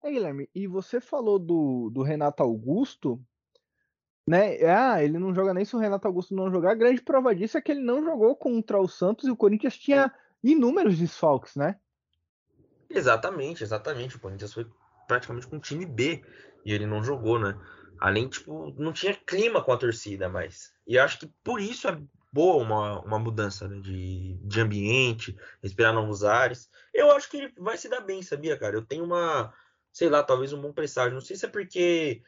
É, 0.00 0.12
Guilherme, 0.12 0.48
e 0.54 0.68
você 0.68 1.00
falou 1.00 1.40
do, 1.40 1.90
do 1.90 2.04
Renato 2.04 2.40
Augusto, 2.40 3.20
né? 4.24 4.62
Ah, 4.62 5.02
ele 5.02 5.18
não 5.18 5.34
joga 5.34 5.52
nem 5.52 5.64
se 5.64 5.74
o 5.74 5.78
Renato 5.80 6.06
Augusto 6.06 6.36
não 6.36 6.52
jogar. 6.52 6.70
A 6.70 6.76
grande 6.76 7.02
prova 7.02 7.34
disso 7.34 7.58
é 7.58 7.60
que 7.60 7.72
ele 7.72 7.80
não 7.80 8.04
jogou 8.04 8.36
contra 8.36 8.80
o 8.80 8.86
Santos 8.86 9.26
e 9.26 9.32
o 9.32 9.36
Corinthians 9.36 9.76
tinha 9.76 10.14
inúmeros 10.40 10.96
desfalques, 10.96 11.56
né? 11.56 11.80
Exatamente, 12.88 13.64
exatamente. 13.64 14.14
O 14.14 14.20
Corinthians 14.20 14.54
foi 14.54 14.70
praticamente 15.08 15.48
com 15.48 15.56
um 15.56 15.60
time 15.60 15.84
B 15.84 16.24
e 16.64 16.72
ele 16.72 16.86
não 16.86 17.02
jogou, 17.02 17.40
né? 17.40 17.58
Além, 17.98 18.28
tipo, 18.28 18.72
não 18.78 18.92
tinha 18.92 19.16
clima 19.16 19.60
com 19.64 19.72
a 19.72 19.76
torcida 19.76 20.28
mais. 20.28 20.72
E 20.86 20.96
acho 20.96 21.18
que 21.18 21.26
por 21.42 21.60
isso 21.60 21.88
é 21.88 22.00
boa 22.32 22.62
uma, 22.62 23.00
uma 23.02 23.18
mudança 23.18 23.68
né? 23.68 23.80
de, 23.80 24.38
de 24.42 24.60
ambiente, 24.60 25.36
respirar 25.62 25.92
novos 25.92 26.24
ares. 26.24 26.70
Eu 26.92 27.10
acho 27.12 27.30
que 27.30 27.36
ele 27.36 27.52
vai 27.58 27.76
se 27.76 27.88
dar 27.88 28.00
bem, 28.00 28.22
sabia, 28.22 28.56
cara? 28.56 28.74
Eu 28.76 28.82
tenho 28.82 29.04
uma, 29.04 29.52
sei 29.92 30.08
lá, 30.08 30.22
talvez 30.22 30.52
um 30.52 30.60
bom 30.60 30.72
presságio. 30.72 31.14
Não 31.14 31.20
sei 31.20 31.36
se 31.36 31.44
é 31.44 31.48
porque 31.48 32.22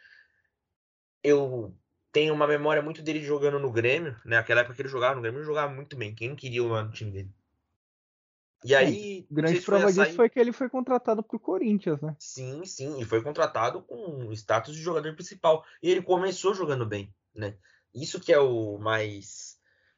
eu 1.22 1.74
tenho 2.12 2.34
uma 2.34 2.46
memória 2.46 2.82
muito 2.82 3.02
dele 3.02 3.22
jogando 3.22 3.58
no 3.58 3.72
Grêmio, 3.72 4.16
né? 4.24 4.36
Aquela 4.36 4.60
época 4.60 4.76
que 4.76 4.82
ele 4.82 4.88
jogava 4.88 5.14
no 5.14 5.22
Grêmio, 5.22 5.38
ele 5.38 5.46
jogava 5.46 5.72
muito 5.72 5.96
bem. 5.96 6.14
Quem 6.14 6.28
não 6.28 6.36
queria 6.36 6.62
o 6.62 6.82
no 6.82 6.92
time 6.92 7.10
dele? 7.10 7.30
E 8.64 8.74
aí. 8.74 9.26
grande 9.30 9.60
prova 9.60 9.92
disso 9.92 10.14
foi 10.14 10.30
que 10.30 10.40
ele 10.40 10.52
foi 10.52 10.70
contratado 10.70 11.22
pro 11.22 11.38
Corinthians, 11.38 12.00
né? 12.00 12.16
Sim, 12.18 12.64
sim. 12.64 12.98
E 12.98 13.04
foi 13.04 13.22
contratado 13.22 13.82
com 13.82 14.32
status 14.32 14.74
de 14.74 14.80
jogador 14.80 15.14
principal. 15.14 15.64
E 15.82 15.90
ele 15.90 16.00
começou 16.00 16.54
jogando 16.54 16.86
bem, 16.86 17.12
né? 17.34 17.56
Isso 17.94 18.18
que 18.18 18.32
é 18.32 18.38
o 18.38 18.78
mais. 18.78 19.53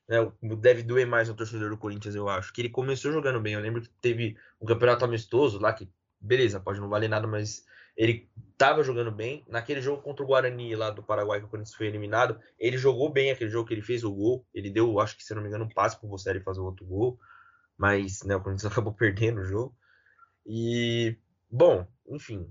Né, 0.08 0.18
deve 0.58 0.82
doer 0.82 1.06
mais 1.06 1.28
no 1.28 1.34
torcedor 1.34 1.70
do 1.70 1.78
Corinthians, 1.78 2.14
eu 2.14 2.28
acho. 2.28 2.52
Que 2.52 2.62
ele 2.62 2.68
começou 2.68 3.12
jogando 3.12 3.40
bem. 3.40 3.54
Eu 3.54 3.60
lembro 3.60 3.82
que 3.82 3.88
teve 4.00 4.36
um 4.60 4.66
campeonato 4.66 5.04
amistoso 5.04 5.58
lá, 5.58 5.72
que 5.72 5.90
beleza, 6.20 6.60
pode 6.60 6.80
não 6.80 6.88
valer 6.88 7.08
nada, 7.08 7.26
mas 7.26 7.64
ele 7.96 8.28
estava 8.52 8.82
jogando 8.82 9.10
bem. 9.10 9.44
Naquele 9.48 9.80
jogo 9.80 10.02
contra 10.02 10.22
o 10.22 10.26
Guarani 10.26 10.76
lá 10.76 10.90
do 10.90 11.02
Paraguai, 11.02 11.40
que 11.40 11.46
o 11.46 11.48
Corinthians 11.48 11.74
foi 11.74 11.86
eliminado, 11.86 12.40
ele 12.58 12.76
jogou 12.76 13.10
bem 13.10 13.30
aquele 13.30 13.50
jogo 13.50 13.66
que 13.66 13.74
ele 13.74 13.82
fez 13.82 14.04
o 14.04 14.12
gol. 14.12 14.46
Ele 14.54 14.70
deu, 14.70 15.00
acho 15.00 15.16
que 15.16 15.24
se 15.24 15.34
não 15.34 15.42
me 15.42 15.48
engano, 15.48 15.64
um 15.64 15.68
passe 15.68 15.98
para 15.98 16.08
você 16.08 16.38
fazer 16.40 16.60
o 16.60 16.64
outro 16.64 16.84
gol. 16.84 17.18
Mas 17.76 18.22
né, 18.22 18.36
o 18.36 18.40
Corinthians 18.40 18.70
acabou 18.72 18.92
perdendo 18.92 19.40
o 19.40 19.44
jogo. 19.44 19.76
E, 20.44 21.16
bom, 21.50 21.86
enfim. 22.08 22.48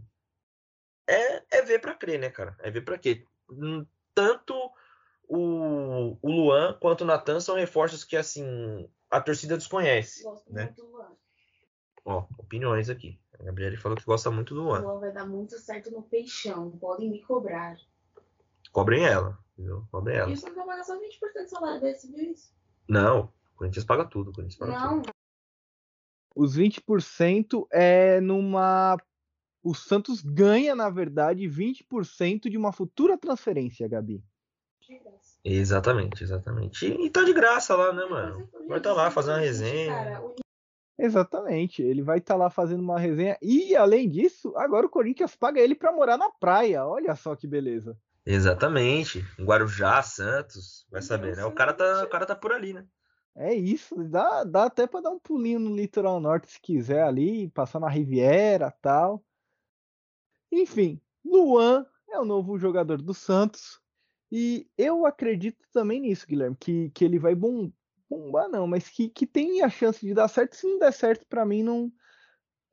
É, 1.08 1.60
é 1.60 1.62
ver 1.62 1.80
para 1.80 1.96
crer, 1.96 2.20
né, 2.20 2.30
cara? 2.30 2.58
É 2.60 2.72
ver 2.72 2.82
para 2.82 2.98
quê? 2.98 3.24
Hum, 3.50 3.86
tanto 4.13 4.64
o, 5.28 6.18
o 6.22 6.32
Luan 6.32 6.78
quanto 6.80 7.02
o 7.02 7.06
Natan 7.06 7.40
são 7.40 7.56
reforços 7.56 8.04
que, 8.04 8.16
assim, 8.16 8.90
a 9.10 9.22
torcida 9.22 9.58
desconhece. 9.58 10.24
Gosto 10.24 10.52
né? 10.52 10.66
muito 10.66 10.84
do 10.84 10.92
Luan. 10.92 11.12
Ó, 12.06 12.26
opiniões 12.38 12.90
aqui. 12.90 13.20
A 13.40 13.44
Gabriele 13.44 13.78
falou 13.78 13.98
que 13.98 14.06
gosta 14.06 14.30
muito 14.32 14.54
do 14.54 14.64
Luan. 14.64 14.82
O 14.82 14.84
Luan 14.84 15.00
vai 15.00 15.12
dar 15.12 15.26
muito 15.26 15.58
certo 15.60 15.92
no 15.92 16.04
peixão. 16.04 16.72
Podem 16.72 17.10
me 17.10 17.22
cobrar. 17.22 17.78
Cobrem 18.72 19.06
ela. 19.06 19.38
Entendeu? 19.54 19.88
Cobrem 19.92 20.18
ela. 20.18 20.32
Isso 20.32 20.46
não 20.48 20.56
vai 20.56 20.66
pagar 20.66 20.84
só 20.84 20.98
20% 20.98 21.02
do 21.44 21.50
salário 21.50 21.82
desse, 21.82 22.12
viu 22.12 22.32
isso? 22.32 22.54
Não. 22.88 23.34
O 23.54 23.58
Corinthians 23.58 23.86
paga 23.86 24.06
tudo. 24.06 24.32
O 24.32 24.34
Corinthians 24.34 24.60
paga 24.60 24.80
não. 24.80 25.02
Tudo. 25.02 25.14
Os 26.36 26.58
20% 26.58 27.66
é 27.72 28.20
numa. 28.20 28.98
O 29.64 29.74
Santos 29.74 30.22
ganha, 30.22 30.76
na 30.76 30.90
verdade, 30.90 31.48
20% 31.48 32.50
de 32.50 32.58
uma 32.58 32.72
futura 32.72 33.18
transferência, 33.18 33.88
Gabi. 33.88 34.24
Exatamente, 35.43 36.24
exatamente. 36.24 36.86
E, 36.86 37.06
e 37.06 37.10
tá 37.10 37.24
de 37.24 37.34
graça 37.34 37.76
lá, 37.76 37.93
né, 37.93 38.06
mano? 38.06 38.50
Vai 38.67 38.80
estar 38.80 38.91
tá 38.91 38.95
lá 38.95 39.12
fazendo 39.12 39.36
uma 39.36 39.41
resenha. 39.41 40.21
Exatamente, 40.98 41.82
ele 41.82 42.02
vai 42.02 42.19
estar 42.19 42.36
tá 42.36 42.38
lá 42.38 42.50
fazendo 42.50 42.82
uma 42.82 42.98
resenha 42.98 43.38
e 43.41 43.76
além 43.76 44.10
disso, 44.10 44.54
agora 44.56 44.86
o 44.86 44.89
Corinthians 44.89 45.36
paga 45.36 45.60
ele 45.60 45.76
para 45.76 45.91
morar 45.91 46.17
na 46.17 46.32
praia. 46.32 46.86
Olha 46.86 47.15
só 47.15 47.36
que 47.36 47.45
beleza. 47.45 47.98
Exatamente, 48.26 49.24
Guarujá, 49.39 50.02
Santos, 50.02 50.88
vai 50.89 51.02
saber, 51.02 51.36
né? 51.36 51.45
O 51.45 51.52
cara 51.52 51.74
tá, 51.74 52.04
o 52.04 52.10
cara 52.10 52.26
tá 52.26 52.36
por 52.36 52.52
ali, 52.54 52.74
né? 52.74 52.86
É 53.36 53.54
isso, 53.54 53.95
dá, 54.06 54.45
dá 54.45 54.63
até 54.63 54.88
para 54.88 55.02
dar 55.02 55.10
um 55.12 55.19
pulinho 55.19 55.60
no 55.60 55.76
litoral 55.76 56.19
norte 56.21 56.50
se 56.50 56.60
quiser 56.60 57.04
ali, 57.04 57.50
passar 57.50 57.80
na 57.80 57.89
Riviera, 57.89 58.71
tal. 58.82 59.24
Enfim, 60.50 61.02
Luan 61.24 61.86
é 62.10 62.17
o 62.17 62.26
novo 62.26 62.58
jogador 62.58 63.02
do 63.02 63.13
Santos 63.13 63.82
e 64.38 64.69
eu 64.78 65.06
acredito 65.06 65.65
também 65.71 66.02
nisso, 66.02 66.28
Guilherme, 66.28 66.58
que, 66.60 66.89
que 66.89 67.06
ele 67.06 67.17
vai 67.17 67.34
bom, 67.34 67.71
bombar 68.10 68.50
não, 68.50 68.67
mas 68.67 68.89
que, 68.89 69.08
que 69.08 69.26
tem 69.26 69.62
a 69.62 69.69
chance 69.69 70.06
de 70.06 70.13
dar 70.13 70.28
certo. 70.28 70.58
Se 70.58 70.67
não 70.67 70.78
der 70.78 70.91
certo, 70.91 71.26
para 71.26 71.45
mim 71.45 71.63
não 71.63 71.89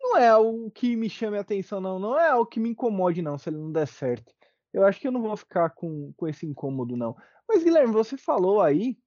não 0.00 0.16
é 0.16 0.36
o 0.36 0.68
que 0.72 0.96
me 0.96 1.08
chame 1.08 1.38
a 1.38 1.42
atenção, 1.42 1.80
não. 1.80 2.00
Não 2.00 2.18
é 2.18 2.34
o 2.34 2.44
que 2.44 2.58
me 2.58 2.70
incomode, 2.70 3.22
não, 3.22 3.38
se 3.38 3.48
ele 3.48 3.58
não 3.58 3.70
der 3.70 3.86
certo. 3.86 4.34
Eu 4.72 4.84
acho 4.84 4.98
que 4.98 5.06
eu 5.06 5.12
não 5.12 5.22
vou 5.22 5.36
ficar 5.36 5.70
com, 5.70 6.12
com 6.16 6.26
esse 6.26 6.44
incômodo, 6.44 6.96
não. 6.96 7.14
Mas, 7.48 7.62
Guilherme, 7.62 7.92
você 7.92 8.16
falou 8.16 8.60
aí 8.60 8.98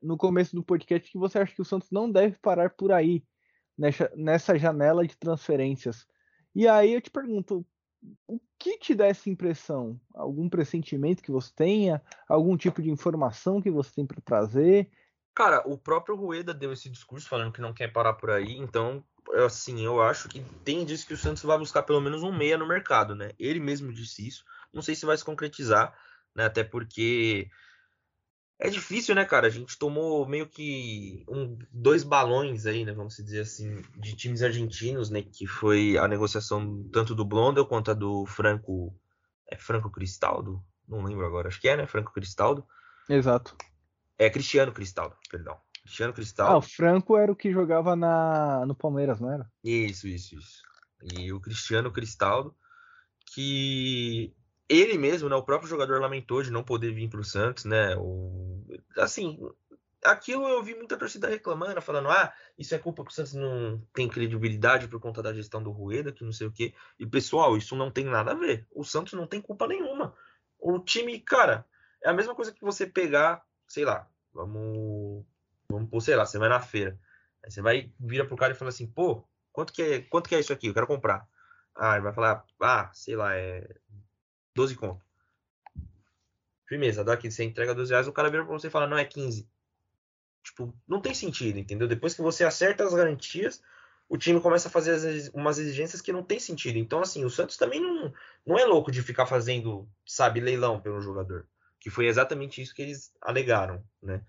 no 0.00 0.16
começo 0.16 0.56
do 0.56 0.64
podcast 0.64 1.12
que 1.12 1.18
você 1.18 1.40
acha 1.40 1.54
que 1.54 1.60
o 1.60 1.64
Santos 1.66 1.90
não 1.90 2.10
deve 2.10 2.38
parar 2.38 2.70
por 2.70 2.90
aí, 2.90 3.22
nessa, 3.76 4.10
nessa 4.16 4.58
janela 4.58 5.06
de 5.06 5.14
transferências. 5.18 6.06
E 6.54 6.66
aí 6.66 6.94
eu 6.94 7.02
te 7.02 7.10
pergunto, 7.10 7.66
o 8.26 8.40
que 8.58 8.78
te 8.78 8.94
dá 8.94 9.06
essa 9.06 9.28
impressão? 9.28 10.00
Algum 10.14 10.48
pressentimento 10.48 11.22
que 11.22 11.30
você 11.30 11.52
tenha? 11.54 12.02
Algum 12.28 12.56
tipo 12.56 12.82
de 12.82 12.90
informação 12.90 13.60
que 13.60 13.70
você 13.70 13.90
tem 13.92 14.06
para 14.06 14.20
trazer? 14.20 14.90
Cara, 15.34 15.62
o 15.66 15.78
próprio 15.78 16.16
Rueda 16.16 16.52
deu 16.52 16.72
esse 16.72 16.90
discurso 16.90 17.28
falando 17.28 17.52
que 17.52 17.60
não 17.60 17.72
quer 17.72 17.88
parar 17.88 18.14
por 18.14 18.30
aí, 18.30 18.56
então, 18.58 19.04
assim, 19.44 19.84
eu 19.84 20.02
acho 20.02 20.28
que 20.28 20.40
tem 20.64 20.84
disso 20.84 21.06
que 21.06 21.14
o 21.14 21.16
Santos 21.16 21.42
vai 21.42 21.56
buscar 21.56 21.82
pelo 21.82 22.00
menos 22.00 22.22
um 22.22 22.36
meia 22.36 22.58
no 22.58 22.66
mercado, 22.66 23.14
né? 23.14 23.30
Ele 23.38 23.60
mesmo 23.60 23.92
disse 23.92 24.26
isso. 24.26 24.44
Não 24.72 24.82
sei 24.82 24.94
se 24.94 25.06
vai 25.06 25.16
se 25.16 25.24
concretizar, 25.24 25.96
né? 26.34 26.44
Até 26.44 26.64
porque 26.64 27.48
é 28.60 28.68
difícil, 28.68 29.14
né, 29.14 29.24
cara? 29.24 29.46
A 29.46 29.50
gente 29.50 29.78
tomou 29.78 30.28
meio 30.28 30.46
que 30.46 31.24
um, 31.26 31.58
dois 31.72 32.04
balões 32.04 32.66
aí, 32.66 32.84
né? 32.84 32.92
Vamos 32.92 33.16
dizer 33.16 33.40
assim, 33.40 33.82
de 33.96 34.14
times 34.14 34.42
argentinos, 34.42 35.08
né? 35.08 35.22
Que 35.22 35.46
foi 35.46 35.96
a 35.96 36.06
negociação 36.06 36.86
tanto 36.92 37.14
do 37.14 37.24
Blondel 37.24 37.66
quanto 37.66 37.90
a 37.90 37.94
do 37.94 38.26
Franco. 38.26 38.94
É 39.50 39.56
Franco 39.56 39.90
Cristaldo? 39.90 40.62
Não 40.86 41.02
lembro 41.02 41.24
agora. 41.24 41.48
Acho 41.48 41.60
que 41.60 41.68
é, 41.68 41.76
né? 41.76 41.86
Franco 41.86 42.12
Cristaldo. 42.12 42.64
Exato. 43.08 43.56
É 44.18 44.28
Cristiano 44.28 44.72
Cristaldo, 44.72 45.16
perdão. 45.30 45.56
Cristiano 45.82 46.12
Cristaldo. 46.12 46.52
Ah, 46.52 46.58
o 46.58 46.62
Franco 46.62 47.16
era 47.16 47.32
o 47.32 47.36
que 47.36 47.50
jogava 47.50 47.96
na, 47.96 48.66
no 48.66 48.74
Palmeiras, 48.74 49.18
não 49.18 49.32
era? 49.32 49.50
Isso, 49.64 50.06
isso, 50.06 50.36
isso. 50.36 50.62
E 51.14 51.32
o 51.32 51.40
Cristiano 51.40 51.90
Cristaldo, 51.90 52.54
que 53.34 54.34
ele 54.70 54.96
mesmo, 54.96 55.28
né, 55.28 55.34
o 55.34 55.42
próprio 55.42 55.68
jogador 55.68 56.00
lamentou 56.00 56.44
de 56.44 56.52
não 56.52 56.62
poder 56.62 56.94
vir 56.94 57.10
para 57.10 57.18
o 57.18 57.24
Santos, 57.24 57.64
né? 57.64 57.96
O, 57.96 58.64
assim, 58.98 59.36
aquilo 60.04 60.48
eu 60.48 60.62
vi 60.62 60.76
muita 60.76 60.96
torcida 60.96 61.26
reclamando, 61.26 61.82
falando: 61.82 62.08
ah, 62.08 62.32
isso 62.56 62.72
é 62.72 62.78
culpa 62.78 63.04
que 63.04 63.10
o 63.10 63.12
Santos 63.12 63.34
não 63.34 63.84
tem 63.92 64.08
credibilidade 64.08 64.86
por 64.86 65.00
conta 65.00 65.20
da 65.20 65.34
gestão 65.34 65.60
do 65.60 65.72
Rueda, 65.72 66.12
que 66.12 66.24
não 66.24 66.30
sei 66.30 66.46
o 66.46 66.52
quê. 66.52 66.72
E 67.00 67.04
pessoal, 67.04 67.56
isso 67.56 67.74
não 67.74 67.90
tem 67.90 68.04
nada 68.04 68.30
a 68.30 68.36
ver. 68.36 68.64
O 68.70 68.84
Santos 68.84 69.14
não 69.14 69.26
tem 69.26 69.42
culpa 69.42 69.66
nenhuma. 69.66 70.14
O 70.56 70.78
time, 70.78 71.18
cara, 71.18 71.66
é 72.04 72.08
a 72.08 72.14
mesma 72.14 72.34
coisa 72.36 72.52
que 72.52 72.64
você 72.64 72.86
pegar, 72.86 73.42
sei 73.66 73.84
lá, 73.84 74.08
vamos, 74.32 75.26
vamos 75.68 75.90
pôr, 75.90 76.00
sei 76.00 76.14
lá, 76.14 76.24
você 76.24 76.38
vai 76.38 76.48
na 76.48 76.60
feira. 76.60 76.96
Aí 77.44 77.50
você 77.50 77.60
vai, 77.60 77.92
vira 77.98 78.24
pro 78.24 78.36
cara 78.36 78.52
e 78.52 78.56
fala 78.56 78.68
assim: 78.68 78.86
pô, 78.86 79.26
quanto 79.50 79.72
que 79.72 79.82
é, 79.82 80.00
quanto 80.02 80.28
que 80.28 80.36
é 80.36 80.38
isso 80.38 80.52
aqui? 80.52 80.68
Eu 80.68 80.74
quero 80.74 80.86
comprar. 80.86 81.26
Ah, 81.74 81.94
ele 81.94 82.04
vai 82.04 82.12
falar: 82.12 82.44
ah, 82.60 82.88
sei 82.94 83.16
lá, 83.16 83.34
é 83.34 83.66
12 84.54 84.76
conto. 84.76 85.04
Firmeza, 86.66 87.02
daqui 87.02 87.30
você 87.30 87.44
entrega 87.44 87.74
12 87.74 87.90
reais, 87.90 88.06
o 88.06 88.12
cara 88.12 88.30
vira 88.30 88.44
pra 88.44 88.52
você 88.52 88.68
e 88.68 88.70
fala, 88.70 88.86
não, 88.86 88.96
é 88.96 89.04
15. 89.04 89.48
Tipo, 90.42 90.74
não 90.86 91.00
tem 91.00 91.14
sentido, 91.14 91.58
entendeu? 91.58 91.88
Depois 91.88 92.14
que 92.14 92.22
você 92.22 92.44
acerta 92.44 92.84
as 92.84 92.94
garantias, 92.94 93.62
o 94.08 94.16
time 94.16 94.40
começa 94.40 94.68
a 94.68 94.70
fazer 94.70 95.30
umas 95.32 95.58
exigências 95.58 96.00
que 96.00 96.12
não 96.12 96.22
tem 96.22 96.40
sentido. 96.40 96.78
Então, 96.78 97.00
assim, 97.00 97.24
o 97.24 97.30
Santos 97.30 97.56
também 97.56 97.80
não, 97.80 98.12
não 98.46 98.58
é 98.58 98.64
louco 98.64 98.90
de 98.90 99.02
ficar 99.02 99.26
fazendo, 99.26 99.88
sabe, 100.06 100.40
leilão 100.40 100.80
pelo 100.80 101.00
jogador. 101.00 101.46
Que 101.78 101.90
foi 101.90 102.06
exatamente 102.06 102.60
isso 102.60 102.74
que 102.74 102.82
eles 102.82 103.12
alegaram, 103.20 103.84
né? 104.02 104.22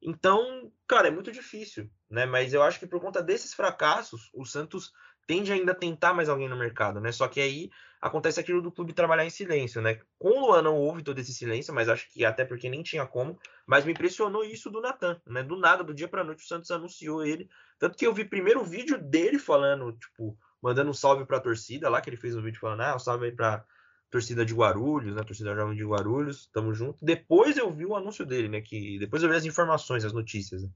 Então, 0.00 0.72
cara, 0.86 1.08
é 1.08 1.10
muito 1.10 1.32
difícil, 1.32 1.90
né? 2.08 2.24
Mas 2.24 2.54
eu 2.54 2.62
acho 2.62 2.78
que 2.78 2.86
por 2.86 3.00
conta 3.00 3.22
desses 3.22 3.52
fracassos, 3.52 4.30
o 4.32 4.44
Santos 4.44 4.92
tende 5.26 5.52
ainda 5.52 5.72
a 5.72 5.74
tentar 5.74 6.14
mais 6.14 6.28
alguém 6.28 6.48
no 6.48 6.56
mercado, 6.56 7.00
né? 7.00 7.12
Só 7.12 7.28
que 7.28 7.40
aí 7.40 7.70
acontece 8.00 8.38
aquilo 8.40 8.62
do 8.62 8.72
clube 8.72 8.92
trabalhar 8.92 9.24
em 9.24 9.30
silêncio, 9.30 9.82
né? 9.82 10.00
Com 10.18 10.28
o 10.28 10.40
Luan 10.46 10.62
não 10.62 10.76
houve 10.76 11.02
todo 11.02 11.18
esse 11.18 11.32
silêncio, 11.32 11.74
mas 11.74 11.88
acho 11.88 12.10
que 12.12 12.24
até 12.24 12.44
porque 12.44 12.68
nem 12.68 12.82
tinha 12.82 13.06
como. 13.06 13.38
Mas 13.66 13.84
me 13.84 13.92
impressionou 13.92 14.44
isso 14.44 14.70
do 14.70 14.80
Natan, 14.80 15.20
né? 15.26 15.42
Do 15.42 15.56
nada, 15.56 15.82
do 15.82 15.94
dia 15.94 16.08
para 16.08 16.24
noite, 16.24 16.44
o 16.44 16.46
Santos 16.46 16.70
anunciou 16.70 17.24
ele. 17.24 17.48
Tanto 17.78 17.96
que 17.96 18.06
eu 18.06 18.14
vi 18.14 18.24
primeiro 18.24 18.60
o 18.60 18.64
vídeo 18.64 18.98
dele 18.98 19.38
falando, 19.38 19.92
tipo, 19.92 20.36
mandando 20.62 20.90
um 20.90 20.94
salve 20.94 21.24
pra 21.24 21.40
torcida 21.40 21.88
lá, 21.88 22.00
que 22.00 22.10
ele 22.10 22.16
fez 22.16 22.36
um 22.36 22.42
vídeo 22.42 22.60
falando, 22.60 22.80
ah, 22.82 22.96
um 22.96 22.98
salve 22.98 23.26
aí 23.26 23.32
pra 23.32 23.64
torcida 24.10 24.44
de 24.44 24.54
Guarulhos, 24.54 25.14
né? 25.14 25.22
Torcida 25.22 25.54
jovem 25.54 25.76
de 25.76 25.84
Guarulhos, 25.84 26.48
tamo 26.52 26.72
junto. 26.72 27.04
Depois 27.04 27.56
eu 27.56 27.70
vi 27.72 27.84
o 27.84 27.96
anúncio 27.96 28.24
dele, 28.24 28.48
né? 28.48 28.60
Que 28.60 28.98
depois 28.98 29.22
eu 29.22 29.28
vi 29.28 29.36
as 29.36 29.44
informações, 29.44 30.04
as 30.04 30.12
notícias. 30.12 30.62
Né? 30.62 30.70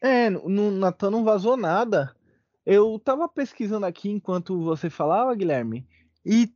É, 0.00 0.30
no 0.30 0.70
Natan 0.70 1.10
não 1.10 1.24
vazou 1.24 1.56
nada. 1.56 2.14
Eu 2.64 3.00
tava 3.02 3.26
pesquisando 3.28 3.86
aqui 3.86 4.10
enquanto 4.10 4.62
você 4.62 4.90
falava, 4.90 5.34
Guilherme, 5.34 5.88
e 6.28 6.54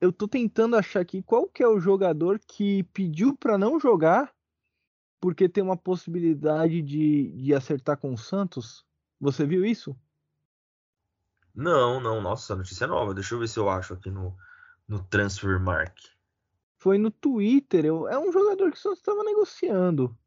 eu 0.00 0.12
tô 0.12 0.28
tentando 0.28 0.76
achar 0.76 1.00
aqui 1.00 1.22
qual 1.22 1.48
que 1.48 1.62
é 1.62 1.66
o 1.68 1.80
jogador 1.80 2.38
que 2.38 2.84
pediu 2.84 3.36
para 3.36 3.58
não 3.58 3.80
jogar 3.80 4.32
porque 5.22 5.48
tem 5.48 5.62
uma 5.62 5.76
possibilidade 5.76 6.82
de, 6.82 7.30
de 7.30 7.54
acertar 7.54 7.96
com 7.96 8.12
o 8.12 8.18
Santos. 8.18 8.84
Você 9.20 9.46
viu 9.46 9.64
isso? 9.64 9.96
Não, 11.54 12.00
não, 12.00 12.20
nossa, 12.20 12.56
notícia 12.56 12.88
nova. 12.88 13.14
Deixa 13.14 13.36
eu 13.36 13.38
ver 13.38 13.46
se 13.46 13.56
eu 13.56 13.70
acho 13.70 13.94
aqui 13.94 14.10
no, 14.10 14.36
no 14.88 15.00
Transfermark. 15.04 15.96
Foi 16.76 16.98
no 16.98 17.08
Twitter. 17.08 17.84
Eu, 17.84 18.08
é 18.08 18.18
um 18.18 18.32
jogador 18.32 18.72
que 18.72 18.76
o 18.78 18.80
Santos 18.80 18.98
estava 18.98 19.22
negociando. 19.22 20.18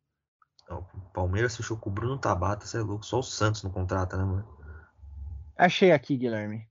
Não, 0.70 0.88
o 0.94 1.02
Palmeiras 1.12 1.58
fechou 1.58 1.76
com 1.78 1.90
o 1.90 1.94
Bruno 1.94 2.18
Tabata, 2.18 2.66
você 2.66 2.78
é 2.78 2.82
louco. 2.82 3.06
Só 3.06 3.20
o 3.20 3.24
Santos 3.24 3.64
não 3.64 3.72
contrata, 3.72 4.16
né, 4.16 4.24
mano? 4.24 4.48
Achei 5.58 5.92
aqui, 5.92 6.16
Guilherme. 6.16 6.66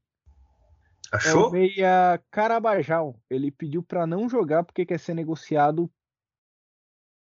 Achou? 1.13 1.45
É 1.45 1.47
o 1.47 1.51
meia 1.51 2.23
Carabajal. 2.31 3.21
Ele 3.29 3.51
pediu 3.51 3.83
para 3.83 4.07
não 4.07 4.29
jogar 4.29 4.65
porque 4.65 4.87
quer 4.87 4.99
ser 4.99 5.15
negociado 5.15 5.91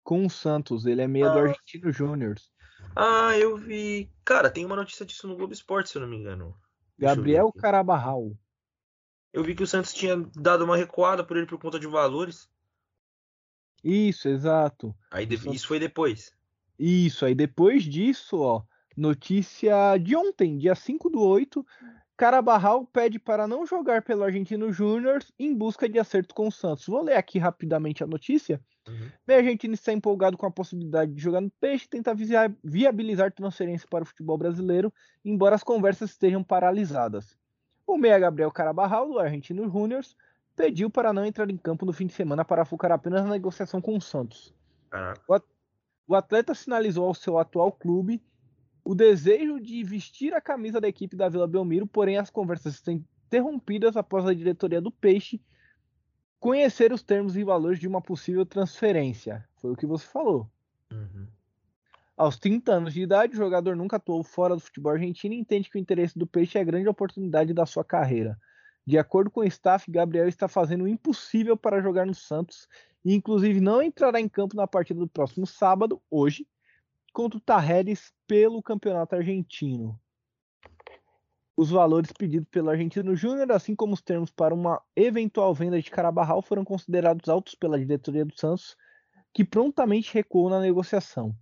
com 0.03 0.25
o 0.25 0.29
Santos. 0.29 0.85
Ele 0.85 1.01
é 1.01 1.07
meia 1.07 1.29
ah. 1.29 1.33
do 1.33 1.39
Argentino 1.39 1.91
Júnior. 1.91 2.35
Ah, 2.95 3.37
eu 3.37 3.57
vi. 3.57 4.11
Cara, 4.23 4.49
tem 4.49 4.65
uma 4.65 4.75
notícia 4.75 5.05
disso 5.05 5.27
no 5.27 5.35
Globo 5.35 5.53
Esporte, 5.53 5.89
se 5.89 5.97
eu 5.97 6.01
não 6.01 6.07
me 6.07 6.17
engano. 6.17 6.55
Gabriel 6.97 7.51
Carabajal. 7.51 8.31
Eu 9.33 9.43
vi 9.43 9.53
que 9.53 9.63
o 9.63 9.67
Santos 9.67 9.93
tinha 9.93 10.15
dado 10.35 10.63
uma 10.63 10.77
recuada 10.77 11.23
por 11.23 11.35
ele 11.35 11.45
por 11.45 11.59
conta 11.59 11.79
de 11.79 11.87
valores. 11.87 12.49
Isso, 13.83 14.29
exato. 14.29 14.95
Aí 15.11 15.25
de... 15.25 15.35
Isso 15.53 15.67
foi 15.67 15.77
depois. 15.77 16.33
Isso, 16.79 17.25
aí 17.25 17.35
depois 17.35 17.83
disso, 17.83 18.37
ó, 18.39 18.63
Notícia 18.95 19.97
de 19.97 20.15
ontem, 20.15 20.57
dia 20.57 20.73
5 20.73 21.09
do 21.09 21.19
8. 21.19 21.65
Carabarral 22.17 22.85
pede 22.85 23.19
para 23.19 23.45
não 23.45 23.65
jogar 23.65 24.01
pelo 24.01 24.23
Argentino 24.23 24.71
Júnior 24.71 25.21
em 25.37 25.53
busca 25.53 25.89
de 25.89 25.99
acerto 25.99 26.33
com 26.33 26.47
o 26.47 26.51
Santos. 26.51 26.85
Vou 26.85 27.03
ler 27.03 27.15
aqui 27.15 27.37
rapidamente 27.37 28.03
a 28.03 28.07
notícia. 28.07 28.61
Uhum. 28.87 29.09
O 29.27 29.31
argentino 29.33 29.73
está 29.73 29.91
empolgado 29.91 30.37
com 30.37 30.45
a 30.45 30.51
possibilidade 30.51 31.11
de 31.11 31.21
jogar 31.21 31.41
no 31.41 31.49
Peixe 31.59 31.85
e 31.85 31.89
tentar 31.89 32.15
viabilizar 32.63 33.33
transferência 33.33 33.87
para 33.89 34.03
o 34.03 34.07
futebol 34.07 34.37
brasileiro, 34.37 34.93
embora 35.25 35.55
as 35.55 35.63
conversas 35.63 36.11
estejam 36.11 36.43
paralisadas. 36.43 37.37
O 37.85 37.97
meia 37.97 38.17
Gabriel 38.17 38.51
Carabarral, 38.51 39.07
do 39.07 39.19
Argentino 39.19 39.69
Júnior, 39.69 40.03
pediu 40.55 40.89
para 40.89 41.11
não 41.11 41.25
entrar 41.25 41.49
em 41.49 41.57
campo 41.57 41.85
no 41.85 41.91
fim 41.91 42.05
de 42.07 42.13
semana 42.13 42.45
para 42.45 42.63
focar 42.63 42.91
apenas 42.91 43.23
na 43.23 43.31
negociação 43.31 43.81
com 43.81 43.97
o 43.97 44.01
Santos. 44.01 44.53
O 46.07 46.15
atleta 46.15 46.53
sinalizou 46.53 47.07
ao 47.07 47.13
seu 47.13 47.37
atual 47.37 47.71
clube 47.71 48.23
o 48.85 48.93
desejo 48.93 49.59
de 49.59 49.83
vestir 49.83 50.33
a 50.35 50.39
camisa 50.39 50.79
da 50.79 50.87
equipe 50.87 51.15
da 51.15 51.27
Vila 51.27 51.47
Belmiro, 51.47 51.87
porém 51.87 52.17
as 52.17 52.29
conversas 52.29 52.75
estão 52.75 52.93
interrompidas 52.93 53.97
após 53.97 54.25
a 54.27 54.33
diretoria 54.33 54.79
do 54.79 54.91
Peixe 54.91 55.41
conhecer 56.39 56.93
os 56.93 57.01
termos 57.01 57.35
e 57.35 57.43
valores 57.43 57.79
de 57.79 57.87
uma 57.87 57.99
possível 57.99 58.45
transferência. 58.45 59.43
Foi 59.55 59.71
o 59.71 59.75
que 59.75 59.87
você 59.87 60.05
falou. 60.05 60.47
Uhum. 60.91 61.25
Aos 62.15 62.37
30 62.37 62.71
anos 62.71 62.93
de 62.93 63.01
idade, 63.01 63.33
o 63.33 63.37
jogador 63.37 63.75
nunca 63.75 63.97
atuou 63.97 64.23
fora 64.23 64.53
do 64.53 64.61
futebol 64.61 64.91
argentino 64.91 65.33
e 65.33 65.39
entende 65.39 65.69
que 65.69 65.77
o 65.77 65.81
interesse 65.81 66.17
do 66.17 66.27
Peixe 66.27 66.59
é 66.59 66.61
a 66.61 66.65
grande 66.65 66.87
oportunidade 66.87 67.51
da 67.53 67.65
sua 67.65 67.83
carreira. 67.83 68.39
De 68.85 68.99
acordo 68.99 69.31
com 69.31 69.39
o 69.39 69.45
staff, 69.45 69.89
Gabriel 69.89 70.27
está 70.27 70.47
fazendo 70.47 70.83
o 70.83 70.87
impossível 70.87 71.57
para 71.57 71.81
jogar 71.81 72.05
no 72.05 72.13
Santos 72.13 72.67
e, 73.03 73.15
inclusive, 73.15 73.59
não 73.59 73.81
entrará 73.81 74.21
em 74.21 74.29
campo 74.29 74.55
na 74.55 74.67
partida 74.67 74.99
do 74.99 75.07
próximo 75.07 75.47
sábado, 75.47 75.99
hoje, 76.09 76.47
contra 77.15 77.37
o 77.37 77.41
Tarreres 77.41 78.11
pelo 78.27 78.61
Campeonato 78.61 79.15
Argentino. 79.15 79.97
Os 81.55 81.69
valores 81.69 82.11
pedidos 82.11 82.49
pelo 82.51 82.69
Argentino 82.69 83.15
Júnior, 83.15 83.53
assim 83.53 83.73
como 83.73 83.93
os 83.93 84.01
termos 84.01 84.29
para 84.29 84.53
uma 84.53 84.81
eventual 84.93 85.53
venda 85.53 85.81
de 85.81 85.89
Carabarral, 85.89 86.41
foram 86.41 86.65
considerados 86.65 87.29
altos 87.29 87.55
pela 87.55 87.79
diretoria 87.79 88.25
do 88.25 88.37
Santos, 88.37 88.75
que 89.33 89.45
prontamente 89.45 90.13
recuou 90.13 90.49
na 90.49 90.59
negociação. 90.59 91.33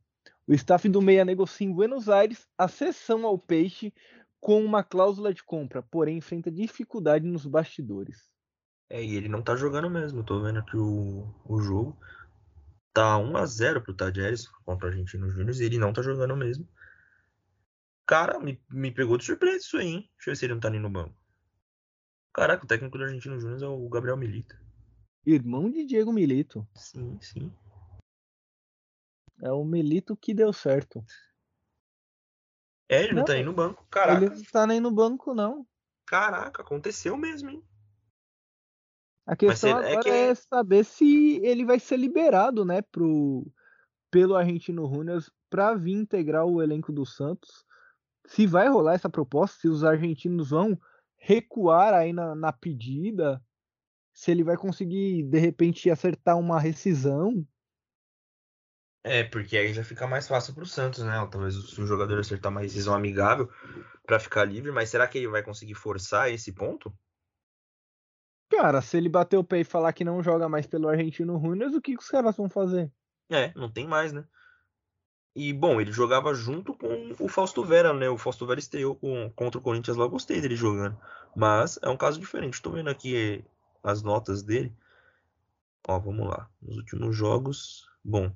O 0.45 0.53
staff 0.53 0.88
do 0.88 1.01
Meia 1.01 1.26
negocia 1.26 1.65
em 1.65 1.74
Buenos 1.74 2.07
Aires 2.07 2.47
a 2.55 2.67
cessão 2.67 3.26
ao 3.26 3.39
Peixe 3.39 3.91
com 4.39 4.63
uma 4.63 4.84
cláusula 4.84 5.34
de 5.34 5.43
compra, 5.43 5.82
porém 5.82 6.17
enfrenta 6.17 6.51
dificuldade 6.51 7.26
nos 7.26 7.47
bastidores. 7.47 8.30
É, 8.91 9.03
e 9.03 9.15
ele 9.15 9.28
não 9.28 9.41
tá 9.41 9.55
jogando 9.55 9.89
mesmo, 9.89 10.24
tô 10.24 10.39
vendo 10.39 10.59
aqui 10.59 10.78
o, 10.78 11.34
o 11.45 11.59
jogo 11.59 11.97
tá 12.94 13.18
1 13.18 13.36
a 13.36 13.46
0 13.46 13.82
pro 13.82 13.94
Tajeres 13.94 14.48
contra 14.66 14.88
o 14.88 14.91
Argentino 14.91 15.30
Júnior 15.30 15.56
e 15.56 15.64
ele 15.64 15.80
não 15.80 15.91
tá 15.91 16.02
jogando 16.02 16.38
mesmo. 16.38 16.68
Cara, 18.06 18.39
me, 18.39 18.62
me 18.70 18.91
pegou 18.91 19.18
de 19.18 19.26
surpresa 19.26 19.58
isso 19.58 19.78
aí, 19.78 19.88
hein? 19.88 20.10
Deixa 20.16 20.30
eu 20.30 20.34
ver 20.34 20.36
se 20.36 20.46
ele 20.46 20.54
não 20.54 20.60
tá 20.60 20.70
nem 20.70 20.80
no 20.80 20.89
banco. 20.89 21.16
Caraca, 22.34 22.64
o 22.64 22.68
técnico 22.68 22.98
do 22.98 23.04
Argentino 23.04 23.39
Júnior 23.39 23.64
é 23.64 23.68
o 23.68 23.89
Gabriel 23.89 24.18
Milito. 24.18 24.56
Irmão 25.26 25.72
de 25.72 25.86
Diego 25.86 26.12
Milito. 26.12 26.68
Sim, 26.76 27.18
sim. 27.22 27.52
É 29.41 29.52
o 29.52 29.64
Melito 29.64 30.16
que 30.16 30.34
deu 30.34 30.52
certo. 30.52 31.04
É, 32.89 33.04
ele 33.04 33.14
não, 33.14 33.20
não 33.20 33.26
tá 33.26 33.34
aí 33.34 33.44
no 33.44 33.54
banco. 33.54 33.88
Caraca. 33.89 34.26
Ele 34.26 34.36
não 34.36 34.44
tá 34.44 34.68
nem 34.68 34.80
no 34.80 34.91
banco, 34.91 35.34
não. 35.34 35.66
Caraca, 36.06 36.62
aconteceu 36.62 37.16
mesmo, 37.18 37.50
hein? 37.50 37.64
A 39.26 39.36
questão 39.36 39.80
é 39.80 39.93
agora 39.93 39.99
é, 39.99 40.03
que... 40.03 40.09
é, 40.09 40.36
saber 40.36 40.84
se 40.84 41.39
ele 41.43 41.65
vai 41.65 41.80
ser 41.80 41.97
liberado, 41.97 42.65
né, 42.65 42.82
pro, 42.82 43.45
pelo 44.11 44.36
Argentino 44.36 44.88
Júnior 44.88 45.24
para 45.49 45.74
vir 45.76 45.93
integrar 45.93 46.45
o 46.45 46.61
elenco 46.61 46.91
do 46.91 47.05
Santos. 47.05 47.65
Se 48.28 48.45
vai 48.45 48.67
rolar 48.67 48.95
essa 48.95 49.09
proposta, 49.09 49.59
se 49.59 49.67
os 49.67 49.84
argentinos 49.84 50.49
vão 50.49 50.80
recuar 51.15 51.93
aí 51.93 52.11
na, 52.11 52.36
na 52.36 52.51
pedida, 52.51 53.41
se 54.13 54.32
ele 54.32 54.43
vai 54.43 54.57
conseguir 54.57 55.24
de 55.24 55.39
repente 55.39 55.89
acertar 55.89 56.38
uma 56.38 56.59
rescisão. 56.59 57.45
É, 59.05 59.24
porque 59.24 59.57
aí 59.57 59.74
já 59.74 59.84
fica 59.84 60.07
mais 60.07 60.28
fácil 60.28 60.53
pro 60.53 60.65
Santos, 60.65 61.03
né? 61.03 61.15
Talvez 61.30 61.55
se 61.55 61.82
o 61.82 61.86
jogador 61.86 62.19
acertar 62.19 62.51
uma 62.51 62.61
rescisão 62.61 62.93
amigável 62.93 63.49
para 64.05 64.19
ficar 64.19 64.45
livre, 64.45 64.71
mas 64.71 64.89
será 64.89 65.07
que 65.07 65.17
ele 65.17 65.28
vai 65.28 65.43
conseguir 65.43 65.76
forçar 65.76 66.32
esse 66.32 66.53
ponto? 66.53 66.93
Cara, 68.56 68.82
se 68.82 68.97
ele 68.97 69.10
bater 69.10 69.36
o 69.36 69.43
pé 69.43 69.62
e 69.62 69.64
falar 69.64 69.91
que 69.93 70.06
não 70.06 70.22
joga 70.22 70.47
mais 70.47 70.68
pelo 70.68 70.88
Argentino 70.88 71.39
Juniors, 71.39 71.74
o 71.74 71.82
que, 71.82 71.95
que 71.95 72.04
os 72.04 72.08
caras 72.08 72.38
vão 72.38 72.47
fazer? 72.47 72.91
É, 73.28 73.51
não 73.56 73.68
tem 73.68 73.88
mais, 73.88 74.14
né? 74.14 74.24
E, 75.36 75.51
bom, 75.51 75.82
ele 75.82 75.91
jogava 75.91 76.36
junto 76.36 76.76
com 76.76 77.16
o 77.20 77.28
Fausto 77.28 77.64
Vera, 77.64 77.91
né? 77.91 78.08
O 78.10 78.18
Fausto 78.18 78.45
Vera 78.45 78.60
estreou 78.60 78.95
com, 78.95 79.32
contra 79.36 79.60
o 79.60 79.62
Corinthians 79.62 79.97
lá, 79.97 80.06
eu 80.06 80.10
gostei 80.10 80.39
dele 80.39 80.56
jogando. 80.56 80.95
Mas 81.36 81.80
é 81.82 81.89
um 81.89 81.97
caso 81.97 82.20
diferente. 82.20 82.54
Estou 82.54 82.74
vendo 82.74 82.91
aqui 82.91 83.43
as 83.82 84.04
notas 84.04 84.43
dele. 84.43 84.72
Ó, 85.88 85.97
vamos 85.97 86.28
lá. 86.28 86.47
Nos 86.62 86.78
últimos 86.78 87.16
jogos. 87.16 87.89
Bom. 88.04 88.32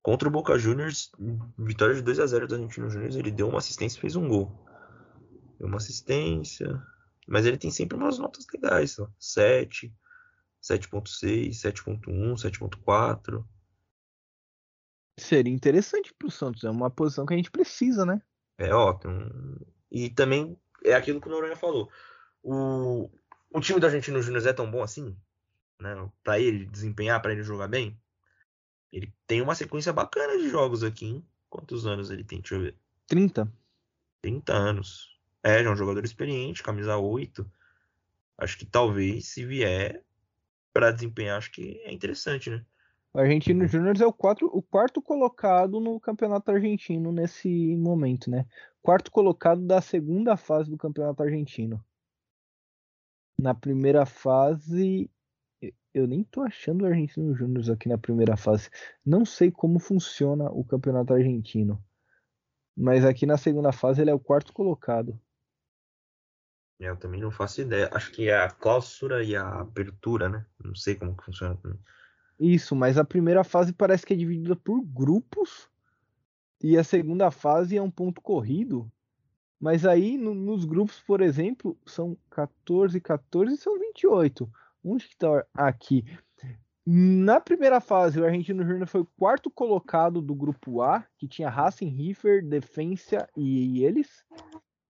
Contra 0.00 0.28
o 0.28 0.30
Boca 0.30 0.56
Juniors, 0.56 1.10
vitória 1.58 1.96
de 1.96 2.02
2 2.02 2.20
a 2.20 2.26
0 2.26 2.46
do 2.46 2.54
Argentino 2.54 2.88
Juniors, 2.88 3.16
ele 3.16 3.32
deu 3.32 3.48
uma 3.48 3.58
assistência 3.58 3.98
e 3.98 4.00
fez 4.00 4.14
um 4.14 4.28
gol. 4.28 4.52
Deu 5.58 5.66
uma 5.66 5.78
assistência. 5.78 6.80
Mas 7.30 7.46
ele 7.46 7.56
tem 7.56 7.70
sempre 7.70 7.96
umas 7.96 8.18
notas 8.18 8.44
legais, 8.52 8.98
ó. 8.98 9.08
7, 9.16 9.94
7.6, 10.60 11.50
7.1, 11.50 12.34
7.4. 12.34 13.44
Seria 15.16 15.52
interessante 15.52 16.12
para 16.12 16.26
o 16.26 16.30
Santos, 16.30 16.64
é 16.64 16.70
uma 16.70 16.90
posição 16.90 17.24
que 17.24 17.32
a 17.32 17.36
gente 17.36 17.50
precisa, 17.50 18.04
né? 18.04 18.20
É 18.58 18.74
ótimo. 18.74 19.30
E 19.92 20.10
também 20.10 20.58
é 20.84 20.92
aquilo 20.92 21.20
que 21.20 21.28
o 21.28 21.30
Noronha 21.30 21.54
falou. 21.54 21.88
O, 22.42 23.08
o 23.54 23.60
time 23.60 23.78
do 23.78 23.86
Argentino 23.86 24.20
Júnior 24.20 24.44
é 24.44 24.52
tão 24.52 24.68
bom 24.68 24.82
assim, 24.82 25.16
né? 25.80 26.10
Para 26.24 26.40
ele 26.40 26.66
desempenhar, 26.66 27.22
para 27.22 27.32
ele 27.32 27.44
jogar 27.44 27.68
bem. 27.68 27.96
Ele 28.92 29.14
tem 29.28 29.40
uma 29.40 29.54
sequência 29.54 29.92
bacana 29.92 30.36
de 30.36 30.48
jogos 30.48 30.82
aqui, 30.82 31.06
hein? 31.06 31.24
Quantos 31.48 31.86
anos 31.86 32.10
ele 32.10 32.24
tem? 32.24 32.40
Deixa 32.40 32.56
eu 32.56 32.60
ver. 32.60 32.76
30. 33.06 33.48
30 34.20 34.52
anos. 34.52 35.09
É, 35.42 35.62
é 35.62 35.70
um 35.70 35.76
jogador 35.76 36.04
experiente, 36.04 36.62
camisa 36.62 36.96
8. 36.96 37.50
Acho 38.38 38.58
que 38.58 38.66
talvez, 38.66 39.28
se 39.28 39.44
vier 39.44 40.04
para 40.72 40.90
desempenhar, 40.90 41.38
acho 41.38 41.50
que 41.50 41.80
é 41.84 41.92
interessante, 41.92 42.50
né? 42.50 42.64
O 43.12 43.18
Argentino 43.18 43.66
Júnior 43.66 44.00
é 44.00 44.06
o, 44.06 44.12
quatro, 44.12 44.46
o 44.52 44.62
quarto 44.62 45.02
colocado 45.02 45.80
no 45.80 45.98
campeonato 45.98 46.50
argentino 46.50 47.10
nesse 47.10 47.76
momento, 47.76 48.30
né? 48.30 48.46
Quarto 48.80 49.10
colocado 49.10 49.60
da 49.60 49.80
segunda 49.80 50.36
fase 50.36 50.70
do 50.70 50.78
campeonato 50.78 51.22
argentino. 51.22 51.84
Na 53.36 53.52
primeira 53.52 54.06
fase, 54.06 55.10
eu 55.92 56.06
nem 56.06 56.22
tô 56.22 56.42
achando 56.42 56.82
o 56.82 56.86
Argentino 56.86 57.34
Júnior 57.34 57.68
aqui 57.72 57.88
na 57.88 57.98
primeira 57.98 58.36
fase. 58.36 58.70
Não 59.04 59.24
sei 59.24 59.50
como 59.50 59.80
funciona 59.80 60.50
o 60.50 60.64
campeonato 60.64 61.12
argentino. 61.12 61.82
Mas 62.76 63.04
aqui 63.04 63.26
na 63.26 63.36
segunda 63.36 63.72
fase 63.72 64.00
ele 64.00 64.10
é 64.10 64.14
o 64.14 64.20
quarto 64.20 64.52
colocado. 64.52 65.20
Eu 66.80 66.96
também 66.96 67.20
não 67.20 67.30
faço 67.30 67.60
ideia. 67.60 67.90
Acho 67.92 68.10
que 68.10 68.30
é 68.30 68.36
a 68.36 68.50
clausura 68.50 69.22
e 69.22 69.36
a 69.36 69.60
abertura, 69.60 70.30
né? 70.30 70.46
Não 70.64 70.74
sei 70.74 70.94
como 70.94 71.14
que 71.14 71.24
funciona. 71.24 71.58
Isso, 72.38 72.74
mas 72.74 72.96
a 72.96 73.04
primeira 73.04 73.44
fase 73.44 73.70
parece 73.70 74.06
que 74.06 74.14
é 74.14 74.16
dividida 74.16 74.56
por 74.56 74.80
grupos 74.80 75.68
e 76.62 76.78
a 76.78 76.82
segunda 76.82 77.30
fase 77.30 77.76
é 77.76 77.82
um 77.82 77.90
ponto 77.90 78.22
corrido. 78.22 78.90
Mas 79.60 79.84
aí 79.84 80.16
no, 80.16 80.34
nos 80.34 80.64
grupos, 80.64 80.98
por 81.00 81.20
exemplo, 81.20 81.76
são 81.84 82.16
14, 82.30 82.98
14 82.98 83.54
e 83.54 83.58
são 83.58 83.78
28. 83.78 84.50
Onde 84.82 85.06
que 85.06 85.16
tá 85.18 85.44
aqui? 85.52 86.02
Na 86.86 87.38
primeira 87.38 87.78
fase, 87.78 88.18
o 88.18 88.24
Argentino 88.24 88.64
Júnior 88.64 88.86
foi 88.88 89.02
o 89.02 89.08
quarto 89.18 89.50
colocado 89.50 90.22
do 90.22 90.34
grupo 90.34 90.80
A, 90.80 91.04
que 91.18 91.28
tinha 91.28 91.50
Racing, 91.50 91.88
River, 91.88 92.42
Defensa 92.42 93.28
e 93.36 93.84
eles. 93.84 94.24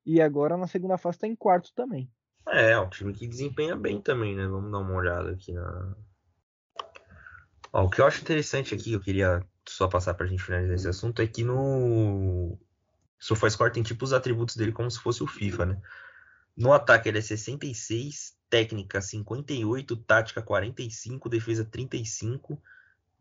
E 0.05 0.21
agora 0.21 0.57
na 0.57 0.67
segunda 0.67 0.99
fase 0.99 1.17
está 1.17 1.27
em 1.27 1.37
quarto 1.37 1.73
também. 1.75 2.11
É, 2.49 2.73
é 2.73 2.81
um 2.81 2.89
time 2.89 3.13
que 3.13 3.27
desempenha 3.27 3.77
bem 3.77 4.01
também, 4.01 4.35
né? 4.35 4.47
Vamos 4.47 4.73
dar 4.73 4.79
uma 4.79 4.95
olhada 4.95 5.31
aqui 5.31 5.53
na. 5.53 5.97
Ó, 7.73 7.85
o 7.85 7.91
que 7.91 8.01
eu 8.01 8.07
acho 8.07 8.21
interessante 8.21 8.75
aqui, 8.75 8.93
eu 8.93 9.01
queria 9.01 9.45
só 9.69 9.87
passar 9.87 10.15
pra 10.15 10.27
gente 10.27 10.43
finalizar 10.43 10.75
esse 10.75 10.89
assunto, 10.89 11.23
é 11.23 11.27
que 11.27 11.45
no 11.45 12.59
SofaScore 13.19 13.73
tem 13.73 13.83
tipo 13.83 14.05
os 14.05 14.13
atributos 14.13 14.57
dele 14.57 14.73
como 14.73 14.91
se 14.91 14.99
fosse 14.99 15.23
o 15.23 15.27
FIFA, 15.27 15.67
né? 15.67 15.83
No 16.57 16.73
ataque 16.73 17.09
ele 17.09 17.19
é 17.19 17.23
66, 17.23 18.37
técnica 18.49 19.01
58, 19.01 19.97
tática 19.97 20.43
45, 20.43 21.29
defesa 21.29 21.65
35. 21.65 22.61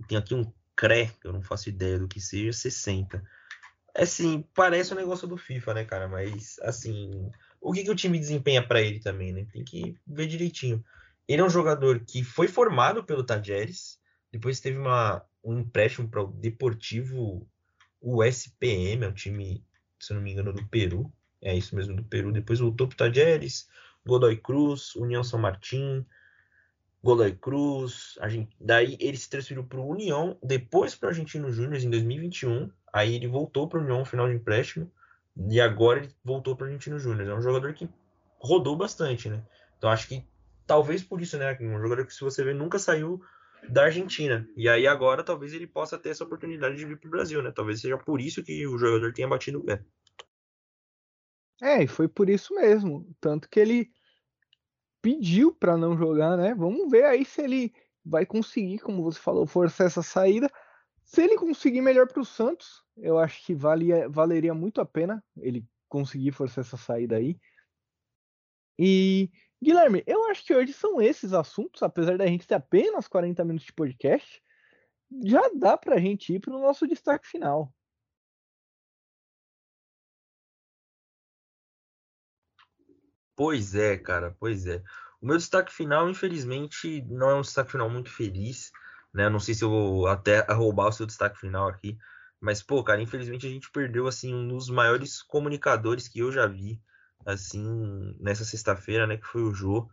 Tem 0.07 0.17
aqui 0.17 0.33
um 0.33 0.51
CRE, 0.75 1.07
que 1.21 1.27
eu 1.27 1.33
não 1.33 1.41
faço 1.41 1.69
ideia 1.69 1.99
do 1.99 2.07
que 2.07 2.19
seja, 2.19 2.51
60. 2.51 3.23
É 3.95 4.03
assim, 4.03 4.43
parece 4.53 4.93
um 4.93 4.97
negócio 4.97 5.27
do 5.27 5.37
FIFA, 5.37 5.73
né, 5.73 5.85
cara? 5.85 6.07
Mas, 6.07 6.57
assim, 6.61 7.31
o 7.59 7.73
que, 7.73 7.83
que 7.83 7.91
o 7.91 7.95
time 7.95 8.19
desempenha 8.19 8.65
para 8.65 8.81
ele 8.81 8.99
também, 8.99 9.33
né? 9.33 9.45
Tem 9.51 9.63
que 9.63 9.97
ver 10.05 10.27
direitinho. 10.27 10.83
Ele 11.27 11.41
é 11.41 11.45
um 11.45 11.49
jogador 11.49 11.99
que 11.99 12.23
foi 12.23 12.47
formado 12.47 13.03
pelo 13.03 13.23
Tajeres, 13.23 13.99
depois 14.31 14.59
teve 14.59 14.77
uma, 14.77 15.23
um 15.43 15.59
empréstimo 15.59 16.07
para 16.07 16.23
o 16.23 16.31
Deportivo 16.31 17.47
USPM, 18.01 19.03
é 19.03 19.07
um 19.07 19.13
time, 19.13 19.63
se 19.99 20.13
não 20.13 20.21
me 20.21 20.31
engano, 20.31 20.53
do 20.53 20.65
Peru. 20.67 21.11
É 21.41 21.55
isso 21.55 21.75
mesmo, 21.75 21.95
do 21.95 22.03
Peru. 22.03 22.31
Depois 22.31 22.59
voltou 22.59 22.87
para 22.87 22.93
o 22.93 22.97
Tajeres, 22.97 23.67
Godoy 24.05 24.37
Cruz, 24.37 24.95
União 24.95 25.23
São 25.23 25.39
Martin, 25.39 26.05
Godoy 27.03 27.33
Cruz. 27.33 28.17
Gente, 28.27 28.55
daí 28.59 28.97
ele 28.99 29.17
se 29.17 29.29
transferiu 29.29 29.63
para 29.63 29.79
o 29.79 29.87
União, 29.87 30.37
depois 30.43 30.95
para 30.95 31.07
o 31.07 31.09
Argentino 31.09 31.51
Júnior 31.51 31.81
em 31.81 31.89
2021. 31.89 32.71
Aí 32.91 33.15
ele 33.15 33.27
voltou 33.27 33.67
para 33.67 33.79
o 33.79 33.81
União 33.81 34.03
final 34.03 34.27
de 34.27 34.35
empréstimo 34.35 34.91
e 35.49 35.59
agora 35.61 35.99
ele 35.99 36.13
voltou 36.23 36.55
para 36.55 36.65
o 36.65 36.67
Argentino 36.67 36.99
Júnior. 36.99 37.29
É 37.29 37.35
um 37.35 37.41
jogador 37.41 37.73
que 37.73 37.89
rodou 38.39 38.75
bastante, 38.75 39.29
né? 39.29 39.43
Então 39.77 39.89
acho 39.89 40.07
que 40.07 40.25
talvez 40.65 41.03
por 41.03 41.21
isso, 41.21 41.37
né? 41.37 41.57
Um 41.61 41.81
jogador 41.81 42.05
que 42.05 42.13
se 42.13 42.21
você 42.21 42.43
ver 42.43 42.55
nunca 42.55 42.79
saiu 42.79 43.21
da 43.67 43.85
Argentina. 43.85 44.47
E 44.55 44.69
aí 44.69 44.87
agora 44.87 45.23
talvez 45.23 45.53
ele 45.53 45.67
possa 45.67 45.97
ter 45.97 46.09
essa 46.09 46.23
oportunidade 46.23 46.75
de 46.75 46.85
vir 46.85 46.97
para 46.97 47.07
o 47.07 47.11
Brasil, 47.11 47.41
né? 47.41 47.51
Talvez 47.51 47.81
seja 47.81 47.97
por 47.97 48.21
isso 48.21 48.43
que 48.43 48.65
o 48.67 48.77
jogador 48.77 49.13
tenha 49.13 49.27
batido 49.27 49.59
o 49.59 49.63
pé. 49.63 49.83
É, 51.61 51.83
e 51.83 51.87
foi 51.87 52.07
por 52.07 52.29
isso 52.29 52.55
mesmo. 52.55 53.05
Tanto 53.19 53.49
que 53.49 53.59
ele 53.59 53.91
pediu 55.01 55.53
para 55.53 55.77
não 55.77 55.97
jogar, 55.97 56.37
né? 56.37 56.53
Vamos 56.55 56.89
ver 56.89 57.05
aí 57.05 57.25
se 57.25 57.41
ele 57.41 57.73
vai 58.03 58.25
conseguir, 58.25 58.79
como 58.79 59.03
você 59.03 59.19
falou, 59.19 59.45
forçar 59.45 59.87
essa 59.87 60.01
saída. 60.01 60.49
Se 61.09 61.23
ele 61.23 61.35
conseguir 61.37 61.81
melhor 61.81 62.07
para 62.07 62.21
o 62.21 62.25
Santos, 62.25 62.83
eu 62.95 63.17
acho 63.17 63.43
que 63.43 63.55
valia, 63.55 64.07
valeria 64.07 64.53
muito 64.53 64.79
a 64.79 64.85
pena 64.85 65.25
ele 65.35 65.65
conseguir 65.87 66.31
forçar 66.31 66.63
essa 66.63 66.77
saída 66.77 67.15
aí. 67.15 67.35
E, 68.77 69.31
Guilherme, 69.59 70.03
eu 70.05 70.29
acho 70.29 70.45
que 70.45 70.53
hoje 70.53 70.71
são 70.71 71.01
esses 71.01 71.33
assuntos, 71.33 71.81
apesar 71.81 72.15
da 72.15 72.27
gente 72.27 72.45
ter 72.45 72.53
apenas 72.53 73.07
40 73.07 73.43
minutos 73.43 73.65
de 73.65 73.73
podcast, 73.73 74.39
já 75.25 75.41
dá 75.55 75.75
para 75.75 75.95
a 75.95 75.99
gente 75.99 76.31
ir 76.31 76.39
para 76.39 76.55
o 76.55 76.61
nosso 76.61 76.85
destaque 76.85 77.27
final. 77.27 77.73
Pois 83.35 83.73
é, 83.73 83.97
cara, 83.97 84.37
pois 84.39 84.67
é. 84.67 84.83
O 85.19 85.25
meu 85.25 85.37
destaque 85.37 85.73
final, 85.73 86.07
infelizmente, 86.07 87.01
não 87.09 87.31
é 87.31 87.35
um 87.35 87.41
destaque 87.41 87.71
final 87.71 87.89
muito 87.89 88.11
feliz 88.11 88.71
né? 89.13 89.29
Não 89.29 89.39
sei 89.39 89.53
se 89.53 89.63
eu 89.63 89.69
vou 89.69 90.07
até 90.07 90.39
roubar 90.51 90.87
o 90.87 90.91
seu 90.91 91.05
destaque 91.05 91.39
final 91.39 91.67
aqui, 91.67 91.97
mas 92.39 92.63
pô, 92.63 92.83
cara, 92.83 93.01
infelizmente 93.01 93.45
a 93.45 93.49
gente 93.49 93.71
perdeu 93.71 94.07
assim 94.07 94.33
um 94.33 94.47
dos 94.47 94.69
maiores 94.69 95.21
comunicadores 95.21 96.07
que 96.07 96.19
eu 96.19 96.31
já 96.31 96.47
vi 96.47 96.81
assim 97.25 98.15
nessa 98.19 98.45
sexta-feira, 98.45 99.05
né, 99.05 99.17
que 99.17 99.25
foi 99.25 99.41
o 99.41 99.53
Jô. 99.53 99.89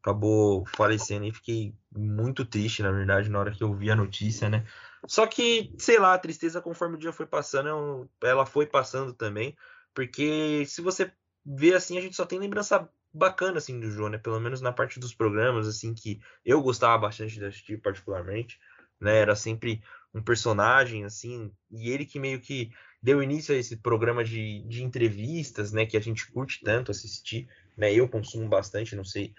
Acabou 0.00 0.66
falecendo 0.66 1.24
e 1.26 1.32
fiquei 1.32 1.76
muito 1.96 2.44
triste, 2.44 2.82
na 2.82 2.90
verdade, 2.90 3.30
na 3.30 3.38
hora 3.38 3.52
que 3.52 3.62
eu 3.62 3.72
vi 3.72 3.88
a 3.88 3.94
notícia, 3.94 4.48
né? 4.48 4.66
Só 5.06 5.28
que, 5.28 5.72
sei 5.78 5.98
lá, 5.98 6.14
a 6.14 6.18
tristeza 6.18 6.60
conforme 6.60 6.96
o 6.96 6.98
dia 6.98 7.12
foi 7.12 7.24
passando, 7.24 8.10
ela 8.20 8.44
foi 8.44 8.66
passando 8.66 9.12
também, 9.12 9.56
porque 9.94 10.64
se 10.66 10.80
você 10.80 11.12
vê 11.46 11.74
assim, 11.74 11.98
a 11.98 12.00
gente 12.00 12.16
só 12.16 12.26
tem 12.26 12.38
lembrança 12.38 12.88
bacana 13.12 13.58
assim 13.58 13.78
do 13.78 13.90
João, 13.90 14.08
né? 14.08 14.18
Pelo 14.18 14.40
menos 14.40 14.60
na 14.60 14.72
parte 14.72 14.98
dos 14.98 15.14
programas 15.14 15.68
assim 15.68 15.94
que 15.94 16.20
eu 16.44 16.62
gostava 16.62 16.98
bastante 16.98 17.38
de 17.38 17.44
assistir 17.44 17.80
particularmente, 17.80 18.58
né? 19.00 19.18
Era 19.18 19.34
sempre 19.34 19.82
um 20.14 20.22
personagem, 20.22 21.04
assim, 21.04 21.50
e 21.70 21.90
ele 21.90 22.04
que 22.04 22.20
meio 22.20 22.40
que 22.40 22.70
deu 23.02 23.22
início 23.22 23.54
a 23.54 23.58
esse 23.58 23.76
programa 23.76 24.22
de, 24.22 24.62
de 24.68 24.82
entrevistas, 24.82 25.72
né? 25.72 25.86
Que 25.86 25.96
a 25.96 26.00
gente 26.00 26.30
curte 26.30 26.60
tanto 26.62 26.90
assistir, 26.90 27.48
né? 27.76 27.92
Eu 27.92 28.08
consumo 28.08 28.48
bastante, 28.48 28.94
não 28.94 29.04
sei, 29.04 29.34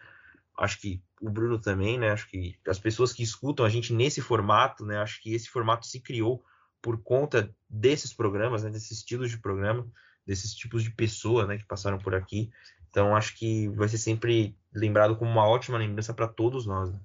acho 0.57 0.80
que 0.80 1.01
o 1.21 1.30
Bruno 1.30 1.59
também, 1.59 1.97
né? 1.97 2.11
Acho 2.11 2.28
que 2.28 2.57
as 2.67 2.80
pessoas 2.80 3.13
que 3.13 3.24
escutam 3.24 3.65
a 3.65 3.69
gente 3.69 3.93
nesse 3.93 4.21
formato, 4.21 4.86
né? 4.86 4.97
Acho 4.97 5.21
que 5.21 5.34
esse 5.34 5.49
formato 5.49 5.86
se 5.86 5.99
criou 5.99 6.43
por 6.82 7.01
conta 7.01 7.55
desses 7.69 8.13
programas, 8.13 8.63
né? 8.63 8.69
Desses 8.69 8.91
estilos 8.91 9.32
de 9.32 9.38
programa, 9.38 9.88
desses 10.26 10.53
tipos 10.53 10.84
de 10.84 10.91
pessoa, 10.91 11.45
né? 11.45 11.57
Que 11.57 11.65
passaram 11.65 11.97
por 11.97 12.13
aqui. 12.15 12.51
Então 12.93 13.15
acho 13.15 13.35
que 13.35 13.67
vai 13.69 13.89
ser 13.89 13.97
sempre 13.97 14.55
lembrado 14.71 15.17
como 15.17 15.31
uma 15.31 15.49
ótima 15.49 15.79
lembrança 15.79 16.13
para 16.13 16.27
todos 16.27 16.67
nós. 16.67 16.93
Né? 16.93 16.99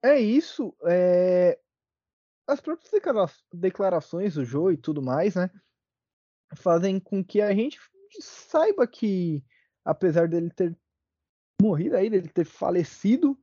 É 0.00 0.20
isso. 0.20 0.72
É... 0.86 1.58
As 2.46 2.60
próprias 2.60 2.92
declarações 3.52 4.34
do 4.34 4.44
Joe 4.44 4.74
e 4.74 4.76
tudo 4.76 5.02
mais, 5.02 5.34
né? 5.34 5.50
Fazem 6.54 7.00
com 7.00 7.24
que 7.24 7.40
a 7.40 7.52
gente 7.52 7.80
saiba 8.20 8.86
que, 8.86 9.44
apesar 9.84 10.28
dele 10.28 10.48
ter 10.48 10.76
morrido 11.60 11.96
aí, 11.96 12.08
dele 12.08 12.28
ter 12.28 12.44
falecido, 12.44 13.36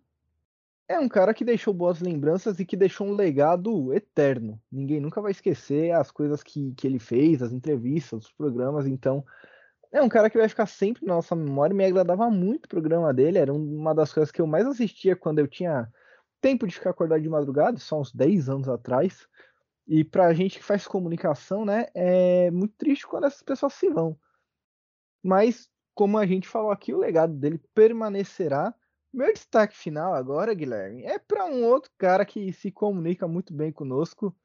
é 0.88 0.98
um 0.98 1.10
cara 1.10 1.34
que 1.34 1.44
deixou 1.44 1.74
boas 1.74 2.00
lembranças 2.00 2.62
e 2.62 2.66
que 2.66 2.78
deixou 2.78 3.08
um 3.08 3.16
legado 3.16 3.94
eterno. 3.94 4.62
Ninguém 4.72 5.02
nunca 5.02 5.22
vai 5.22 5.32
esquecer 5.32 5.92
as 5.92 6.12
coisas 6.12 6.42
que, 6.42 6.74
que 6.76 6.88
ele 6.88 7.00
fez, 7.00 7.42
as 7.42 7.52
entrevistas, 7.52 8.26
os 8.26 8.32
programas. 8.32 8.88
Então, 8.88 9.26
é 9.92 10.02
um 10.02 10.10
cara 10.10 10.30
que 10.30 10.38
vai 10.38 10.48
ficar 10.48 10.66
sempre 10.68 11.06
na 11.06 11.16
nossa 11.16 11.36
memória. 11.36 11.76
Me 11.76 11.86
agradava 11.86 12.30
muito 12.30 12.66
o 12.66 12.70
programa 12.70 13.14
dele. 13.14 13.40
Era 13.40 13.54
uma 13.54 13.94
das 13.94 14.14
coisas 14.14 14.32
que 14.32 14.42
eu 14.42 14.48
mais 14.48 14.66
assistia 14.66 15.16
quando 15.16 15.40
eu 15.40 15.48
tinha 15.48 15.92
tempo 16.40 16.68
de 16.68 16.76
ficar 16.76 16.92
acordado 16.92 17.22
de 17.22 17.30
madrugada, 17.30 17.78
só 17.78 18.00
uns 18.00 18.14
10 18.14 18.50
anos 18.50 18.70
atrás. 18.70 19.28
E 19.88 20.04
pra 20.04 20.34
gente 20.34 20.60
que 20.60 20.64
faz 20.64 20.86
comunicação, 20.86 21.66
né, 21.66 21.88
é 21.96 22.52
muito 22.52 22.76
triste 22.78 23.08
quando 23.08 23.26
essas 23.26 23.42
pessoas 23.42 23.74
se 23.74 23.90
vão. 23.90 24.18
Mas, 25.24 25.68
como 25.96 26.18
a 26.18 26.26
gente 26.26 26.48
falou 26.48 26.72
aqui, 26.72 26.94
o 26.94 27.00
legado 27.00 27.34
dele 27.34 27.60
permanecerá. 27.74 28.74
Meu 29.12 29.34
destaque 29.34 29.76
final 29.76 30.14
agora, 30.14 30.54
Guilherme, 30.54 31.04
é 31.04 31.18
para 31.18 31.46
um 31.46 31.66
outro 31.66 31.90
cara 31.98 32.24
que 32.24 32.54
se 32.54 32.72
comunica 32.72 33.28
muito 33.28 33.52
bem 33.52 33.72
conosco, 33.72 34.36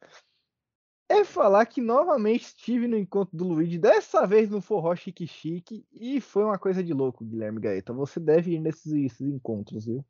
é 1.08 1.24
falar 1.24 1.66
que 1.66 1.80
novamente 1.80 2.42
estive 2.42 2.86
no 2.86 2.96
encontro 2.96 3.36
do 3.36 3.44
Luigi, 3.44 3.78
dessa 3.78 4.26
vez 4.26 4.48
no 4.48 4.60
Forró 4.60 4.94
Chique 4.96 5.26
Chique, 5.26 5.86
e 5.92 6.20
foi 6.20 6.44
uma 6.44 6.58
coisa 6.58 6.82
de 6.82 6.92
louco, 6.92 7.24
Guilherme 7.24 7.60
Gaeta. 7.60 7.92
Você 7.92 8.18
deve 8.18 8.52
ir 8.52 8.60
nesses, 8.60 9.20
encontros, 9.20 9.84
viu? 9.86 10.04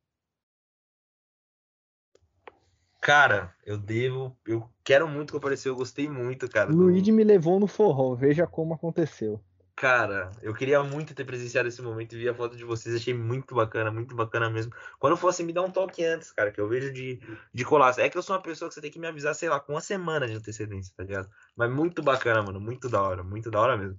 Cara, 3.01 3.55
eu 3.67 3.77
devo. 3.77 4.35
Eu 4.47 4.67
quero 4.83 5.07
muito 5.07 5.33
que 5.33 5.37
apareceu, 5.37 5.73
eu 5.73 5.77
gostei 5.77 6.09
muito, 6.09 6.49
cara. 6.49 6.73
Luigi 6.73 7.11
do... 7.11 7.17
me 7.17 7.23
levou 7.23 7.61
no 7.61 7.67
forró, 7.67 8.15
veja 8.15 8.47
como 8.47 8.73
aconteceu. 8.73 9.39
Cara, 9.77 10.31
eu 10.41 10.55
queria 10.55 10.85
muito 10.85 11.15
ter 11.15 11.25
presenciado 11.25 11.69
esse 11.69 11.83
momento 11.83 12.15
e 12.15 12.19
vi 12.19 12.29
a 12.29 12.35
foto 12.35 12.57
de 12.57 12.65
vocês, 12.65 12.95
achei 12.95 13.13
muito 13.13 13.57
bacana, 13.57 13.91
muito 13.91 14.15
bacana 14.15 14.49
mesmo. 14.49 14.73
Quando 15.01 15.17
fosse 15.17 15.43
me 15.43 15.53
dar 15.53 15.63
um 15.63 15.71
toque 15.71 16.05
antes, 16.05 16.31
cara, 16.31 16.53
que 16.53 16.61
eu 16.61 16.69
vejo 16.69 16.93
de, 16.93 17.21
de 17.53 17.65
colar. 17.65 17.93
É 17.99 18.09
que 18.09 18.17
eu 18.17 18.23
sou 18.23 18.37
uma 18.37 18.43
pessoa 18.43 18.69
que 18.69 18.75
você 18.75 18.81
tem 18.81 18.91
que 18.91 19.01
me 19.01 19.09
avisar, 19.09 19.35
sei 19.35 19.49
lá, 19.49 19.59
com 19.59 19.73
uma 19.73 19.81
semana 19.81 20.29
de 20.29 20.35
antecedência, 20.35 20.95
tá 20.97 21.03
ligado? 21.03 21.29
Mas 21.57 21.73
muito 21.73 22.03
bacana, 22.03 22.41
mano, 22.41 22.61
muito 22.61 22.89
da 22.89 23.03
hora, 23.03 23.25
muito 23.25 23.51
da 23.51 23.61
hora 23.61 23.77
mesmo. 23.77 23.99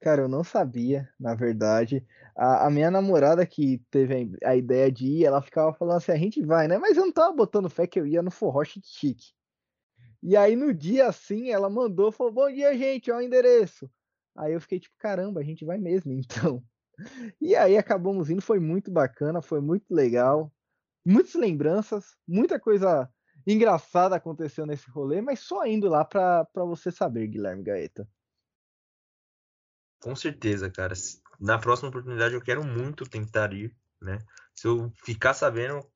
Cara, 0.00 0.22
eu 0.22 0.28
não 0.28 0.42
sabia, 0.42 1.08
na 1.18 1.36
verdade. 1.36 2.04
A, 2.36 2.66
a 2.66 2.70
minha 2.70 2.90
namorada 2.90 3.46
que 3.46 3.78
teve 3.90 4.36
a, 4.44 4.56
ideia 4.56 4.90
de 4.90 5.06
ir, 5.06 5.24
ela 5.24 5.40
ficava 5.40 5.72
falando 5.72 5.98
assim, 5.98 6.12
a 6.12 6.16
gente 6.16 6.44
vai, 6.44 6.66
né? 6.66 6.78
Mas 6.78 6.96
eu 6.96 7.04
não 7.04 7.12
tava 7.12 7.34
botando 7.34 7.70
fé 7.70 7.86
que 7.86 7.98
eu 8.00 8.06
ia 8.06 8.22
no 8.22 8.30
forró 8.30 8.64
chique. 8.64 9.32
E 10.20 10.36
aí 10.36 10.56
no 10.56 10.74
dia 10.74 11.06
assim, 11.06 11.50
ela 11.50 11.70
mandou, 11.70 12.10
falou, 12.10 12.32
bom 12.32 12.50
dia, 12.50 12.76
gente, 12.76 13.10
ó 13.10 13.18
o 13.18 13.20
endereço. 13.20 13.88
Aí 14.38 14.52
eu 14.52 14.60
fiquei 14.60 14.78
tipo, 14.78 14.94
caramba, 14.98 15.40
a 15.40 15.44
gente 15.44 15.64
vai 15.64 15.78
mesmo, 15.78 16.12
então. 16.12 16.62
E 17.40 17.54
aí 17.54 17.76
acabamos 17.76 18.28
indo, 18.28 18.42
foi 18.42 18.58
muito 18.58 18.90
bacana, 18.90 19.40
foi 19.40 19.60
muito 19.60 19.84
legal. 19.88 20.52
Muitas 21.06 21.34
lembranças, 21.34 22.16
muita 22.26 22.58
coisa 22.58 23.08
engraçada 23.46 24.16
aconteceu 24.16 24.66
nesse 24.66 24.90
rolê, 24.90 25.20
mas 25.20 25.38
só 25.38 25.64
indo 25.64 25.88
lá 25.88 26.04
para 26.04 26.44
você 26.56 26.90
saber, 26.90 27.28
Guilherme 27.28 27.62
Gaeta. 27.62 28.08
Com 30.00 30.16
certeza, 30.16 30.68
cara. 30.68 30.94
Na 31.38 31.56
próxima 31.56 31.88
oportunidade 31.88 32.34
eu 32.34 32.42
quero 32.42 32.64
muito 32.64 33.08
tentar 33.08 33.52
ir, 33.52 33.72
né? 34.02 34.18
Se 34.56 34.66
eu 34.66 34.92
ficar 35.04 35.34
sabendo, 35.34 35.88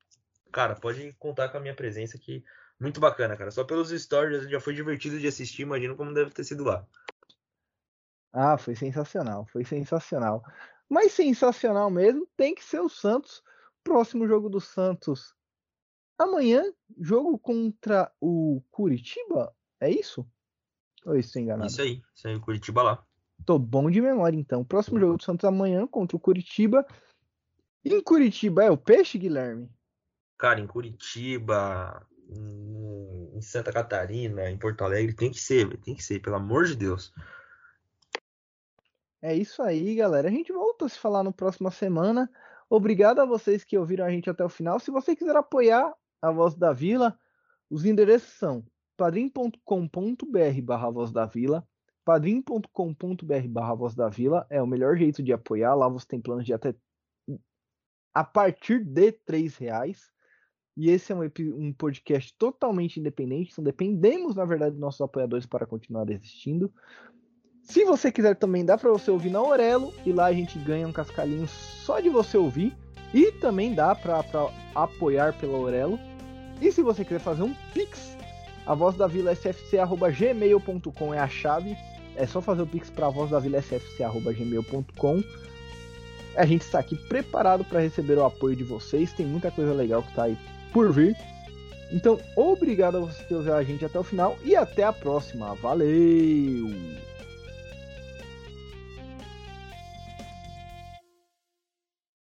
cara, 0.53 0.73
pode 0.73 1.11
contar 1.19 1.49
com 1.49 1.57
a 1.57 1.61
minha 1.61 1.75
presença 1.75 2.17
que 2.17 2.43
muito 2.79 2.99
bacana, 2.99 3.35
cara. 3.35 3.51
Só 3.51 3.65
pelos 3.65 3.89
stories 3.89 4.49
já 4.49 4.59
foi 4.59 4.73
divertido 4.73 5.19
de 5.19 5.27
assistir, 5.27 5.63
imagino 5.63 5.97
como 5.97 6.13
deve 6.13 6.31
ter 6.31 6.45
sido 6.45 6.63
lá. 6.63 6.87
Ah, 8.33 8.57
foi 8.57 8.75
sensacional, 8.75 9.45
foi 9.45 9.63
sensacional. 9.63 10.43
Mas 10.89 11.11
sensacional 11.11 11.89
mesmo 11.91 12.27
tem 12.35 12.55
que 12.55 12.63
ser 12.63 12.81
o 12.81 12.89
Santos. 12.89 13.43
Próximo 13.83 14.27
jogo 14.27 14.49
do 14.49 14.59
Santos 14.59 15.35
amanhã, 16.17 16.63
jogo 16.99 17.37
contra 17.37 18.11
o 18.19 18.61
Curitiba, 18.71 19.53
é 19.79 19.89
isso? 19.89 20.25
Ou 21.05 21.15
isso 21.15 21.37
enganado? 21.37 21.69
Isso 21.69 21.81
aí, 21.81 22.01
isso 22.15 22.27
aí, 22.27 22.35
o 22.35 22.41
Curitiba 22.41 22.81
lá. 22.81 23.05
Tô 23.45 23.59
bom 23.59 23.89
de 23.91 24.01
memória 24.01 24.37
então. 24.37 24.63
Próximo 24.63 24.99
jogo 24.99 25.17
do 25.17 25.23
Santos 25.23 25.45
amanhã 25.45 25.85
contra 25.85 26.15
o 26.15 26.19
Curitiba. 26.19 26.87
Em 27.83 28.01
Curitiba 28.01 28.63
é 28.63 28.71
o 28.71 28.77
Peixe, 28.77 29.17
Guilherme? 29.17 29.69
Cara, 30.37 30.61
em 30.61 30.67
Curitiba, 30.67 32.07
em 33.33 33.41
Santa 33.41 33.71
Catarina, 33.71 34.49
em 34.49 34.57
Porto 34.57 34.83
Alegre, 34.83 35.13
tem 35.13 35.29
que 35.29 35.39
ser, 35.39 35.77
tem 35.81 35.93
que 35.93 36.03
ser, 36.03 36.21
pelo 36.21 36.37
amor 36.37 36.65
de 36.65 36.75
Deus. 36.75 37.13
É 39.23 39.33
isso 39.33 39.63
aí, 39.63 39.95
galera. 39.95 40.27
A 40.27 40.31
gente 40.31 40.51
volta 40.51 40.85
a 40.85 40.89
se 40.89 40.99
falar 40.99 41.23
no 41.23 41.31
próxima 41.31 41.71
semana. 41.71 42.29
Obrigado 42.69 43.19
a 43.19 43.25
vocês 43.25 43.63
que 43.63 43.77
ouviram 43.77 44.05
a 44.05 44.09
gente 44.09 44.29
até 44.29 44.43
o 44.43 44.49
final. 44.49 44.81
Se 44.81 44.91
você 44.91 45.15
quiser 45.15 45.33
apoiar 45.33 45.95
a 46.21 46.29
Voz 46.29 46.55
da 46.55 46.73
Vila, 46.73 47.17
os 47.69 47.85
endereços 47.85 48.33
são 48.33 48.65
padrim.com.br 48.97 50.61
barra 50.61 50.89
Voz 50.89 51.13
da 51.13 51.25
Vila, 51.25 51.65
padrim.com.br 52.03 53.47
barra 53.47 53.73
Voz 53.73 53.95
da 53.95 54.09
Vila 54.09 54.45
é 54.49 54.61
o 54.61 54.67
melhor 54.67 54.97
jeito 54.97 55.23
de 55.23 55.31
apoiar. 55.31 55.73
Lá 55.73 55.87
você 55.87 56.05
tem 56.05 56.19
planos 56.19 56.43
de 56.45 56.53
até 56.53 56.75
a 58.13 58.25
partir 58.25 58.83
de 58.83 59.13
três 59.13 59.55
reais. 59.55 60.11
E 60.75 60.89
esse 60.89 61.13
é 61.13 61.15
um, 61.15 61.21
um 61.55 61.71
podcast 61.71 62.35
totalmente 62.37 62.99
independente. 62.99 63.53
Então 63.53 63.63
dependemos, 63.63 64.35
na 64.35 64.43
verdade, 64.43 64.71
dos 64.71 64.81
nossos 64.81 64.99
apoiadores 64.99 65.45
para 65.45 65.65
continuar 65.65 66.09
existindo. 66.09 66.73
Se 67.63 67.85
você 67.85 68.11
quiser 68.11 68.35
também 68.35 68.65
dá 68.65 68.77
para 68.77 68.91
você 68.91 69.09
ouvir 69.09 69.29
na 69.29 69.41
Orelo 69.41 69.93
e 70.05 70.11
lá 70.11 70.25
a 70.25 70.33
gente 70.33 70.59
ganha 70.59 70.87
um 70.87 70.91
cascalhinho 70.91 71.47
só 71.47 71.99
de 71.99 72.09
você 72.09 72.37
ouvir 72.37 72.75
e 73.13 73.31
também 73.31 73.73
dá 73.73 73.95
para 73.95 74.23
apoiar 74.75 75.33
pela 75.33 75.57
Orelo. 75.57 75.99
E 76.61 76.71
se 76.71 76.81
você 76.81 77.03
quiser 77.03 77.19
fazer 77.19 77.43
um 77.43 77.53
pix, 77.73 78.17
a 78.65 78.73
voz 78.73 78.95
da 78.95 79.07
vila 79.07 79.33
sfc@gmail.com 79.35 81.13
é 81.13 81.19
a 81.19 81.27
chave. 81.27 81.75
É 82.15 82.27
só 82.27 82.41
fazer 82.41 82.61
o 82.61 82.67
pix 82.67 82.89
para 82.89 83.07
a 83.07 83.09
voz 83.09 83.31
da 83.31 83.39
vila 83.39 83.59
sfc@gmail.com. 83.59 85.23
A 86.35 86.45
gente 86.45 86.61
está 86.61 86.79
aqui 86.79 86.95
preparado 87.07 87.63
para 87.63 87.79
receber 87.79 88.17
o 88.17 88.25
apoio 88.25 88.55
de 88.55 88.63
vocês. 88.63 89.13
Tem 89.13 89.25
muita 89.25 89.51
coisa 89.51 89.73
legal 89.73 90.03
que 90.03 90.09
está 90.09 90.23
aí 90.23 90.37
por 90.71 90.91
vir. 90.91 91.15
Então, 91.91 92.19
obrigado 92.35 92.97
a 92.97 93.01
você 93.01 93.23
ter 93.23 93.35
ouvido 93.35 93.53
a 93.53 93.63
gente 93.63 93.85
até 93.85 93.99
o 93.99 94.03
final 94.03 94.35
e 94.43 94.55
até 94.55 94.83
a 94.83 94.91
próxima. 94.91 95.53
Valeu! 95.55 96.71